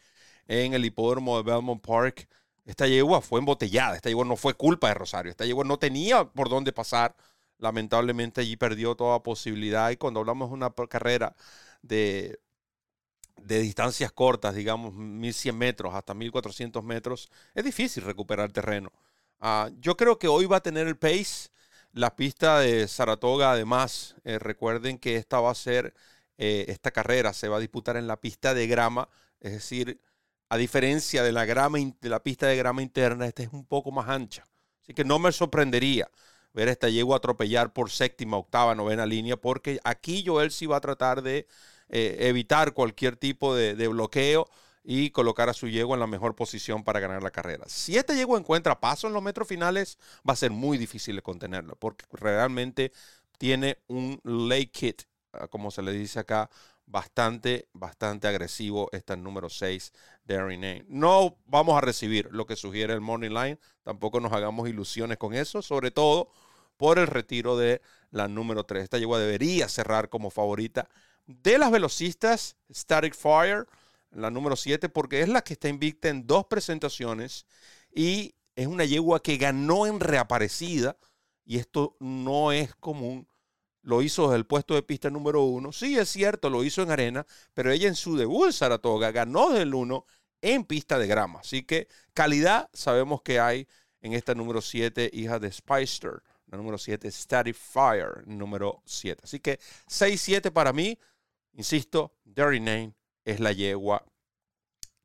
en 0.48 0.74
el 0.74 0.86
hipódromo 0.86 1.38
de 1.38 1.44
Belmont 1.44 1.86
Park, 1.86 2.28
esta 2.66 2.88
yegua 2.88 3.22
fue 3.22 3.40
embotellada. 3.40 3.96
Esta 3.96 4.10
yegua 4.10 4.26
no 4.26 4.36
fue 4.36 4.54
culpa 4.54 4.90
de 4.90 4.94
Rosario. 4.94 5.32
Esta 5.32 5.46
yegua 5.46 5.66
no 5.66 5.80
tenía 5.80 6.26
por 6.26 6.50
dónde 6.50 6.72
pasar. 6.72 7.16
Lamentablemente 7.60 8.42
allí 8.42 8.56
perdió 8.58 8.96
toda 8.96 9.22
posibilidad. 9.22 9.90
Y 9.92 9.98
cuando 9.98 10.22
hablamos 10.22 10.50
de 10.50 10.56
una 10.56 10.74
carrera 10.90 11.36
de, 11.82 12.40
de 13.38 13.60
distancias 13.60 14.12
cortas, 14.12 14.56
digamos 14.56 14.94
1100 14.96 15.58
metros 15.58 15.94
hasta 15.94 16.14
1400 16.14 16.84
metros, 16.84 17.30
es 17.54 17.64
difícil 17.64 18.04
recuperar 18.04 18.52
terreno. 18.52 18.92
Uh, 19.42 19.70
yo 19.80 19.96
creo 19.96 20.20
que 20.20 20.28
hoy 20.28 20.46
va 20.46 20.58
a 20.58 20.62
tener 20.62 20.88
el 20.88 20.98
pace. 20.98 21.50
La 21.94 22.16
pista 22.16 22.60
de 22.60 22.88
Saratoga, 22.88 23.52
además, 23.52 24.16
eh, 24.24 24.38
recuerden 24.38 25.00
que 25.00 25.16
esta 25.16 25.40
va 25.40 25.52
a 25.52 25.56
ser, 25.56 25.96
eh, 26.38 26.66
esta 26.68 26.92
carrera 26.92 27.34
se 27.34 27.48
va 27.48 27.58
a 27.58 27.60
disputar 27.60 27.98
en 27.98 28.06
la 28.08 28.22
pista 28.22 28.54
de 28.54 28.68
grama, 28.68 29.10
es 29.40 29.54
decir, 29.54 30.00
a 30.50 30.58
diferencia 30.58 31.24
de 31.24 31.32
la, 31.32 31.46
grama, 31.46 31.80
de 31.80 32.10
la 32.10 32.22
pista 32.22 32.48
de 32.48 32.58
grama 32.58 32.82
interna, 32.84 33.26
esta 33.28 33.44
es 33.44 33.50
un 33.54 33.66
poco 33.66 33.92
más 33.92 34.08
ancha. 34.08 34.46
Así 34.84 34.94
que 34.94 35.04
no 35.04 35.20
me 35.20 35.32
sorprendería 35.32 36.10
ver 36.60 36.68
esta 36.68 36.90
yegua 36.90 37.18
atropellar 37.18 37.72
por 37.72 37.90
séptima, 37.90 38.36
octava, 38.36 38.76
novena 38.76 39.06
línea, 39.06 39.38
porque 39.38 39.80
aquí 39.86 40.24
Joel 40.26 40.52
sí 40.52 40.66
va 40.66 40.76
a 40.76 40.82
tratar 40.82 41.22
de 41.22 41.48
eh, 41.88 42.18
evitar 42.20 42.74
cualquier 42.74 43.16
tipo 43.16 43.56
de, 43.56 43.88
bloqueo 43.88 44.46
y 44.84 45.12
colocar 45.12 45.48
a 45.48 45.54
su 45.54 45.70
yegua 45.70 45.96
en 45.96 46.02
la 46.02 46.08
mejor 46.08 46.36
posición 46.36 46.84
para 46.84 47.00
ganar 47.00 47.24
la 47.24 47.32
carrera. 47.32 47.64
Si 47.68 47.96
esta 47.96 48.14
yegua 48.14 48.38
encuentra 48.38 48.78
paso 48.82 49.08
en 49.08 49.14
los 49.14 49.24
metros 49.24 49.48
finales, 49.48 49.98
va 50.28 50.34
a 50.34 50.36
ser 50.36 50.52
muy 50.52 50.78
difícil 50.78 51.16
de 51.16 51.22
contenerla, 51.22 51.76
porque 51.76 52.06
realmente 52.12 52.92
tiene 53.38 53.78
un 53.88 54.20
lay 54.26 54.68
kit, 54.68 55.04
ah, 55.32 55.48
como 55.48 55.72
se 55.72 55.82
le 55.82 55.94
dice 55.94 56.20
acá, 56.20 56.50
bastante, 56.86 57.70
bastante 57.72 58.28
agresivo 58.28 58.90
está 58.92 59.14
el 59.14 59.24
número 59.24 59.50
6, 59.50 59.94
Darren 60.26 60.60
Name. 60.60 60.86
No 60.90 61.38
vamos 61.46 61.78
a 61.78 61.82
recibir 61.82 62.28
lo 62.32 62.46
que 62.46 62.58
sugiere 62.58 62.94
el 62.94 63.00
Morning 63.00 63.30
Line, 63.30 63.60
tampoco 63.84 64.20
nos 64.20 64.34
hagamos 64.34 64.68
ilusiones 64.68 65.18
con 65.18 65.34
eso, 65.34 65.62
sobre 65.62 65.92
todo 65.92 66.30
por 66.80 66.98
el 66.98 67.08
retiro 67.08 67.58
de 67.58 67.82
la 68.10 68.30
número 68.30 68.64
3. 68.64 68.84
Esta 68.84 68.98
yegua 68.98 69.20
debería 69.20 69.68
cerrar 69.68 70.08
como 70.08 70.30
favorita 70.30 70.88
de 71.28 71.58
las 71.58 71.72
velocistas 71.72 72.56
Static 72.74 73.14
Fire, 73.14 73.68
la 74.12 74.32
número 74.32 74.56
7, 74.56 74.88
porque 74.88 75.22
es 75.22 75.28
la 75.28 75.44
que 75.44 75.54
está 75.54 75.68
invicta 75.68 76.08
en 76.08 76.26
dos 76.26 76.46
presentaciones 76.46 77.46
y 77.94 78.34
es 78.56 78.68
una 78.68 78.86
yegua 78.86 79.22
que 79.22 79.36
ganó 79.36 79.88
en 79.88 80.00
reaparecida 80.00 80.96
y 81.46 81.58
esto 81.58 81.98
no 82.00 82.54
es 82.54 82.74
común 82.76 83.28
lo 83.82 84.02
hizo 84.02 84.24
desde 84.28 84.38
el 84.38 84.46
puesto 84.46 84.76
de 84.76 84.84
pista 84.84 85.10
número 85.10 85.44
uno. 85.44 85.72
Sí, 85.72 85.98
es 85.98 86.10
cierto, 86.10 86.50
lo 86.50 86.64
hizo 86.64 86.82
en 86.82 86.92
arena, 86.92 87.26
pero 87.54 87.72
ella 87.72 87.88
en 87.88 87.96
su 87.96 88.16
debut 88.16 88.48
en 88.48 88.54
Saratoga 88.54 89.12
ganó 89.12 89.50
del 89.50 89.74
uno 89.74 90.06
en 90.42 90.64
pista 90.64 91.00
de 91.00 91.08
grama. 91.08 91.40
Así 91.40 91.64
que 91.64 91.88
calidad 92.14 92.70
sabemos 92.74 93.22
que 93.22 93.40
hay 93.40 93.68
en 94.02 94.14
esta 94.14 94.36
número 94.36 94.62
7, 94.62 95.10
hija 95.14 95.40
de 95.40 95.52
Spicer. 95.52 96.22
La 96.50 96.58
número 96.58 96.78
7, 96.78 97.12
Static 97.12 97.56
Fire, 97.56 98.24
número 98.26 98.82
7. 98.86 99.22
Así 99.24 99.40
que 99.40 99.60
6-7 99.88 100.52
para 100.52 100.74
mí. 100.74 100.98
Insisto, 101.54 102.14
Dirty 102.24 102.60
Name 102.60 102.94
es 103.26 103.40
la 103.40 103.52
yegua 103.52 104.06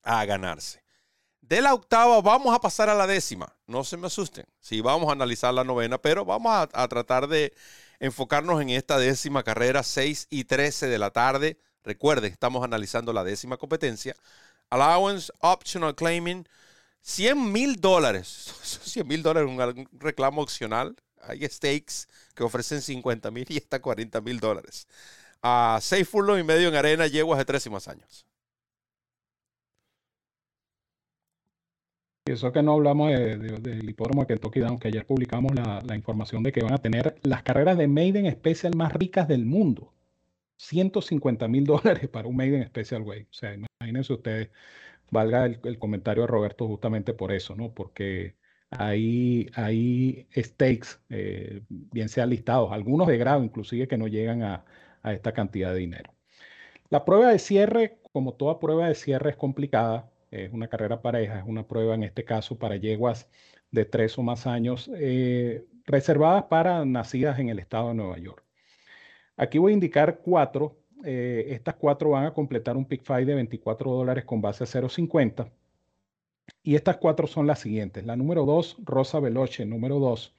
a 0.02 0.24
ganarse. 0.24 0.82
De 1.40 1.60
la 1.60 1.74
octava 1.74 2.20
vamos 2.22 2.54
a 2.54 2.60
pasar 2.60 2.88
a 2.88 2.94
la 2.94 3.06
décima. 3.06 3.54
No 3.66 3.84
se 3.84 3.96
me 3.96 4.06
asusten. 4.06 4.46
Sí, 4.60 4.80
vamos 4.80 5.08
a 5.08 5.12
analizar 5.12 5.52
la 5.52 5.64
novena, 5.64 5.98
pero 5.98 6.24
vamos 6.24 6.68
a 6.72 6.88
tratar 6.88 7.28
de 7.28 7.52
enfocarnos 8.00 8.60
en 8.60 8.70
esta 8.70 8.98
décima 8.98 9.42
carrera, 9.42 9.82
6 9.82 10.28
y 10.30 10.44
13 10.44 10.86
de 10.86 10.98
la 10.98 11.10
tarde. 11.10 11.58
Recuerden, 11.82 12.32
estamos 12.32 12.64
analizando 12.64 13.12
la 13.12 13.24
décima 13.24 13.56
competencia. 13.58 14.14
Allowance 14.70 15.30
Optional 15.40 15.94
Claiming, 15.94 16.48
100 17.02 17.52
mil 17.52 17.80
dólares. 17.80 18.26
100 18.84 19.06
mil 19.06 19.22
dólares, 19.22 19.48
un 19.48 19.88
reclamo 19.92 20.42
opcional. 20.42 20.96
Hay 21.28 21.46
stakes 21.46 22.08
que 22.34 22.42
ofrecen 22.44 22.82
50 22.82 23.30
mil 23.30 23.46
y 23.48 23.56
está 23.56 23.80
40 23.80 24.20
mil 24.20 24.40
dólares. 24.40 24.86
A 25.42 25.78
6 25.80 26.08
furlong 26.08 26.38
y 26.40 26.44
medio 26.44 26.68
en 26.68 26.74
arena, 26.76 27.06
yeguas 27.06 27.38
de 27.38 27.44
tres 27.44 27.66
y 27.66 27.70
más 27.70 27.88
años. 27.88 28.26
Y 32.26 32.32
eso 32.32 32.52
que 32.52 32.62
no 32.62 32.72
hablamos 32.72 33.10
del 33.10 33.62
de, 33.62 33.80
hipódromo 33.82 34.22
de 34.22 34.28
Kentucky 34.28 34.60
Down, 34.60 34.78
que 34.78 34.88
ayer 34.88 35.04
publicamos 35.04 35.52
la, 35.54 35.94
información 35.94 36.42
de 36.42 36.52
que 36.52 36.62
van 36.62 36.72
a 36.72 36.78
tener 36.78 37.16
las 37.22 37.42
carreras 37.42 37.76
de 37.76 37.86
Maiden 37.86 38.30
Special 38.32 38.74
más 38.74 38.94
ricas 38.94 39.28
del 39.28 39.44
mundo. 39.44 39.92
150 40.56 41.48
mil 41.48 41.64
dólares 41.66 42.08
para 42.08 42.26
un 42.26 42.36
Maiden 42.36 42.66
Special 42.66 43.02
Way. 43.02 43.24
O 43.24 43.34
sea, 43.34 43.54
imagínense 43.54 44.14
ustedes, 44.14 44.50
valga 45.10 45.46
el, 45.46 45.78
comentario 45.78 46.22
de 46.22 46.28
Roberto 46.28 46.66
justamente 46.66 47.12
por 47.12 47.32
eso, 47.32 47.56
¿no? 47.56 47.74
Porque 47.74 48.36
hay, 48.78 49.50
hay 49.54 50.26
stakes, 50.36 50.98
eh, 51.10 51.62
bien 51.68 52.08
sean 52.08 52.30
listados, 52.30 52.72
algunos 52.72 53.06
de 53.08 53.18
grado 53.18 53.42
inclusive, 53.42 53.88
que 53.88 53.96
no 53.98 54.06
llegan 54.08 54.42
a, 54.42 54.64
a 55.02 55.12
esta 55.12 55.32
cantidad 55.32 55.72
de 55.72 55.80
dinero. 55.80 56.12
La 56.90 57.04
prueba 57.04 57.30
de 57.30 57.38
cierre, 57.38 57.98
como 58.12 58.34
toda 58.34 58.60
prueba 58.60 58.88
de 58.88 58.94
cierre, 58.94 59.30
es 59.30 59.36
complicada 59.36 60.10
es 60.34 60.52
una 60.52 60.68
carrera 60.68 61.00
pareja, 61.00 61.38
es 61.38 61.44
una 61.46 61.66
prueba 61.66 61.94
en 61.94 62.02
este 62.02 62.24
caso 62.24 62.58
para 62.58 62.76
yeguas 62.76 63.28
de 63.70 63.84
tres 63.84 64.18
o 64.18 64.22
más 64.22 64.46
años, 64.46 64.90
eh, 64.96 65.64
reservadas 65.86 66.44
para 66.44 66.84
nacidas 66.84 67.38
en 67.38 67.48
el 67.50 67.58
estado 67.58 67.88
de 67.88 67.94
Nueva 67.94 68.18
York. 68.18 68.44
Aquí 69.36 69.58
voy 69.58 69.72
a 69.72 69.74
indicar 69.74 70.20
cuatro. 70.24 70.76
Eh, 71.04 71.46
estas 71.50 71.74
cuatro 71.76 72.10
van 72.10 72.26
a 72.26 72.34
completar 72.34 72.76
un 72.76 72.86
pick 72.86 73.02
five 73.04 73.26
de 73.26 73.34
24 73.34 73.90
dólares 73.90 74.24
con 74.24 74.40
base 74.40 74.64
a 74.64 74.66
0.50. 74.66 75.50
Y 76.62 76.76
estas 76.76 76.96
cuatro 76.96 77.26
son 77.26 77.46
las 77.46 77.60
siguientes. 77.60 78.04
La 78.04 78.16
número 78.16 78.44
dos, 78.46 78.76
Rosa 78.84 79.20
Veloce, 79.20 79.66
número 79.66 79.98
dos. 79.98 80.34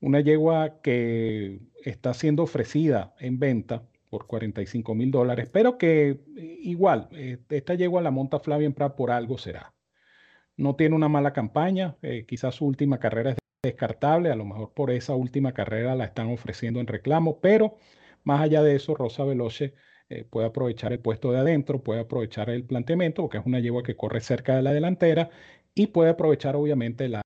Una 0.00 0.20
yegua 0.20 0.80
que 0.82 1.60
está 1.84 2.14
siendo 2.14 2.42
ofrecida 2.42 3.14
en 3.18 3.38
venta 3.38 3.84
por 4.10 4.26
45 4.26 4.94
mil 4.94 5.10
dólares, 5.10 5.48
pero 5.52 5.78
que 5.78 6.10
eh, 6.10 6.56
igual, 6.60 7.08
eh, 7.12 7.38
esta 7.48 7.74
yegua 7.74 8.02
la 8.02 8.10
monta 8.10 8.38
Flavien 8.38 8.72
Prat 8.72 8.94
por 8.94 9.10
algo 9.10 9.38
será. 9.38 9.74
No 10.56 10.76
tiene 10.76 10.94
una 10.94 11.08
mala 11.08 11.32
campaña, 11.32 11.96
eh, 12.02 12.24
quizás 12.26 12.54
su 12.56 12.66
última 12.66 12.98
carrera 12.98 13.30
es 13.30 13.38
descartable, 13.62 14.30
a 14.30 14.36
lo 14.36 14.44
mejor 14.44 14.72
por 14.72 14.90
esa 14.90 15.14
última 15.14 15.52
carrera 15.52 15.96
la 15.96 16.04
están 16.04 16.30
ofreciendo 16.30 16.80
en 16.80 16.86
reclamo, 16.86 17.40
pero 17.40 17.76
más 18.22 18.40
allá 18.40 18.62
de 18.62 18.76
eso, 18.76 18.94
Rosa 18.94 19.24
Veloce 19.24 19.74
puede 20.22 20.46
aprovechar 20.46 20.92
el 20.92 21.00
puesto 21.00 21.32
de 21.32 21.38
adentro, 21.38 21.82
puede 21.82 22.00
aprovechar 22.00 22.50
el 22.50 22.64
planteamiento, 22.64 23.22
porque 23.22 23.38
es 23.38 23.46
una 23.46 23.60
yegua 23.60 23.82
que 23.82 23.96
corre 23.96 24.20
cerca 24.20 24.56
de 24.56 24.62
la 24.62 24.72
delantera, 24.72 25.30
y 25.74 25.88
puede 25.88 26.10
aprovechar 26.10 26.56
obviamente 26.56 27.08
la 27.08 27.22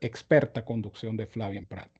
experta 0.00 0.64
conducción 0.64 1.16
de 1.16 1.26
Flavien 1.26 1.66
Prat. 1.66 1.90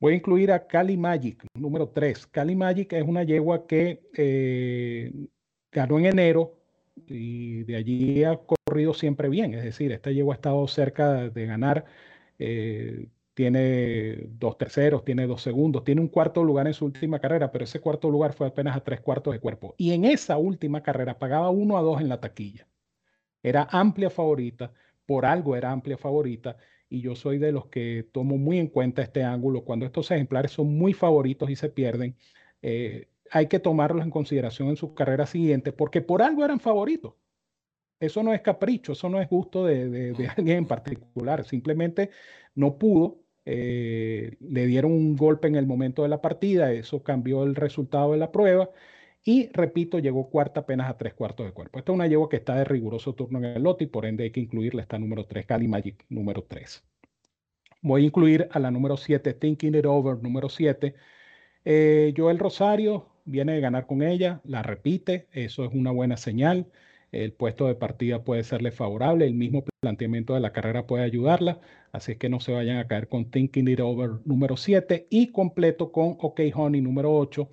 Voy 0.00 0.14
a 0.14 0.16
incluir 0.16 0.50
a 0.50 0.66
Cali 0.66 0.96
Magic, 0.96 1.44
número 1.54 1.90
3. 1.90 2.26
Cali 2.26 2.56
Magic 2.56 2.92
es 2.92 3.04
una 3.04 3.22
yegua 3.22 3.68
que 3.68 4.02
eh, 4.16 5.12
ganó 5.70 5.98
en 6.00 6.06
enero 6.06 6.58
y 7.06 7.62
de 7.62 7.76
allí 7.76 8.24
ha 8.24 8.36
corrido 8.36 8.94
siempre 8.94 9.28
bien. 9.28 9.54
Es 9.54 9.62
decir, 9.62 9.92
esta 9.92 10.10
yegua 10.10 10.34
ha 10.34 10.36
estado 10.36 10.66
cerca 10.66 11.28
de 11.30 11.46
ganar. 11.46 11.84
Eh, 12.40 13.06
tiene 13.34 14.26
dos 14.30 14.58
terceros, 14.58 15.04
tiene 15.04 15.26
dos 15.26 15.42
segundos, 15.42 15.84
tiene 15.84 16.00
un 16.00 16.08
cuarto 16.08 16.44
lugar 16.44 16.66
en 16.66 16.74
su 16.74 16.84
última 16.84 17.18
carrera, 17.18 17.50
pero 17.50 17.64
ese 17.64 17.80
cuarto 17.80 18.10
lugar 18.10 18.34
fue 18.34 18.46
apenas 18.48 18.76
a 18.76 18.84
tres 18.84 19.00
cuartos 19.00 19.32
de 19.32 19.40
cuerpo. 19.40 19.74
Y 19.78 19.92
en 19.92 20.04
esa 20.04 20.36
última 20.36 20.82
carrera 20.82 21.18
pagaba 21.18 21.50
uno 21.50 21.78
a 21.78 21.82
dos 21.82 22.00
en 22.00 22.08
la 22.08 22.20
taquilla. 22.20 22.66
Era 23.42 23.66
amplia 23.70 24.10
favorita, 24.10 24.72
por 25.06 25.26
algo 25.26 25.56
era 25.56 25.72
amplia 25.72 25.96
favorita 25.96 26.56
y 26.88 27.00
yo 27.00 27.16
soy 27.16 27.38
de 27.38 27.52
los 27.52 27.66
que 27.66 28.06
tomo 28.12 28.36
muy 28.36 28.58
en 28.58 28.68
cuenta 28.68 29.02
este 29.02 29.24
ángulo. 29.24 29.64
Cuando 29.64 29.86
estos 29.86 30.10
ejemplares 30.10 30.52
son 30.52 30.76
muy 30.76 30.92
favoritos 30.92 31.48
y 31.48 31.56
se 31.56 31.70
pierden, 31.70 32.16
eh, 32.60 33.08
hay 33.30 33.46
que 33.46 33.58
tomarlos 33.58 34.04
en 34.04 34.10
consideración 34.10 34.68
en 34.68 34.76
su 34.76 34.94
carrera 34.94 35.26
siguiente, 35.26 35.72
porque 35.72 36.02
por 36.02 36.20
algo 36.22 36.44
eran 36.44 36.60
favoritos. 36.60 37.14
Eso 37.98 38.22
no 38.22 38.34
es 38.34 38.42
capricho, 38.42 38.92
eso 38.92 39.08
no 39.08 39.20
es 39.22 39.28
gusto 39.30 39.64
de, 39.64 40.14
alguien 40.36 40.58
en 40.58 40.66
particular, 40.66 41.46
simplemente 41.46 42.10
no 42.54 42.76
pudo, 42.76 43.21
eh, 43.44 44.36
le 44.40 44.66
dieron 44.66 44.92
un 44.92 45.16
golpe 45.16 45.48
en 45.48 45.56
el 45.56 45.66
momento 45.66 46.02
de 46.02 46.08
la 46.08 46.20
partida, 46.20 46.72
eso 46.72 47.02
cambió 47.02 47.44
el 47.44 47.54
resultado 47.54 48.12
de 48.12 48.18
la 48.18 48.32
prueba 48.32 48.70
y 49.24 49.48
repito, 49.52 49.98
llegó 50.00 50.28
cuarta 50.30 50.60
apenas 50.60 50.90
a 50.90 50.98
tres 50.98 51.14
cuartos 51.14 51.46
de 51.46 51.52
cuerpo. 51.52 51.78
Esta 51.78 51.92
es 51.92 51.94
una 51.94 52.06
yegua 52.08 52.28
que 52.28 52.36
está 52.36 52.56
de 52.56 52.64
riguroso 52.64 53.14
turno 53.14 53.38
en 53.38 53.44
el 53.44 53.62
lote 53.62 53.84
y 53.84 53.86
por 53.86 54.04
ende 54.04 54.24
hay 54.24 54.30
que 54.32 54.40
incluirla. 54.40 54.82
Está 54.82 54.98
número 54.98 55.26
3, 55.26 55.46
Cali 55.46 55.68
Magic, 55.68 56.04
número 56.08 56.42
3. 56.44 56.84
Voy 57.82 58.02
a 58.02 58.06
incluir 58.06 58.48
a 58.50 58.58
la 58.58 58.70
número 58.70 58.96
7, 58.96 59.34
Thinking 59.34 59.76
It 59.76 59.86
Over, 59.86 60.22
número 60.22 60.48
7. 60.48 60.94
Eh, 61.64 62.14
Joel 62.16 62.38
Rosario 62.38 63.08
viene 63.24 63.54
de 63.54 63.60
ganar 63.60 63.86
con 63.86 64.02
ella, 64.02 64.40
la 64.44 64.62
repite, 64.62 65.28
eso 65.32 65.64
es 65.64 65.72
una 65.72 65.92
buena 65.92 66.16
señal. 66.16 66.66
El 67.12 67.32
puesto 67.32 67.66
de 67.66 67.74
partida 67.74 68.24
puede 68.24 68.42
serle 68.42 68.72
favorable, 68.72 69.26
el 69.26 69.34
mismo 69.34 69.64
planteamiento 69.80 70.34
de 70.34 70.40
la 70.40 70.52
carrera 70.52 70.86
puede 70.86 71.04
ayudarla, 71.04 71.60
así 71.92 72.12
es 72.12 72.18
que 72.18 72.28
no 72.28 72.40
se 72.40 72.52
vayan 72.52 72.78
a 72.78 72.88
caer 72.88 73.08
con 73.08 73.30
Thinking 73.30 73.68
It 73.68 73.80
Over 73.80 74.10
número 74.24 74.56
7 74.56 75.06
y 75.10 75.30
completo 75.32 75.92
con 75.92 76.16
OK 76.18 76.40
Honey 76.54 76.80
número 76.80 77.14
8 77.14 77.48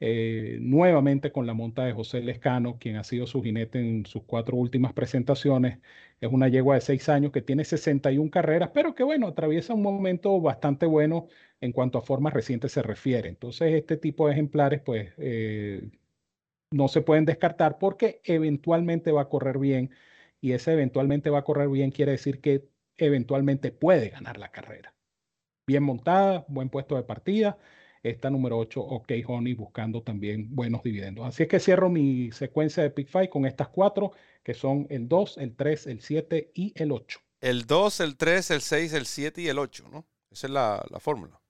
eh, 0.00 0.58
nuevamente 0.60 1.32
con 1.32 1.46
la 1.46 1.54
monta 1.54 1.84
de 1.84 1.92
José 1.92 2.20
Lescano, 2.20 2.78
quien 2.78 2.96
ha 2.96 3.04
sido 3.04 3.26
su 3.26 3.42
jinete 3.42 3.78
en 3.78 4.04
sus 4.06 4.24
cuatro 4.24 4.56
últimas 4.56 4.92
presentaciones. 4.92 5.78
Es 6.20 6.30
una 6.30 6.48
yegua 6.48 6.74
de 6.74 6.80
seis 6.82 7.08
años 7.08 7.32
que 7.32 7.40
tiene 7.42 7.64
61 7.64 8.30
carreras, 8.30 8.70
pero 8.74 8.94
que 8.94 9.02
bueno, 9.02 9.28
atraviesa 9.28 9.72
un 9.72 9.82
momento 9.82 10.40
bastante 10.40 10.84
bueno 10.86 11.28
en 11.60 11.72
cuanto 11.72 11.98
a 11.98 12.02
formas 12.02 12.34
recientes 12.34 12.72
se 12.72 12.82
refiere. 12.82 13.28
Entonces, 13.30 13.72
este 13.72 13.96
tipo 13.96 14.26
de 14.26 14.32
ejemplares, 14.34 14.82
pues, 14.82 15.12
eh, 15.16 15.88
no 16.74 16.88
se 16.88 17.02
pueden 17.02 17.24
descartar 17.24 17.78
porque 17.78 18.20
eventualmente 18.24 19.12
va 19.12 19.22
a 19.22 19.28
correr 19.28 19.58
bien 19.58 19.90
y 20.40 20.52
ese 20.52 20.72
eventualmente 20.72 21.30
va 21.30 21.38
a 21.38 21.44
correr 21.44 21.68
bien 21.68 21.92
quiere 21.92 22.12
decir 22.12 22.40
que 22.40 22.68
eventualmente 22.98 23.70
puede 23.70 24.08
ganar 24.08 24.38
la 24.38 24.50
carrera. 24.50 24.92
Bien 25.66 25.82
montada, 25.82 26.44
buen 26.48 26.68
puesto 26.68 26.96
de 26.96 27.04
partida. 27.04 27.56
Esta 28.02 28.28
número 28.28 28.58
8, 28.58 28.80
OK 28.80 29.12
Honey, 29.26 29.54
buscando 29.54 30.02
también 30.02 30.54
buenos 30.54 30.82
dividendos. 30.82 31.26
Así 31.26 31.44
es 31.44 31.48
que 31.48 31.60
cierro 31.60 31.88
mi 31.88 32.32
secuencia 32.32 32.82
de 32.82 32.90
Pick 32.90 33.08
Five 33.08 33.30
con 33.30 33.46
estas 33.46 33.68
cuatro, 33.68 34.12
que 34.42 34.52
son 34.52 34.86
el 34.90 35.08
2, 35.08 35.38
el 35.38 35.54
3, 35.54 35.86
el 35.86 36.00
7 36.02 36.50
y 36.54 36.72
el 36.76 36.92
8. 36.92 37.20
El 37.40 37.66
2, 37.66 38.00
el 38.00 38.16
3, 38.16 38.50
el 38.50 38.60
6, 38.60 38.92
el 38.92 39.06
7 39.06 39.40
y 39.40 39.48
el 39.48 39.58
8, 39.58 39.88
¿no? 39.90 40.06
Esa 40.30 40.48
es 40.48 40.52
la, 40.52 40.84
la 40.90 40.98
fórmula. 40.98 41.40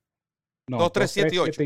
No, 0.69 0.79
2, 0.79 0.93
3, 0.93 1.11
7 1.11 1.35
y 1.35 1.39
8. 1.39 1.63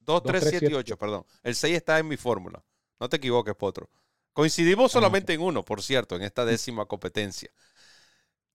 2, 0.00 0.22
3, 0.22 0.46
7 0.50 0.68
y 0.70 0.74
8, 0.74 0.96
perdón. 0.96 1.24
El 1.42 1.54
6 1.54 1.74
está 1.74 1.98
en 1.98 2.06
mi 2.06 2.16
fórmula. 2.16 2.62
No 3.00 3.08
te 3.08 3.16
equivoques, 3.16 3.54
Potro. 3.54 3.88
Coincidimos 4.32 4.92
solamente 4.92 5.32
en 5.32 5.40
uno, 5.40 5.64
por 5.64 5.82
cierto, 5.82 6.16
en 6.16 6.22
esta 6.22 6.44
décima 6.44 6.86
competencia. 6.86 7.50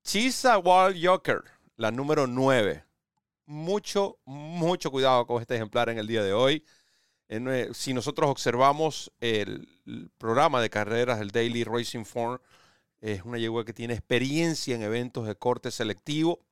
Chisa 0.03 0.57
Wall 0.57 0.95
Joker, 1.01 1.41
la 1.75 1.91
número 1.91 2.27
9. 2.27 2.85
Mucho, 3.45 4.19
mucho 4.25 4.91
cuidado 4.91 5.25
con 5.27 5.41
este 5.41 5.55
ejemplar 5.55 5.89
en 5.89 5.97
el 5.97 6.07
día 6.07 6.23
de 6.23 6.33
hoy. 6.33 6.63
Eh, 7.29 7.69
si 7.73 7.93
nosotros 7.93 8.29
observamos 8.29 9.11
el, 9.19 9.67
programa 10.17 10.61
de 10.61 10.69
carreras 10.69 11.19
del 11.19 11.31
Daily 11.31 11.63
Racing 11.63 12.05
Form, 12.05 12.39
es 13.01 13.23
una 13.23 13.37
yegua 13.37 13.65
que 13.65 13.73
tiene 13.73 13.93
experiencia 13.93 14.75
en 14.75 14.83
eventos 14.83 15.25
de 15.27 15.35
corte 15.35 15.71
selectivo. 15.71 16.45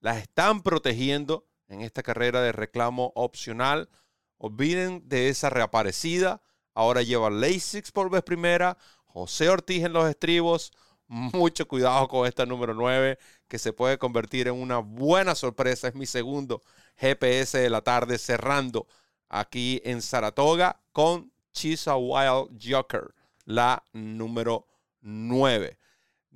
Las 0.00 0.18
están 0.18 0.62
protegiendo 0.62 1.46
en 1.68 1.80
esta 1.80 2.02
carrera 2.02 2.42
de 2.42 2.52
reclamo 2.52 3.12
opcional. 3.14 3.88
Olviden 4.36 5.08
de 5.08 5.28
esa 5.28 5.48
reaparecida. 5.48 6.42
Ahora 6.76 7.02
lleva 7.02 7.30
Lasix 7.30 7.90
por 7.90 8.10
vez 8.10 8.22
primera. 8.22 8.76
José 9.06 9.48
Ortiz 9.48 9.82
en 9.82 9.94
los 9.94 10.08
estribos. 10.08 10.72
Mucho 11.08 11.66
cuidado 11.66 12.06
con 12.06 12.26
esta 12.26 12.44
número 12.44 12.74
9 12.74 13.18
que 13.48 13.58
se 13.58 13.72
puede 13.72 13.96
convertir 13.96 14.48
en 14.48 14.54
una 14.54 14.78
buena 14.78 15.34
sorpresa. 15.34 15.88
Es 15.88 15.94
mi 15.94 16.04
segundo 16.04 16.62
GPS 16.96 17.58
de 17.58 17.70
la 17.70 17.80
tarde 17.80 18.18
cerrando 18.18 18.86
aquí 19.28 19.80
en 19.84 20.02
Saratoga 20.02 20.80
con 20.92 21.32
Chisa 21.52 21.96
Wild 21.96 22.60
Joker, 22.62 23.14
la 23.44 23.82
número 23.92 24.66
9. 25.00 25.78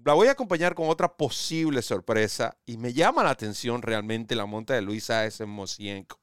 La 0.04 0.14
voy 0.14 0.28
a 0.28 0.32
acompañar 0.32 0.74
con 0.74 0.88
otra 0.88 1.14
posible 1.14 1.82
sorpresa 1.82 2.56
y 2.64 2.78
me 2.78 2.94
llama 2.94 3.24
la 3.24 3.30
atención 3.30 3.82
realmente 3.82 4.34
la 4.34 4.46
monta 4.46 4.72
de 4.72 4.80
Luisa 4.80 5.26
S. 5.26 5.44
Mosienko, 5.44 6.18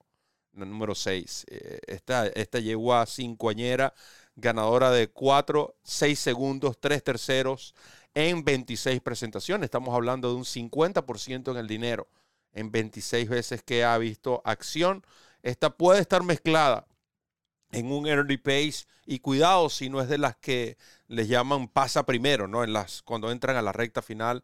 número 0.65 0.95
6. 0.95 1.45
Eh, 1.49 1.79
esta, 1.87 2.27
esta 2.27 2.59
a 2.93 3.05
cincoañera, 3.05 3.93
ganadora 4.35 4.91
de 4.91 5.09
4, 5.09 5.75
6 5.83 6.19
segundos, 6.19 6.77
3 6.79 7.03
terceros 7.03 7.75
en 8.13 8.43
26 8.43 9.01
presentaciones. 9.01 9.65
Estamos 9.65 9.93
hablando 9.93 10.29
de 10.29 10.35
un 10.35 10.45
50% 10.45 11.51
en 11.51 11.57
el 11.57 11.67
dinero 11.67 12.07
en 12.53 12.71
26 12.71 13.29
veces 13.29 13.63
que 13.63 13.83
ha 13.83 13.97
visto 13.97 14.41
acción. 14.43 15.05
Esta 15.43 15.69
puede 15.69 16.01
estar 16.01 16.23
mezclada 16.23 16.87
en 17.71 17.91
un 17.91 18.07
early 18.07 18.37
pace 18.37 18.85
y 19.05 19.19
cuidado 19.19 19.69
si 19.69 19.89
no 19.89 20.01
es 20.01 20.09
de 20.09 20.17
las 20.17 20.35
que 20.37 20.77
les 21.07 21.27
llaman 21.27 21.67
pasa 21.67 22.05
primero, 22.05 22.47
¿no? 22.47 22.63
En 22.63 22.73
las, 22.73 23.01
cuando 23.03 23.31
entran 23.31 23.55
a 23.55 23.61
la 23.61 23.71
recta 23.71 24.01
final, 24.01 24.43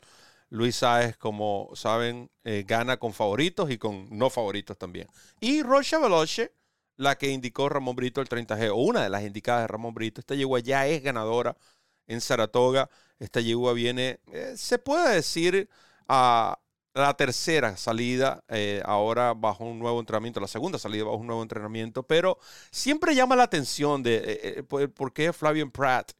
Luis 0.54 0.76
Saez, 0.76 1.18
como 1.18 1.72
saben, 1.74 2.30
eh, 2.44 2.64
gana 2.68 2.98
con 2.98 3.12
favoritos 3.12 3.72
y 3.72 3.80
con 3.80 4.08
no 4.12 4.30
favoritos 4.30 4.78
también. 4.78 5.08
Y 5.40 5.64
Rocha 5.64 5.98
Veloce, 5.98 6.54
la 6.96 7.18
que 7.18 7.32
indicó 7.32 7.70
Ramón 7.70 7.96
Brito 7.96 8.22
el 8.22 8.30
30G, 8.30 8.70
o 8.72 8.76
una 8.76 9.02
de 9.02 9.10
las 9.10 9.24
indicadas 9.24 9.64
de 9.64 9.68
Ramón 9.68 9.96
Brito, 9.96 10.22
esta 10.22 10.36
yegua 10.36 10.60
ya 10.60 10.86
es 10.86 11.02
ganadora 11.02 11.58
en 12.06 12.22
Saratoga. 12.22 12.88
Esta 13.18 13.42
yegua 13.42 13.74
viene, 13.74 14.20
eh, 14.32 14.54
se 14.56 14.78
puede 14.78 15.16
decir, 15.16 15.70
a, 16.08 16.60
la 16.94 17.16
tercera 17.16 17.76
salida 17.76 18.44
eh, 18.48 18.84
ahora 18.86 19.34
bajo 19.34 19.66
un 19.66 19.80
nuevo 19.80 20.00
entrenamiento, 20.00 20.40
la 20.40 20.48
segunda 20.48 20.78
salida 20.78 21.06
bajo 21.06 21.18
un 21.18 21.26
nuevo 21.26 21.42
entrenamiento, 21.42 22.04
pero 22.04 22.38
siempre 22.70 23.16
llama 23.16 23.36
la 23.36 23.44
atención 23.44 24.04
de 24.04 24.22
eh, 24.60 24.64
por, 24.64 25.14
qué 25.14 25.34
Flavian 25.34 25.72
Pratt 25.72 26.12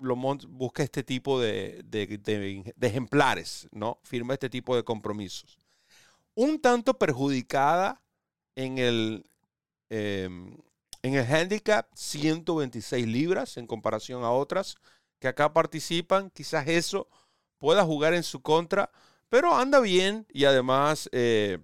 lo 0.00 0.16
busca 0.16 0.82
este 0.82 1.02
tipo 1.02 1.40
de, 1.40 1.84
ejemplares, 2.80 3.68
¿no? 3.72 3.98
Firma 4.02 4.34
este 4.34 4.50
tipo 4.50 4.76
de 4.76 4.84
compromisos. 4.84 5.58
Un 6.34 6.60
tanto 6.60 6.98
perjudicada 6.98 8.02
en 8.56 8.78
el, 8.78 9.26
em, 9.90 10.56
en 11.02 11.14
el 11.14 11.26
handicap, 11.26 11.88
126 11.94 13.06
libras 13.06 13.56
en 13.56 13.66
comparación 13.66 14.24
a 14.24 14.30
otras 14.30 14.76
que 15.18 15.28
acá 15.28 15.52
participan, 15.52 16.30
quizás 16.30 16.66
eso 16.68 17.08
pueda 17.58 17.84
jugar 17.84 18.14
en 18.14 18.22
su 18.22 18.42
contra 18.42 18.90
pero 19.34 19.56
anda 19.56 19.80
bien 19.80 20.28
y 20.32 20.44
además 20.44 21.08
eh, 21.10 21.58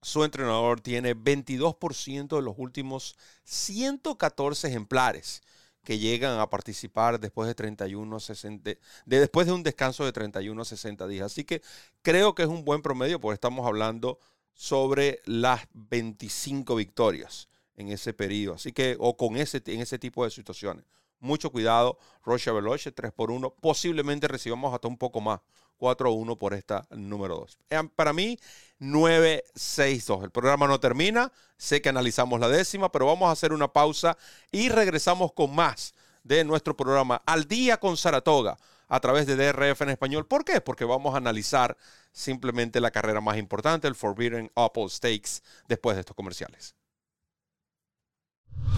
su 0.00 0.24
entrenador 0.24 0.80
tiene 0.80 1.14
22% 1.14 2.36
de 2.36 2.40
los 2.40 2.54
últimos 2.56 3.18
114 3.44 4.68
ejemplares 4.68 5.42
que 5.84 5.98
llegan 5.98 6.38
a 6.38 6.50
participar 6.50 7.20
después 7.20 7.48
de 7.48 7.54
31 7.54 8.20
60, 8.20 8.70
de, 8.70 8.78
después 9.06 9.46
de 9.46 9.52
un 9.52 9.62
descanso 9.62 10.04
de 10.04 10.12
31 10.12 10.64
60 10.64 11.06
días. 11.06 11.26
Así 11.26 11.44
que 11.44 11.62
creo 12.02 12.34
que 12.34 12.42
es 12.42 12.48
un 12.48 12.64
buen 12.64 12.82
promedio 12.82 13.20
porque 13.20 13.34
estamos 13.34 13.66
hablando 13.66 14.18
sobre 14.54 15.20
las 15.24 15.66
25 15.72 16.74
victorias 16.76 17.48
en 17.76 17.88
ese 17.88 18.12
periodo. 18.12 18.56
Así 18.56 18.72
que, 18.72 18.96
o 19.00 19.16
con 19.16 19.36
ese, 19.36 19.62
en 19.66 19.80
ese 19.80 19.98
tipo 19.98 20.24
de 20.24 20.30
situaciones. 20.30 20.84
Mucho 21.18 21.50
cuidado, 21.50 21.98
Rocha 22.24 22.52
Veloce, 22.52 22.92
3 22.92 23.12
por 23.12 23.30
1. 23.30 23.54
Posiblemente 23.60 24.28
recibamos 24.28 24.72
hasta 24.72 24.88
un 24.88 24.96
poco 24.96 25.20
más 25.20 25.40
4-1 25.80 26.38
por 26.38 26.54
esta 26.54 26.86
número 26.90 27.36
2. 27.36 27.58
Eh, 27.70 27.88
para 27.96 28.12
mí, 28.12 28.38
9-6-2. 28.80 30.24
El 30.24 30.30
programa 30.30 30.66
no 30.68 30.78
termina. 30.78 31.32
Sé 31.56 31.80
que 31.80 31.88
analizamos 31.88 32.38
la 32.38 32.48
décima, 32.48 32.92
pero 32.92 33.06
vamos 33.06 33.28
a 33.28 33.32
hacer 33.32 33.52
una 33.52 33.72
pausa 33.72 34.16
y 34.52 34.68
regresamos 34.68 35.32
con 35.32 35.54
más 35.54 35.94
de 36.22 36.44
nuestro 36.44 36.76
programa 36.76 37.22
Al 37.26 37.46
Día 37.46 37.78
con 37.78 37.96
Saratoga 37.96 38.58
a 38.88 39.00
través 39.00 39.26
de 39.26 39.36
DRF 39.36 39.82
en 39.82 39.90
español. 39.90 40.26
¿Por 40.26 40.44
qué? 40.44 40.60
Porque 40.60 40.84
vamos 40.84 41.14
a 41.14 41.18
analizar 41.18 41.76
simplemente 42.12 42.80
la 42.80 42.90
carrera 42.90 43.20
más 43.20 43.38
importante, 43.38 43.88
el 43.88 43.94
Forbidden 43.94 44.50
Apple 44.56 44.88
Stakes, 44.88 45.42
después 45.68 45.96
de 45.96 46.00
estos 46.00 46.16
comerciales. 46.16 46.74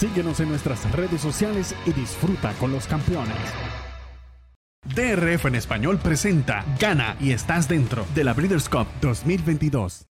Síguenos 0.00 0.40
en 0.40 0.48
nuestras 0.48 0.90
redes 0.92 1.20
sociales 1.20 1.76
y 1.84 1.92
disfruta 1.92 2.54
con 2.54 2.72
los 2.72 2.86
campeones. 2.86 3.36
DRF 4.96 5.44
en 5.44 5.56
español 5.56 5.98
presenta 6.02 6.64
Gana 6.80 7.18
y 7.20 7.32
estás 7.32 7.68
dentro 7.68 8.06
de 8.14 8.24
la 8.24 8.32
Breeders' 8.32 8.70
Cup 8.70 8.86
2022. 9.02 10.06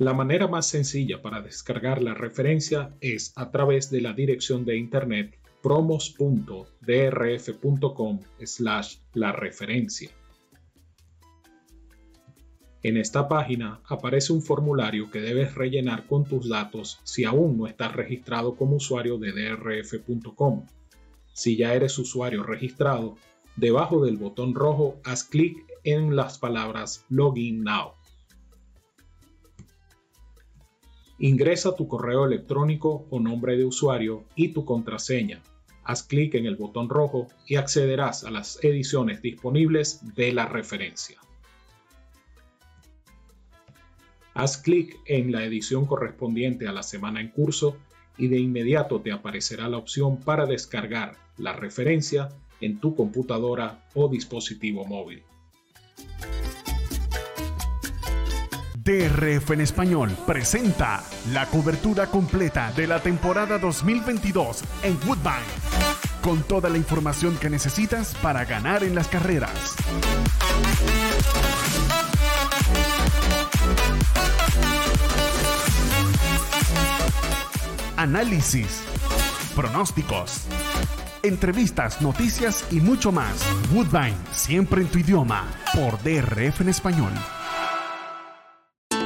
La 0.00 0.12
manera 0.12 0.48
más 0.48 0.66
sencilla 0.66 1.22
para 1.22 1.40
descargar 1.40 2.02
la 2.02 2.14
referencia 2.14 2.90
es 3.00 3.32
a 3.36 3.52
través 3.52 3.92
de 3.92 4.00
la 4.00 4.12
dirección 4.12 4.64
de 4.64 4.76
internet 4.76 5.38
promos.drf.com 5.62 8.20
slash 8.42 8.96
la 9.14 9.30
referencia. 9.30 10.10
En 12.82 12.96
esta 12.96 13.28
página 13.28 13.80
aparece 13.86 14.32
un 14.32 14.40
formulario 14.40 15.10
que 15.10 15.20
debes 15.20 15.54
rellenar 15.54 16.06
con 16.06 16.24
tus 16.24 16.48
datos 16.48 16.98
si 17.04 17.24
aún 17.24 17.58
no 17.58 17.66
estás 17.66 17.94
registrado 17.94 18.56
como 18.56 18.76
usuario 18.76 19.18
de 19.18 19.32
drf.com. 19.32 20.64
Si 21.34 21.56
ya 21.58 21.74
eres 21.74 21.98
usuario 21.98 22.42
registrado, 22.42 23.16
debajo 23.56 24.02
del 24.02 24.16
botón 24.16 24.54
rojo 24.54 24.98
haz 25.04 25.24
clic 25.24 25.58
en 25.84 26.16
las 26.16 26.38
palabras 26.38 27.04
Login 27.10 27.64
Now. 27.64 27.92
Ingresa 31.18 31.76
tu 31.76 31.86
correo 31.86 32.24
electrónico 32.24 33.06
o 33.10 33.20
nombre 33.20 33.58
de 33.58 33.66
usuario 33.66 34.24
y 34.34 34.54
tu 34.54 34.64
contraseña. 34.64 35.42
Haz 35.84 36.02
clic 36.02 36.34
en 36.34 36.46
el 36.46 36.56
botón 36.56 36.88
rojo 36.88 37.28
y 37.46 37.56
accederás 37.56 38.24
a 38.24 38.30
las 38.30 38.58
ediciones 38.64 39.20
disponibles 39.20 40.00
de 40.14 40.32
la 40.32 40.46
referencia. 40.46 41.18
Haz 44.40 44.56
clic 44.56 44.98
en 45.04 45.32
la 45.32 45.44
edición 45.44 45.84
correspondiente 45.84 46.66
a 46.66 46.72
la 46.72 46.82
semana 46.82 47.20
en 47.20 47.28
curso 47.28 47.76
y 48.16 48.28
de 48.28 48.38
inmediato 48.38 49.02
te 49.02 49.12
aparecerá 49.12 49.68
la 49.68 49.76
opción 49.76 50.16
para 50.16 50.46
descargar 50.46 51.12
la 51.36 51.52
referencia 51.52 52.30
en 52.62 52.80
tu 52.80 52.96
computadora 52.96 53.84
o 53.92 54.08
dispositivo 54.08 54.86
móvil. 54.86 55.22
DRF 58.82 59.50
en 59.50 59.60
español 59.60 60.10
presenta 60.26 61.04
la 61.34 61.44
cobertura 61.44 62.06
completa 62.06 62.72
de 62.72 62.86
la 62.86 63.02
temporada 63.02 63.58
2022 63.58 64.64
en 64.84 64.96
Woodbine, 65.06 65.52
con 66.22 66.42
toda 66.44 66.70
la 66.70 66.78
información 66.78 67.36
que 67.36 67.50
necesitas 67.50 68.14
para 68.22 68.46
ganar 68.46 68.84
en 68.84 68.94
las 68.94 69.06
carreras. 69.08 69.76
Análisis, 78.00 78.80
pronósticos, 79.54 80.46
entrevistas, 81.22 82.00
noticias 82.00 82.64
y 82.70 82.80
mucho 82.80 83.12
más. 83.12 83.44
Woodbine, 83.74 84.16
siempre 84.32 84.80
en 84.80 84.88
tu 84.88 85.00
idioma, 85.00 85.46
por 85.74 86.02
DRF 86.02 86.62
en 86.62 86.70
español. 86.70 87.12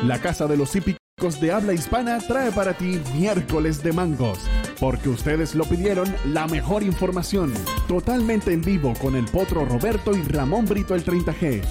La 0.05 0.21
Casa 0.21 0.47
de 0.47 0.57
los 0.57 0.77
Hípicos 0.77 1.41
de 1.41 1.51
Habla 1.51 1.73
Hispana 1.73 2.19
trae 2.21 2.53
para 2.53 2.75
ti 2.75 3.01
miércoles 3.17 3.83
de 3.83 3.93
mangos. 3.93 4.39
Porque 4.79 5.09
ustedes 5.09 5.57
lo 5.57 5.65
pidieron, 5.65 6.15
la 6.27 6.47
mejor 6.47 6.85
información. 6.85 7.53
Totalmente 7.89 8.53
en 8.53 8.63
vivo 8.63 8.93
con 9.01 9.17
el 9.17 9.25
potro 9.25 9.65
Roberto 9.65 10.15
y 10.15 10.23
Ramón 10.23 10.67
Brito 10.67 10.95
el 10.95 11.05
30G. 11.05 11.65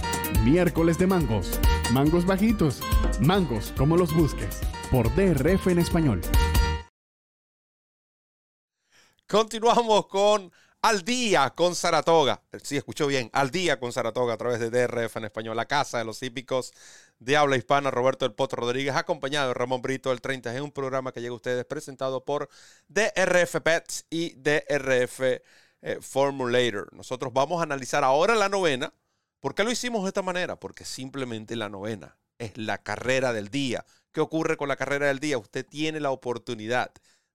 Miércoles 0.43 0.97
de 0.97 1.07
mangos. 1.07 1.57
Mangos 1.93 2.25
bajitos. 2.25 2.81
Mangos 3.21 3.73
como 3.77 3.95
los 3.95 4.13
busques. 4.13 4.59
Por 4.91 5.07
DRF 5.15 5.67
en 5.67 5.79
español. 5.79 6.19
Continuamos 9.33 10.05
con 10.05 10.51
Al 10.83 11.03
Día 11.03 11.49
con 11.55 11.73
Saratoga. 11.73 12.43
Sí, 12.61 12.77
escuchó 12.77 13.07
bien. 13.07 13.31
Al 13.33 13.49
Día 13.49 13.79
con 13.79 13.91
Saratoga 13.91 14.35
a 14.35 14.37
través 14.37 14.59
de 14.59 14.69
DRF 14.69 15.17
en 15.17 15.23
español. 15.23 15.57
La 15.57 15.65
Casa 15.65 15.97
de 15.97 16.05
los 16.05 16.21
Hípicos 16.21 16.71
de 17.17 17.35
habla 17.35 17.57
hispana, 17.57 17.89
Roberto 17.89 18.27
El 18.27 18.33
Potro 18.33 18.61
Rodríguez, 18.61 18.95
acompañado 18.95 19.47
de 19.47 19.55
Ramón 19.55 19.81
Brito 19.81 20.11
el 20.11 20.21
30 20.21 20.53
es 20.53 20.61
un 20.61 20.71
programa 20.71 21.11
que 21.11 21.19
llega 21.19 21.31
a 21.31 21.37
ustedes 21.37 21.65
presentado 21.65 22.23
por 22.23 22.47
DRF 22.89 23.59
Pets 23.63 24.05
y 24.11 24.35
DRF 24.35 25.21
eh, 25.21 25.41
Formulator. 25.99 26.93
Nosotros 26.93 27.33
vamos 27.33 27.59
a 27.59 27.63
analizar 27.63 28.03
ahora 28.03 28.35
la 28.35 28.49
novena. 28.49 28.93
¿Por 29.39 29.55
qué 29.55 29.63
lo 29.63 29.71
hicimos 29.71 30.03
de 30.03 30.09
esta 30.09 30.21
manera? 30.21 30.59
Porque 30.59 30.85
simplemente 30.85 31.55
la 31.55 31.69
novena 31.69 32.19
es 32.37 32.55
la 32.55 32.77
carrera 32.77 33.33
del 33.33 33.49
día. 33.49 33.83
¿Qué 34.11 34.21
ocurre 34.21 34.57
con 34.57 34.67
la 34.67 34.75
carrera 34.75 35.07
del 35.07 35.17
día? 35.17 35.39
Usted 35.39 35.65
tiene 35.65 35.99
la 35.99 36.11
oportunidad 36.11 36.91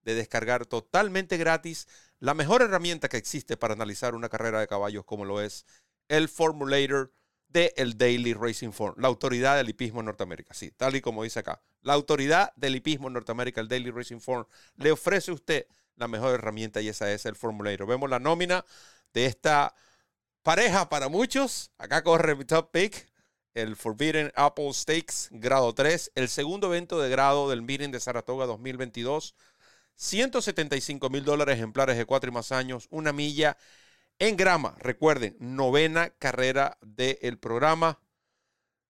de 0.08 0.14
descargar 0.14 0.64
totalmente 0.64 1.36
gratis 1.36 1.86
la 2.18 2.32
mejor 2.32 2.62
herramienta 2.62 3.10
que 3.10 3.18
existe 3.18 3.58
para 3.58 3.74
analizar 3.74 4.14
una 4.14 4.30
carrera 4.30 4.58
de 4.58 4.66
caballos 4.66 5.04
como 5.04 5.26
lo 5.26 5.42
es 5.42 5.66
el 6.08 6.30
Formulator 6.30 7.12
del 7.48 7.72
el 7.76 7.98
Daily 7.98 8.32
Racing 8.32 8.72
Form, 8.72 8.94
la 8.98 9.08
autoridad 9.08 9.58
del 9.58 9.68
hipismo 9.68 10.00
en 10.00 10.06
Norteamérica. 10.06 10.54
Sí, 10.54 10.70
tal 10.70 10.96
y 10.96 11.02
como 11.02 11.24
dice 11.24 11.40
acá. 11.40 11.60
La 11.82 11.92
autoridad 11.92 12.54
del 12.56 12.76
hipismo 12.76 13.08
en 13.08 13.14
Norteamérica, 13.14 13.60
el 13.60 13.68
Daily 13.68 13.90
Racing 13.90 14.20
Form, 14.20 14.46
le 14.76 14.92
ofrece 14.92 15.30
a 15.30 15.34
usted 15.34 15.66
la 15.96 16.08
mejor 16.08 16.32
herramienta 16.34 16.80
y 16.80 16.88
esa 16.88 17.12
es 17.12 17.26
el 17.26 17.36
Formulator. 17.36 17.86
Vemos 17.86 18.08
la 18.08 18.18
nómina 18.18 18.64
de 19.12 19.26
esta 19.26 19.74
pareja 20.42 20.88
para 20.88 21.10
muchos. 21.10 21.70
Acá 21.76 22.02
corre 22.02 22.34
mi 22.34 22.46
top 22.46 22.70
pick, 22.70 23.06
el 23.52 23.76
Forbidden 23.76 24.32
Apple 24.36 24.72
Stakes, 24.72 25.28
grado 25.30 25.74
3, 25.74 26.12
el 26.14 26.30
segundo 26.30 26.68
evento 26.68 26.98
de 26.98 27.10
grado 27.10 27.50
del 27.50 27.60
Meeting 27.60 27.90
de 27.90 28.00
Saratoga 28.00 28.46
2022. 28.46 29.34
175 29.98 31.10
mil 31.10 31.24
dólares 31.24 31.56
ejemplares 31.56 31.98
de 31.98 32.06
cuatro 32.06 32.30
y 32.30 32.34
más 32.34 32.52
años, 32.52 32.88
una 32.90 33.12
milla 33.12 33.58
en 34.18 34.36
grama. 34.36 34.76
Recuerden, 34.80 35.36
novena 35.40 36.10
carrera 36.18 36.78
del 36.82 37.38
programa. 37.38 38.00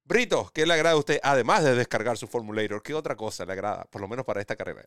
Brito, 0.05 0.51
¿qué 0.55 0.67
le 0.67 0.75
agrada 0.75 0.97
a 0.97 0.99
usted? 0.99 1.21
Además 1.23 1.65
de 1.65 1.75
descargar 1.77 2.19
su 2.19 2.27
formulator, 2.29 2.83
¿qué 2.83 2.95
otra 2.95 3.17
cosa 3.17 3.47
le 3.47 3.53
agrada, 3.53 3.85
por 3.91 4.01
lo 4.03 4.09
menos 4.09 4.27
para 4.27 4.41
esta 4.41 4.57
carrera? 4.57 4.85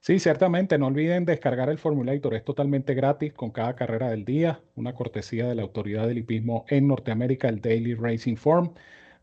Sí, 0.00 0.18
ciertamente, 0.20 0.78
no 0.78 0.86
olviden 0.86 1.24
descargar 1.26 1.68
el 1.68 1.78
formulator, 1.78 2.34
es 2.34 2.44
totalmente 2.44 2.94
gratis 2.94 3.32
con 3.34 3.50
cada 3.50 3.74
carrera 3.74 4.08
del 4.10 4.24
día, 4.24 4.60
una 4.76 4.94
cortesía 4.94 5.46
de 5.48 5.54
la 5.56 5.62
autoridad 5.62 6.06
del 6.06 6.18
hipismo 6.18 6.64
en 6.68 6.86
Norteamérica, 6.88 7.48
el 7.48 7.60
Daily 7.60 7.94
Racing 7.94 8.36
Form. 8.36 8.72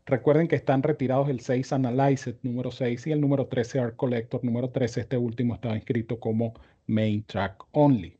Recuerden 0.06 0.48
que 0.48 0.56
están 0.56 0.82
retirados 0.82 1.30
el 1.30 1.40
6 1.40 1.72
Analyzed 1.72 2.36
número 2.42 2.70
6 2.70 3.06
y 3.06 3.12
el 3.12 3.22
número 3.22 3.46
13 3.46 3.78
Art 3.78 3.96
Collector 3.96 4.44
número 4.44 4.68
13. 4.68 5.00
Este 5.00 5.16
último 5.16 5.54
estaba 5.54 5.76
inscrito 5.76 6.20
como 6.20 6.52
Main 6.86 7.24
Track 7.24 7.64
Only. 7.72 8.18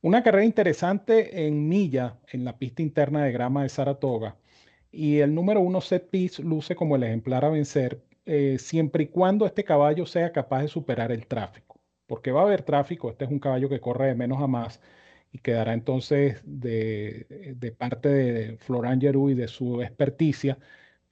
Una 0.00 0.24
carrera 0.24 0.44
interesante 0.44 1.46
en 1.46 1.68
milla 1.68 2.18
en 2.32 2.44
la 2.44 2.58
pista 2.58 2.82
interna 2.82 3.24
de 3.24 3.30
grama 3.30 3.62
de 3.62 3.68
Saratoga. 3.68 4.36
Y 4.90 5.18
el 5.18 5.32
número 5.32 5.60
1 5.60 5.80
Set 5.80 6.10
Piece 6.10 6.42
luce 6.42 6.74
como 6.74 6.96
el 6.96 7.04
ejemplar 7.04 7.44
a 7.44 7.50
vencer 7.50 8.02
eh, 8.26 8.56
siempre 8.58 9.04
y 9.04 9.06
cuando 9.06 9.46
este 9.46 9.62
caballo 9.62 10.06
sea 10.06 10.32
capaz 10.32 10.62
de 10.62 10.68
superar 10.68 11.12
el 11.12 11.28
tráfico. 11.28 11.80
Porque 12.08 12.32
va 12.32 12.40
a 12.40 12.44
haber 12.44 12.62
tráfico, 12.62 13.10
este 13.10 13.26
es 13.26 13.30
un 13.30 13.38
caballo 13.38 13.68
que 13.68 13.80
corre 13.80 14.08
de 14.08 14.14
menos 14.16 14.42
a 14.42 14.48
más 14.48 14.80
y 15.30 15.38
quedará 15.38 15.72
entonces 15.72 16.42
de, 16.44 17.74
parte 17.78 18.08
de 18.08 18.56
Florent 18.58 19.00
Geroux 19.00 19.30
y 19.30 19.34
de 19.34 19.48
su 19.48 19.82
experticia 19.82 20.58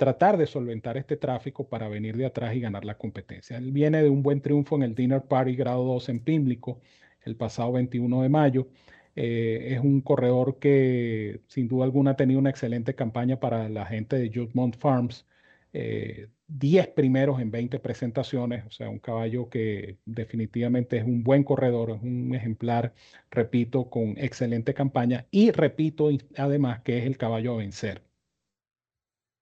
tratar 0.01 0.38
de 0.38 0.46
solventar 0.46 0.96
este 0.96 1.18
tráfico 1.18 1.68
para 1.68 1.86
venir 1.86 2.16
de 2.16 2.24
atrás 2.24 2.55
y 2.55 2.61
ganar 2.61 2.86
la 2.86 2.96
competencia. 2.96 3.59
Él 3.59 3.70
viene 3.70 4.03
de 4.03 4.09
un 4.09 4.22
buen 4.22 4.40
triunfo 4.40 4.76
en 4.76 4.82
el 4.82 4.94
Dinner 4.94 5.22
Party 5.22 5.55
grado 5.55 5.84
2 5.84 6.09
en 6.09 6.20
Pimlico 6.20 6.80
el 7.22 7.36
pasado 7.36 7.72
21 7.72 8.22
de 8.22 8.28
mayo. 8.30 8.68
Eh, 9.14 9.74
es 9.74 9.80
un 9.80 10.01
corredor 10.01 10.59
que 10.59 11.42
sin 11.48 11.68
duda 11.68 11.84
alguna 11.84 12.12
ha 12.12 12.16
tenido 12.16 12.40
una 12.40 12.48
excelente 12.48 12.94
campaña 12.94 13.40
para 13.40 13.68
la 13.68 13.84
gente 13.84 14.16
de 14.16 14.30
Judgmont 14.30 14.74
Farms. 14.74 15.26
10 15.72 16.24
eh, 16.86 16.92
primeros 16.96 17.38
en 17.40 17.51
20 17.51 17.78
presentaciones, 17.80 18.64
o 18.66 18.70
sea, 18.70 18.88
un 18.88 18.98
caballo 19.01 19.51
que 19.51 19.98
definitivamente 20.07 20.96
es 20.96 21.05
un 21.05 21.22
buen 21.22 21.44
corredor, 21.44 21.90
es 21.90 22.03
un 22.03 22.34
ejemplar, 22.34 22.94
repito, 23.30 23.90
con 23.90 24.16
excelente 24.16 24.72
campaña 24.74 25.26
y 25.30 25.51
repito 25.53 26.09
además 26.36 26.80
que 26.82 26.98
es 26.98 27.05
el 27.07 27.18
caballo 27.18 27.55
a 27.55 27.59
vencer. 27.59 28.09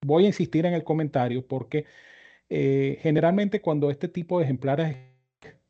Voy 0.03 0.24
a 0.24 0.28
insistir 0.28 0.64
en 0.66 0.74
el 0.74 0.84
comentario 0.84 1.46
porque 1.46 1.84
eh, 2.49 2.99
generalmente 3.03 3.61
cuando 3.61 3.90
este 3.90 4.09
tipo 4.09 4.38
de 4.38 4.44
ejemplares 4.44 4.96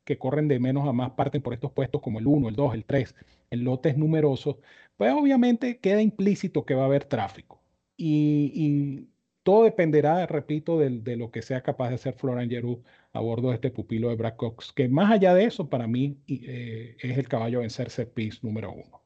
que 0.04 0.18
corren 0.18 0.48
de 0.48 0.58
menos 0.58 0.88
a 0.88 0.92
más 0.92 1.10
parten 1.12 1.42
por 1.42 1.54
estos 1.54 1.72
puestos 1.72 2.00
como 2.00 2.18
el 2.18 2.26
1, 2.26 2.48
el 2.48 2.56
2, 2.56 2.74
el 2.74 2.84
3, 2.84 3.14
en 3.50 3.64
lotes 3.64 3.96
numerosos, 3.96 4.56
pues 4.96 5.12
obviamente 5.12 5.78
queda 5.80 6.02
implícito 6.02 6.64
que 6.64 6.74
va 6.74 6.82
a 6.82 6.86
haber 6.86 7.04
tráfico. 7.04 7.62
Y, 7.96 9.08
todo 9.42 9.64
dependerá, 9.64 10.26
repito, 10.26 10.78
de, 10.78 11.16
lo 11.16 11.30
que 11.30 11.42
sea 11.42 11.62
capaz 11.62 11.88
de 11.88 11.94
hacer 11.96 12.14
Florian 12.14 12.50
Geroux 12.50 12.82
a 13.12 13.20
bordo 13.20 13.48
de 13.48 13.54
este 13.54 13.70
pupilo 13.70 14.10
de 14.10 14.16
Brad 14.16 14.36
Cox, 14.36 14.72
que 14.72 14.88
más 14.88 15.10
allá 15.10 15.34
de 15.34 15.44
eso, 15.44 15.70
para 15.70 15.86
mí 15.86 16.18
eh, 16.28 16.96
es 17.00 17.18
el 17.18 17.28
caballo 17.28 17.58
a 17.58 17.60
vencer 17.62 17.90
set 17.90 18.12
piece 18.12 18.40
número 18.42 18.72
1. 18.72 19.02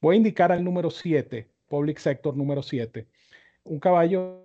Voy 0.00 0.14
a 0.14 0.18
indicar 0.18 0.52
al 0.52 0.64
número 0.64 0.90
7, 0.90 1.48
Public 1.68 1.98
Sector 1.98 2.36
número 2.36 2.62
7 2.62 3.08
un 3.68 3.78
caballo 3.80 4.44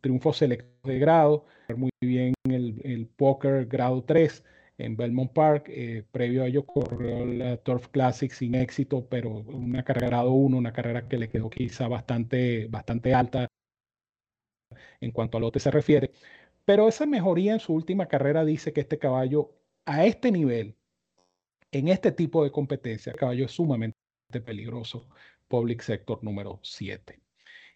triunfo 0.00 0.32
selecto 0.32 0.88
de 0.88 0.98
grado, 0.98 1.46
muy 1.76 1.90
bien 2.00 2.34
el, 2.44 2.80
el 2.84 3.06
póker 3.06 3.66
grado 3.66 4.04
3 4.04 4.44
en 4.78 4.96
Belmont 4.96 5.32
Park. 5.32 5.66
Eh, 5.68 6.04
previo 6.10 6.42
a 6.44 6.46
ello 6.46 6.64
corrió 6.66 7.24
la 7.26 7.56
Turf 7.58 7.88
Classic 7.88 8.30
sin 8.32 8.54
éxito, 8.54 9.06
pero 9.08 9.30
una 9.30 9.84
carrera 9.84 10.08
grado 10.08 10.32
1, 10.32 10.56
una 10.58 10.72
carrera 10.72 11.08
que 11.08 11.18
le 11.18 11.28
quedó 11.28 11.50
quizá 11.50 11.88
bastante, 11.88 12.66
bastante 12.68 13.14
alta 13.14 13.48
en 15.00 15.10
cuanto 15.12 15.38
a 15.38 15.40
lote 15.40 15.60
se 15.60 15.70
refiere. 15.70 16.12
Pero 16.64 16.88
esa 16.88 17.06
mejoría 17.06 17.52
en 17.54 17.60
su 17.60 17.74
última 17.74 18.08
carrera 18.08 18.44
dice 18.44 18.72
que 18.72 18.80
este 18.82 18.98
caballo 18.98 19.52
a 19.86 20.04
este 20.04 20.30
nivel, 20.30 20.76
en 21.72 21.88
este 21.88 22.12
tipo 22.12 22.44
de 22.44 22.50
competencia, 22.50 23.12
caballo 23.12 23.46
es 23.46 23.52
sumamente 23.52 23.96
peligroso. 24.44 25.08
Public 25.48 25.82
Sector 25.82 26.22
número 26.22 26.58
7. 26.62 27.20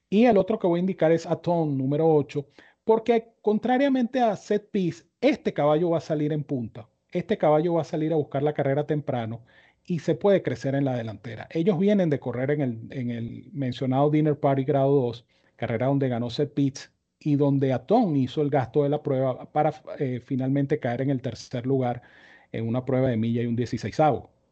Y 0.08 0.24
el 0.24 0.38
otro 0.38 0.58
que 0.58 0.66
voy 0.66 0.78
a 0.78 0.80
indicar 0.80 1.12
es 1.12 1.26
Aton 1.26 1.78
número 1.78 2.08
8, 2.08 2.46
porque 2.84 3.34
contrariamente 3.42 4.20
a 4.20 4.34
Set 4.36 4.70
Piece, 4.70 5.04
este 5.20 5.52
caballo 5.52 5.90
va 5.90 5.98
a 5.98 6.00
salir 6.00 6.32
en 6.32 6.42
punta. 6.42 6.88
Este 7.12 7.38
caballo 7.38 7.74
va 7.74 7.82
a 7.82 7.84
salir 7.84 8.12
a 8.12 8.16
buscar 8.16 8.42
la 8.42 8.54
carrera 8.54 8.86
temprano 8.86 9.44
y 9.84 10.00
se 10.00 10.14
puede 10.14 10.42
crecer 10.42 10.74
en 10.74 10.84
la 10.84 10.96
delantera. 10.96 11.48
Ellos 11.50 11.78
vienen 11.78 12.10
de 12.10 12.20
correr 12.20 12.50
en 12.50 12.60
el, 12.60 12.88
en 12.90 13.10
el 13.10 13.50
mencionado 13.52 14.10
Dinner 14.10 14.38
Party 14.38 14.64
grado 14.64 14.94
2, 15.00 15.26
carrera 15.56 15.86
donde 15.86 16.08
ganó 16.08 16.30
Seth 16.30 16.54
Pitts 16.54 16.92
y 17.20 17.36
donde 17.36 17.72
Atom 17.72 18.16
hizo 18.16 18.42
el 18.42 18.50
gasto 18.50 18.82
de 18.82 18.88
la 18.88 19.02
prueba 19.02 19.44
para 19.52 19.72
eh, 19.98 20.20
finalmente 20.24 20.80
caer 20.80 21.02
en 21.02 21.10
el 21.10 21.20
tercer 21.20 21.66
lugar 21.66 22.02
en 22.50 22.66
una 22.66 22.84
prueba 22.84 23.08
de 23.08 23.16
milla 23.16 23.42
y 23.42 23.46
un 23.46 23.56
16 23.56 23.96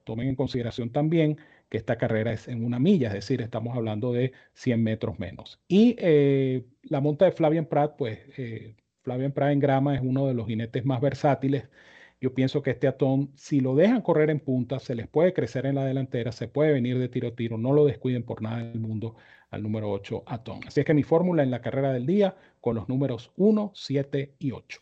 Tomen 0.05 0.29
en 0.29 0.37
consideración 0.37 0.91
también 0.91 1.39
que 1.69 1.77
esta 1.77 1.99
carrera 1.99 2.33
es 2.33 2.49
en 2.49 2.65
una 2.65 2.79
milla, 2.79 3.09
es 3.09 3.15
decir, 3.15 3.43
estamos 3.43 3.77
hablando 3.77 4.13
de 4.13 4.33
100 4.55 4.83
metros 4.83 5.19
menos. 5.19 5.61
Y 5.69 5.97
eh, 5.99 6.65
la 6.83 7.01
monta 7.01 7.27
de 7.27 7.33
Flavian 7.33 7.67
Pratt, 7.67 7.97
pues 7.97 8.19
eh, 8.39 8.75
Flavian 9.03 9.33
Pratt 9.33 9.53
en 9.53 9.61
grama 9.61 9.95
es 9.95 10.01
uno 10.03 10.27
de 10.27 10.35
los 10.35 10.47
jinetes 10.47 10.85
más 10.87 11.01
versátiles. 11.01 11.69
Yo 12.21 12.35
pienso 12.35 12.63
que 12.63 12.71
este 12.71 12.89
atón, 12.89 13.33
si 13.37 13.61
lo 13.61 13.75
dejan 13.77 14.03
correr 14.03 14.31
en 14.31 14.41
punta, 14.41 14.79
se 14.79 14.95
les 14.95 15.07
puede 15.09 15.33
crecer 15.35 15.67
en 15.67 15.77
la 15.77 15.85
delantera, 15.85 16.33
se 16.33 16.49
puede 16.49 16.73
venir 16.73 16.99
de 16.99 17.09
tiro 17.09 17.29
a 17.29 17.35
tiro, 17.35 17.59
no 17.59 17.73
lo 17.73 17.85
descuiden 17.85 18.25
por 18.25 18.43
nada 18.43 18.65
del 18.65 18.81
mundo 18.81 19.17
al 19.51 19.63
número 19.63 19.91
8 19.91 20.25
atón. 20.27 20.61
Así 20.67 20.81
es 20.81 20.87
que 20.87 20.95
mi 20.95 21.03
fórmula 21.03 21.43
en 21.43 21.51
la 21.51 21.61
carrera 21.61 21.93
del 21.93 22.07
día 22.07 22.35
con 22.61 22.77
los 22.77 22.89
números 22.89 23.31
1, 23.37 23.73
7 23.75 24.37
y 24.39 24.53
8. 24.53 24.81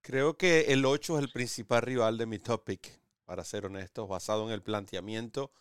Creo 0.00 0.36
que 0.36 0.72
el 0.72 0.84
8 0.84 1.18
es 1.18 1.24
el 1.24 1.30
principal 1.30 1.82
rival 1.82 2.18
de 2.18 2.26
mi 2.26 2.38
topic, 2.38 3.00
para 3.24 3.44
ser 3.44 3.66
honestos, 3.66 4.08
basado 4.08 4.46
en 4.46 4.52
el 4.52 4.62
planteamiento 4.62 5.52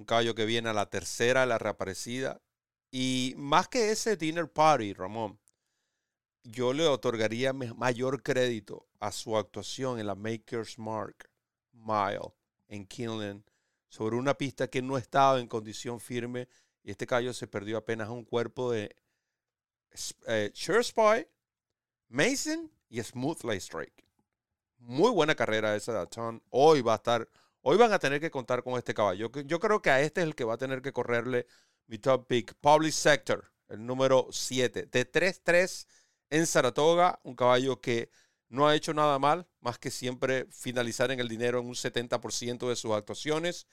un 0.00 0.04
caballo 0.04 0.34
que 0.34 0.46
viene 0.46 0.68
a 0.70 0.72
la 0.72 0.86
tercera, 0.86 1.46
la 1.46 1.58
reaparecida. 1.58 2.40
Y 2.90 3.34
más 3.36 3.68
que 3.68 3.90
ese 3.90 4.16
dinner 4.16 4.50
party, 4.50 4.94
Ramón, 4.94 5.38
yo 6.42 6.72
le 6.72 6.86
otorgaría 6.86 7.52
mayor 7.52 8.22
crédito 8.22 8.88
a 8.98 9.12
su 9.12 9.36
actuación 9.36 10.00
en 10.00 10.06
la 10.06 10.14
Maker's 10.14 10.78
Mark 10.78 11.30
Mile 11.72 12.32
en 12.68 12.86
Kinlan 12.86 13.44
sobre 13.88 14.16
una 14.16 14.34
pista 14.34 14.68
que 14.68 14.80
no 14.80 14.96
estaba 14.96 15.38
en 15.38 15.48
condición 15.48 16.00
firme 16.00 16.48
y 16.82 16.90
este 16.90 17.06
caballo 17.06 17.34
se 17.34 17.46
perdió 17.46 17.76
apenas 17.76 18.08
un 18.08 18.24
cuerpo 18.24 18.70
de 18.72 18.96
eh, 20.26 20.52
Spy, 20.54 21.26
Mason 22.08 22.70
y 22.88 23.02
Smooth 23.02 23.44
Lay 23.44 23.58
Strike. 23.58 24.04
Muy 24.78 25.10
buena 25.10 25.34
carrera 25.34 25.76
esa 25.76 25.92
de 25.92 25.98
Aton. 26.00 26.42
Hoy 26.50 26.80
va 26.80 26.94
a 26.94 26.96
estar 26.96 27.28
Hoy 27.62 27.76
van 27.76 27.92
a 27.92 27.98
tener 27.98 28.20
que 28.20 28.30
contar 28.30 28.62
con 28.62 28.78
este 28.78 28.94
caballo. 28.94 29.30
Yo 29.44 29.60
creo 29.60 29.82
que 29.82 29.90
a 29.90 30.00
este 30.00 30.22
es 30.22 30.26
el 30.26 30.34
que 30.34 30.44
va 30.44 30.54
a 30.54 30.58
tener 30.58 30.80
que 30.80 30.92
correrle 30.92 31.46
mi 31.86 31.98
top 31.98 32.26
pick. 32.26 32.54
Public 32.54 32.92
Sector, 32.92 33.52
el 33.68 33.84
número 33.84 34.28
7. 34.30 34.86
De 34.86 35.10
3-3 35.10 35.86
en 36.30 36.46
Saratoga, 36.46 37.20
un 37.22 37.36
caballo 37.36 37.80
que 37.80 38.10
no 38.48 38.66
ha 38.66 38.74
hecho 38.74 38.94
nada 38.94 39.18
mal, 39.18 39.46
más 39.60 39.78
que 39.78 39.90
siempre 39.90 40.46
finalizar 40.50 41.10
en 41.10 41.20
el 41.20 41.28
dinero 41.28 41.60
en 41.60 41.66
un 41.66 41.74
70% 41.74 42.66
de 42.66 42.76
sus 42.76 42.92
actuaciones. 42.92 43.66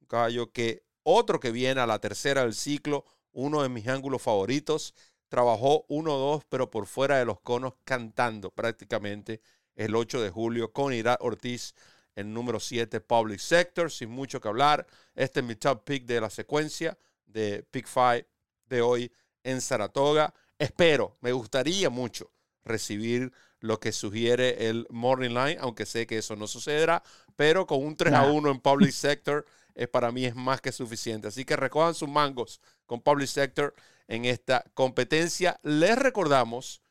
Un 0.00 0.06
caballo 0.06 0.52
que 0.52 0.84
otro 1.02 1.40
que 1.40 1.50
viene 1.50 1.80
a 1.80 1.86
la 1.86 1.98
tercera 1.98 2.42
del 2.42 2.54
ciclo, 2.54 3.04
uno 3.32 3.62
de 3.62 3.68
mis 3.68 3.88
ángulos 3.88 4.22
favoritos. 4.22 4.94
Trabajó 5.32 5.86
1-2, 5.88 6.42
pero 6.46 6.70
por 6.70 6.84
fuera 6.84 7.16
de 7.16 7.24
los 7.24 7.40
conos, 7.40 7.72
cantando 7.84 8.50
prácticamente 8.50 9.40
el 9.74 9.96
8 9.96 10.20
de 10.20 10.28
julio 10.28 10.74
con 10.74 10.92
Ira 10.92 11.16
Ortiz 11.22 11.74
el 12.14 12.30
número 12.30 12.60
7, 12.60 13.00
Public 13.00 13.38
Sector, 13.38 13.90
sin 13.90 14.10
mucho 14.10 14.42
que 14.42 14.48
hablar. 14.48 14.86
Este 15.14 15.40
es 15.40 15.46
mi 15.46 15.54
top 15.54 15.84
pick 15.86 16.04
de 16.04 16.20
la 16.20 16.28
secuencia 16.28 16.98
de 17.24 17.64
Pick 17.70 17.86
5 17.86 18.28
de 18.66 18.82
hoy 18.82 19.10
en 19.42 19.62
Saratoga. 19.62 20.34
Espero, 20.58 21.16
me 21.22 21.32
gustaría 21.32 21.88
mucho 21.88 22.30
recibir 22.62 23.32
lo 23.60 23.80
que 23.80 23.92
sugiere 23.92 24.68
el 24.68 24.86
Morning 24.90 25.30
Line, 25.30 25.56
aunque 25.60 25.86
sé 25.86 26.06
que 26.06 26.18
eso 26.18 26.36
no 26.36 26.46
sucederá, 26.46 27.02
pero 27.36 27.66
con 27.66 27.82
un 27.82 27.96
3 27.96 28.12
a 28.12 28.30
1 28.30 28.50
en 28.50 28.60
Public 28.60 28.90
Sector 28.90 29.46
es, 29.74 29.88
para 29.88 30.12
mí 30.12 30.24
es 30.24 30.34
más 30.34 30.60
que 30.60 30.72
suficiente. 30.72 31.28
Así 31.28 31.44
que 31.44 31.56
recojan 31.56 31.94
sus 31.94 32.08
mangos 32.08 32.60
con 32.86 33.00
Public 33.00 33.28
Sector 33.28 33.74
en 34.08 34.24
esta 34.24 34.64
competencia. 34.74 35.58
Les 35.62 35.96
recordamos, 35.96 36.82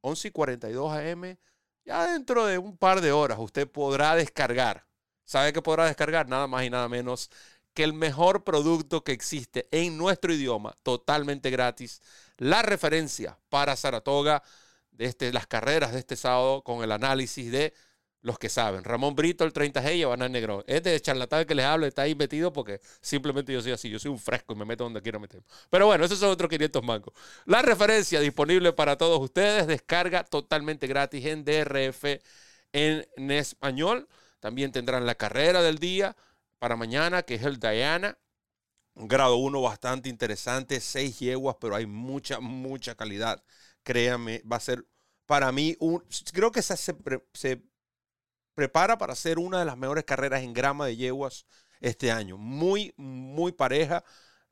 11 0.00 0.28
y 0.28 0.30
42 0.30 0.92
AM 0.92 1.36
ya 1.84 2.06
dentro 2.12 2.46
de 2.46 2.58
un 2.58 2.76
par 2.76 3.00
de 3.00 3.12
horas 3.12 3.38
usted 3.38 3.68
podrá 3.68 4.14
descargar. 4.14 4.86
¿Sabe 5.24 5.52
qué 5.52 5.62
podrá 5.62 5.86
descargar? 5.86 6.28
Nada 6.28 6.46
más 6.46 6.64
y 6.64 6.70
nada 6.70 6.88
menos 6.88 7.30
que 7.74 7.84
el 7.84 7.92
mejor 7.92 8.44
producto 8.44 9.02
que 9.02 9.12
existe 9.12 9.66
en 9.70 9.96
nuestro 9.96 10.32
idioma, 10.32 10.74
totalmente 10.82 11.50
gratis. 11.50 12.02
La 12.36 12.62
referencia 12.62 13.38
para 13.48 13.76
Saratoga 13.76 14.42
de 14.90 15.06
este, 15.06 15.32
las 15.32 15.46
carreras 15.46 15.92
de 15.92 16.00
este 16.00 16.16
sábado 16.16 16.62
con 16.62 16.84
el 16.84 16.92
análisis 16.92 17.50
de 17.50 17.72
los 18.22 18.38
que 18.38 18.48
saben. 18.48 18.84
Ramón 18.84 19.14
Brito, 19.14 19.44
el 19.44 19.52
30G 19.52 19.96
y 19.96 20.04
Van 20.04 20.32
Negro. 20.32 20.64
Es 20.66 20.82
de 20.82 20.98
charlatán 21.00 21.44
que 21.44 21.54
les 21.54 21.66
hablo, 21.66 21.86
está 21.86 22.02
ahí 22.02 22.14
metido 22.14 22.52
porque 22.52 22.80
simplemente 23.00 23.52
yo 23.52 23.60
soy 23.60 23.72
así, 23.72 23.90
yo 23.90 23.98
soy 23.98 24.10
un 24.10 24.18
fresco 24.18 24.54
y 24.54 24.56
me 24.56 24.64
meto 24.64 24.84
donde 24.84 25.02
quiero 25.02 25.20
meter. 25.20 25.42
Pero 25.68 25.86
bueno, 25.86 26.04
esos 26.04 26.18
son 26.18 26.30
otros 26.30 26.48
500 26.48 26.82
mangos. 26.82 27.12
La 27.44 27.62
referencia 27.62 28.20
disponible 28.20 28.72
para 28.72 28.96
todos 28.96 29.20
ustedes, 29.20 29.66
descarga 29.66 30.24
totalmente 30.24 30.86
gratis 30.86 31.26
en 31.26 31.44
DRF 31.44 32.04
en, 32.72 33.30
español. 33.30 34.08
También 34.40 34.72
tendrán 34.72 35.04
la 35.04 35.14
carrera 35.16 35.62
del 35.62 35.78
día 35.78 36.16
para 36.58 36.76
mañana, 36.76 37.22
que 37.22 37.34
es 37.34 37.42
el 37.42 37.58
Diana. 37.58 38.18
Grado 38.94 39.36
1 39.36 39.60
bastante 39.62 40.08
interesante, 40.08 40.78
seis 40.80 41.18
yeguas, 41.18 41.56
pero 41.60 41.74
hay 41.74 41.86
mucha, 41.86 42.40
mucha 42.40 42.94
calidad. 42.94 43.42
Créanme, 43.82 44.42
va 44.50 44.56
a 44.56 44.60
ser 44.60 44.86
para 45.26 45.50
mí, 45.50 45.76
un, 45.80 46.04
creo 46.32 46.52
que 46.52 46.62
se 46.62 47.62
prepara 48.54 48.98
para 48.98 49.12
hacer 49.12 49.38
una 49.38 49.58
de 49.58 49.64
las 49.64 49.76
mejores 49.76 50.04
carreras 50.04 50.42
en 50.42 50.52
grama 50.52 50.86
de 50.86 50.96
yeguas 50.96 51.46
este 51.80 52.10
año. 52.10 52.36
Muy, 52.38 52.94
muy 52.96 53.52
pareja. 53.52 54.04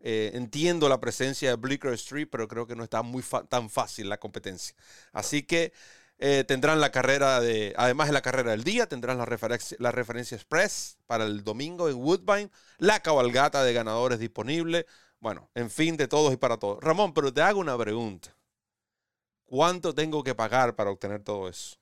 Eh, 0.03 0.31
entiendo 0.35 0.89
la 0.89 1.01
presencia 1.01 1.51
de 1.51 1.57
Bleecker 1.57 1.93
Street, 1.93 2.29
pero 2.31 2.49
creo 2.49 2.67
que 2.67 2.75
no 2.75 2.85
está 2.85 3.03
muy 3.03 3.23
tan 3.49 3.69
fácil 3.69 4.09
la 4.09 4.19
competencia. 4.19 4.75
Así 5.13 5.43
que 5.43 5.73
eh, 6.19 6.45
tendrán 6.47 6.81
la 6.81 6.91
carrera 6.91 7.41
de, 7.41 7.75
además 7.77 8.09
de 8.09 8.13
la 8.15 8.23
carrera 8.23 8.51
del 8.53 8.65
día, 8.65 8.87
tendrán 8.87 9.19
la, 9.19 9.27
la 9.79 9.93
referencia 9.93 10.35
express 10.35 10.99
para 11.07 11.25
el 11.25 11.45
domingo 11.45 11.89
en 11.89 11.97
Woodbine, 11.97 12.51
la 12.79 13.01
cabalgata 13.01 13.65
de 13.65 13.73
ganadores 13.73 14.19
disponible. 14.19 14.87
Bueno, 15.19 15.51
en 15.55 15.71
fin, 15.71 15.97
de 15.97 16.09
todos 16.09 16.33
y 16.33 16.37
para 16.37 16.59
todos. 16.59 16.83
Ramón, 16.83 17.13
pero 17.15 17.33
te 17.33 17.43
hago 17.43 17.61
una 17.61 17.77
pregunta. 17.77 18.35
¿Cuánto 19.47 19.95
tengo 19.95 20.23
que 20.23 20.35
pagar 20.35 20.77
para 20.77 20.91
obtener 20.91 21.23
todo 21.23 21.49
eso? 21.49 21.80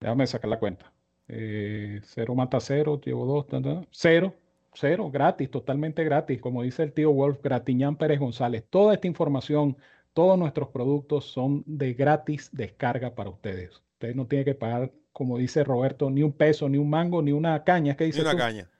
Déjame 0.00 0.26
sacar 0.26 0.50
la 0.50 0.58
cuenta. 0.58 0.92
Eh, 1.28 2.00
cero 2.04 2.34
mata 2.34 2.60
cero, 2.60 3.00
llevo 3.04 3.26
dos, 3.26 3.46
cero, 3.90 4.34
cero, 4.74 5.10
gratis, 5.10 5.50
totalmente 5.50 6.04
gratis. 6.04 6.40
Como 6.40 6.62
dice 6.62 6.82
el 6.82 6.92
tío 6.92 7.12
Wolf, 7.12 7.40
Gratiñán 7.42 7.96
Pérez 7.96 8.20
González. 8.20 8.64
Toda 8.68 8.94
esta 8.94 9.06
información, 9.06 9.76
todos 10.12 10.38
nuestros 10.38 10.68
productos 10.68 11.24
son 11.24 11.64
de 11.66 11.94
gratis 11.94 12.50
descarga 12.52 13.14
para 13.14 13.30
ustedes. 13.30 13.82
Ustedes 13.92 14.14
no 14.14 14.26
tienen 14.26 14.44
que 14.44 14.54
pagar, 14.54 14.92
como 15.12 15.38
dice 15.38 15.64
Roberto, 15.64 16.10
ni 16.10 16.22
un 16.22 16.32
peso, 16.32 16.68
ni 16.68 16.78
un 16.78 16.90
mango, 16.90 17.22
ni 17.22 17.32
una 17.32 17.64
caña. 17.64 17.96
¿Qué 17.96 18.04
dice 18.04 18.22
Ni 18.22 18.28
una 18.28 18.36
caña. 18.36 18.70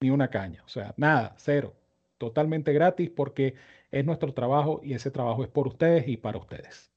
Ni 0.00 0.10
una 0.10 0.28
caña. 0.28 0.62
O 0.64 0.68
sea, 0.68 0.94
nada, 0.96 1.34
cero. 1.38 1.74
Totalmente 2.18 2.72
gratis 2.72 3.10
porque 3.10 3.54
es 3.90 4.04
nuestro 4.04 4.32
trabajo 4.32 4.80
y 4.82 4.94
ese 4.94 5.10
trabajo 5.10 5.42
es 5.42 5.48
por 5.48 5.66
ustedes 5.66 6.06
y 6.08 6.16
para 6.16 6.38
ustedes. 6.38 6.92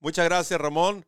Muchas 0.00 0.24
gracias, 0.26 0.60
Ramón. 0.60 1.04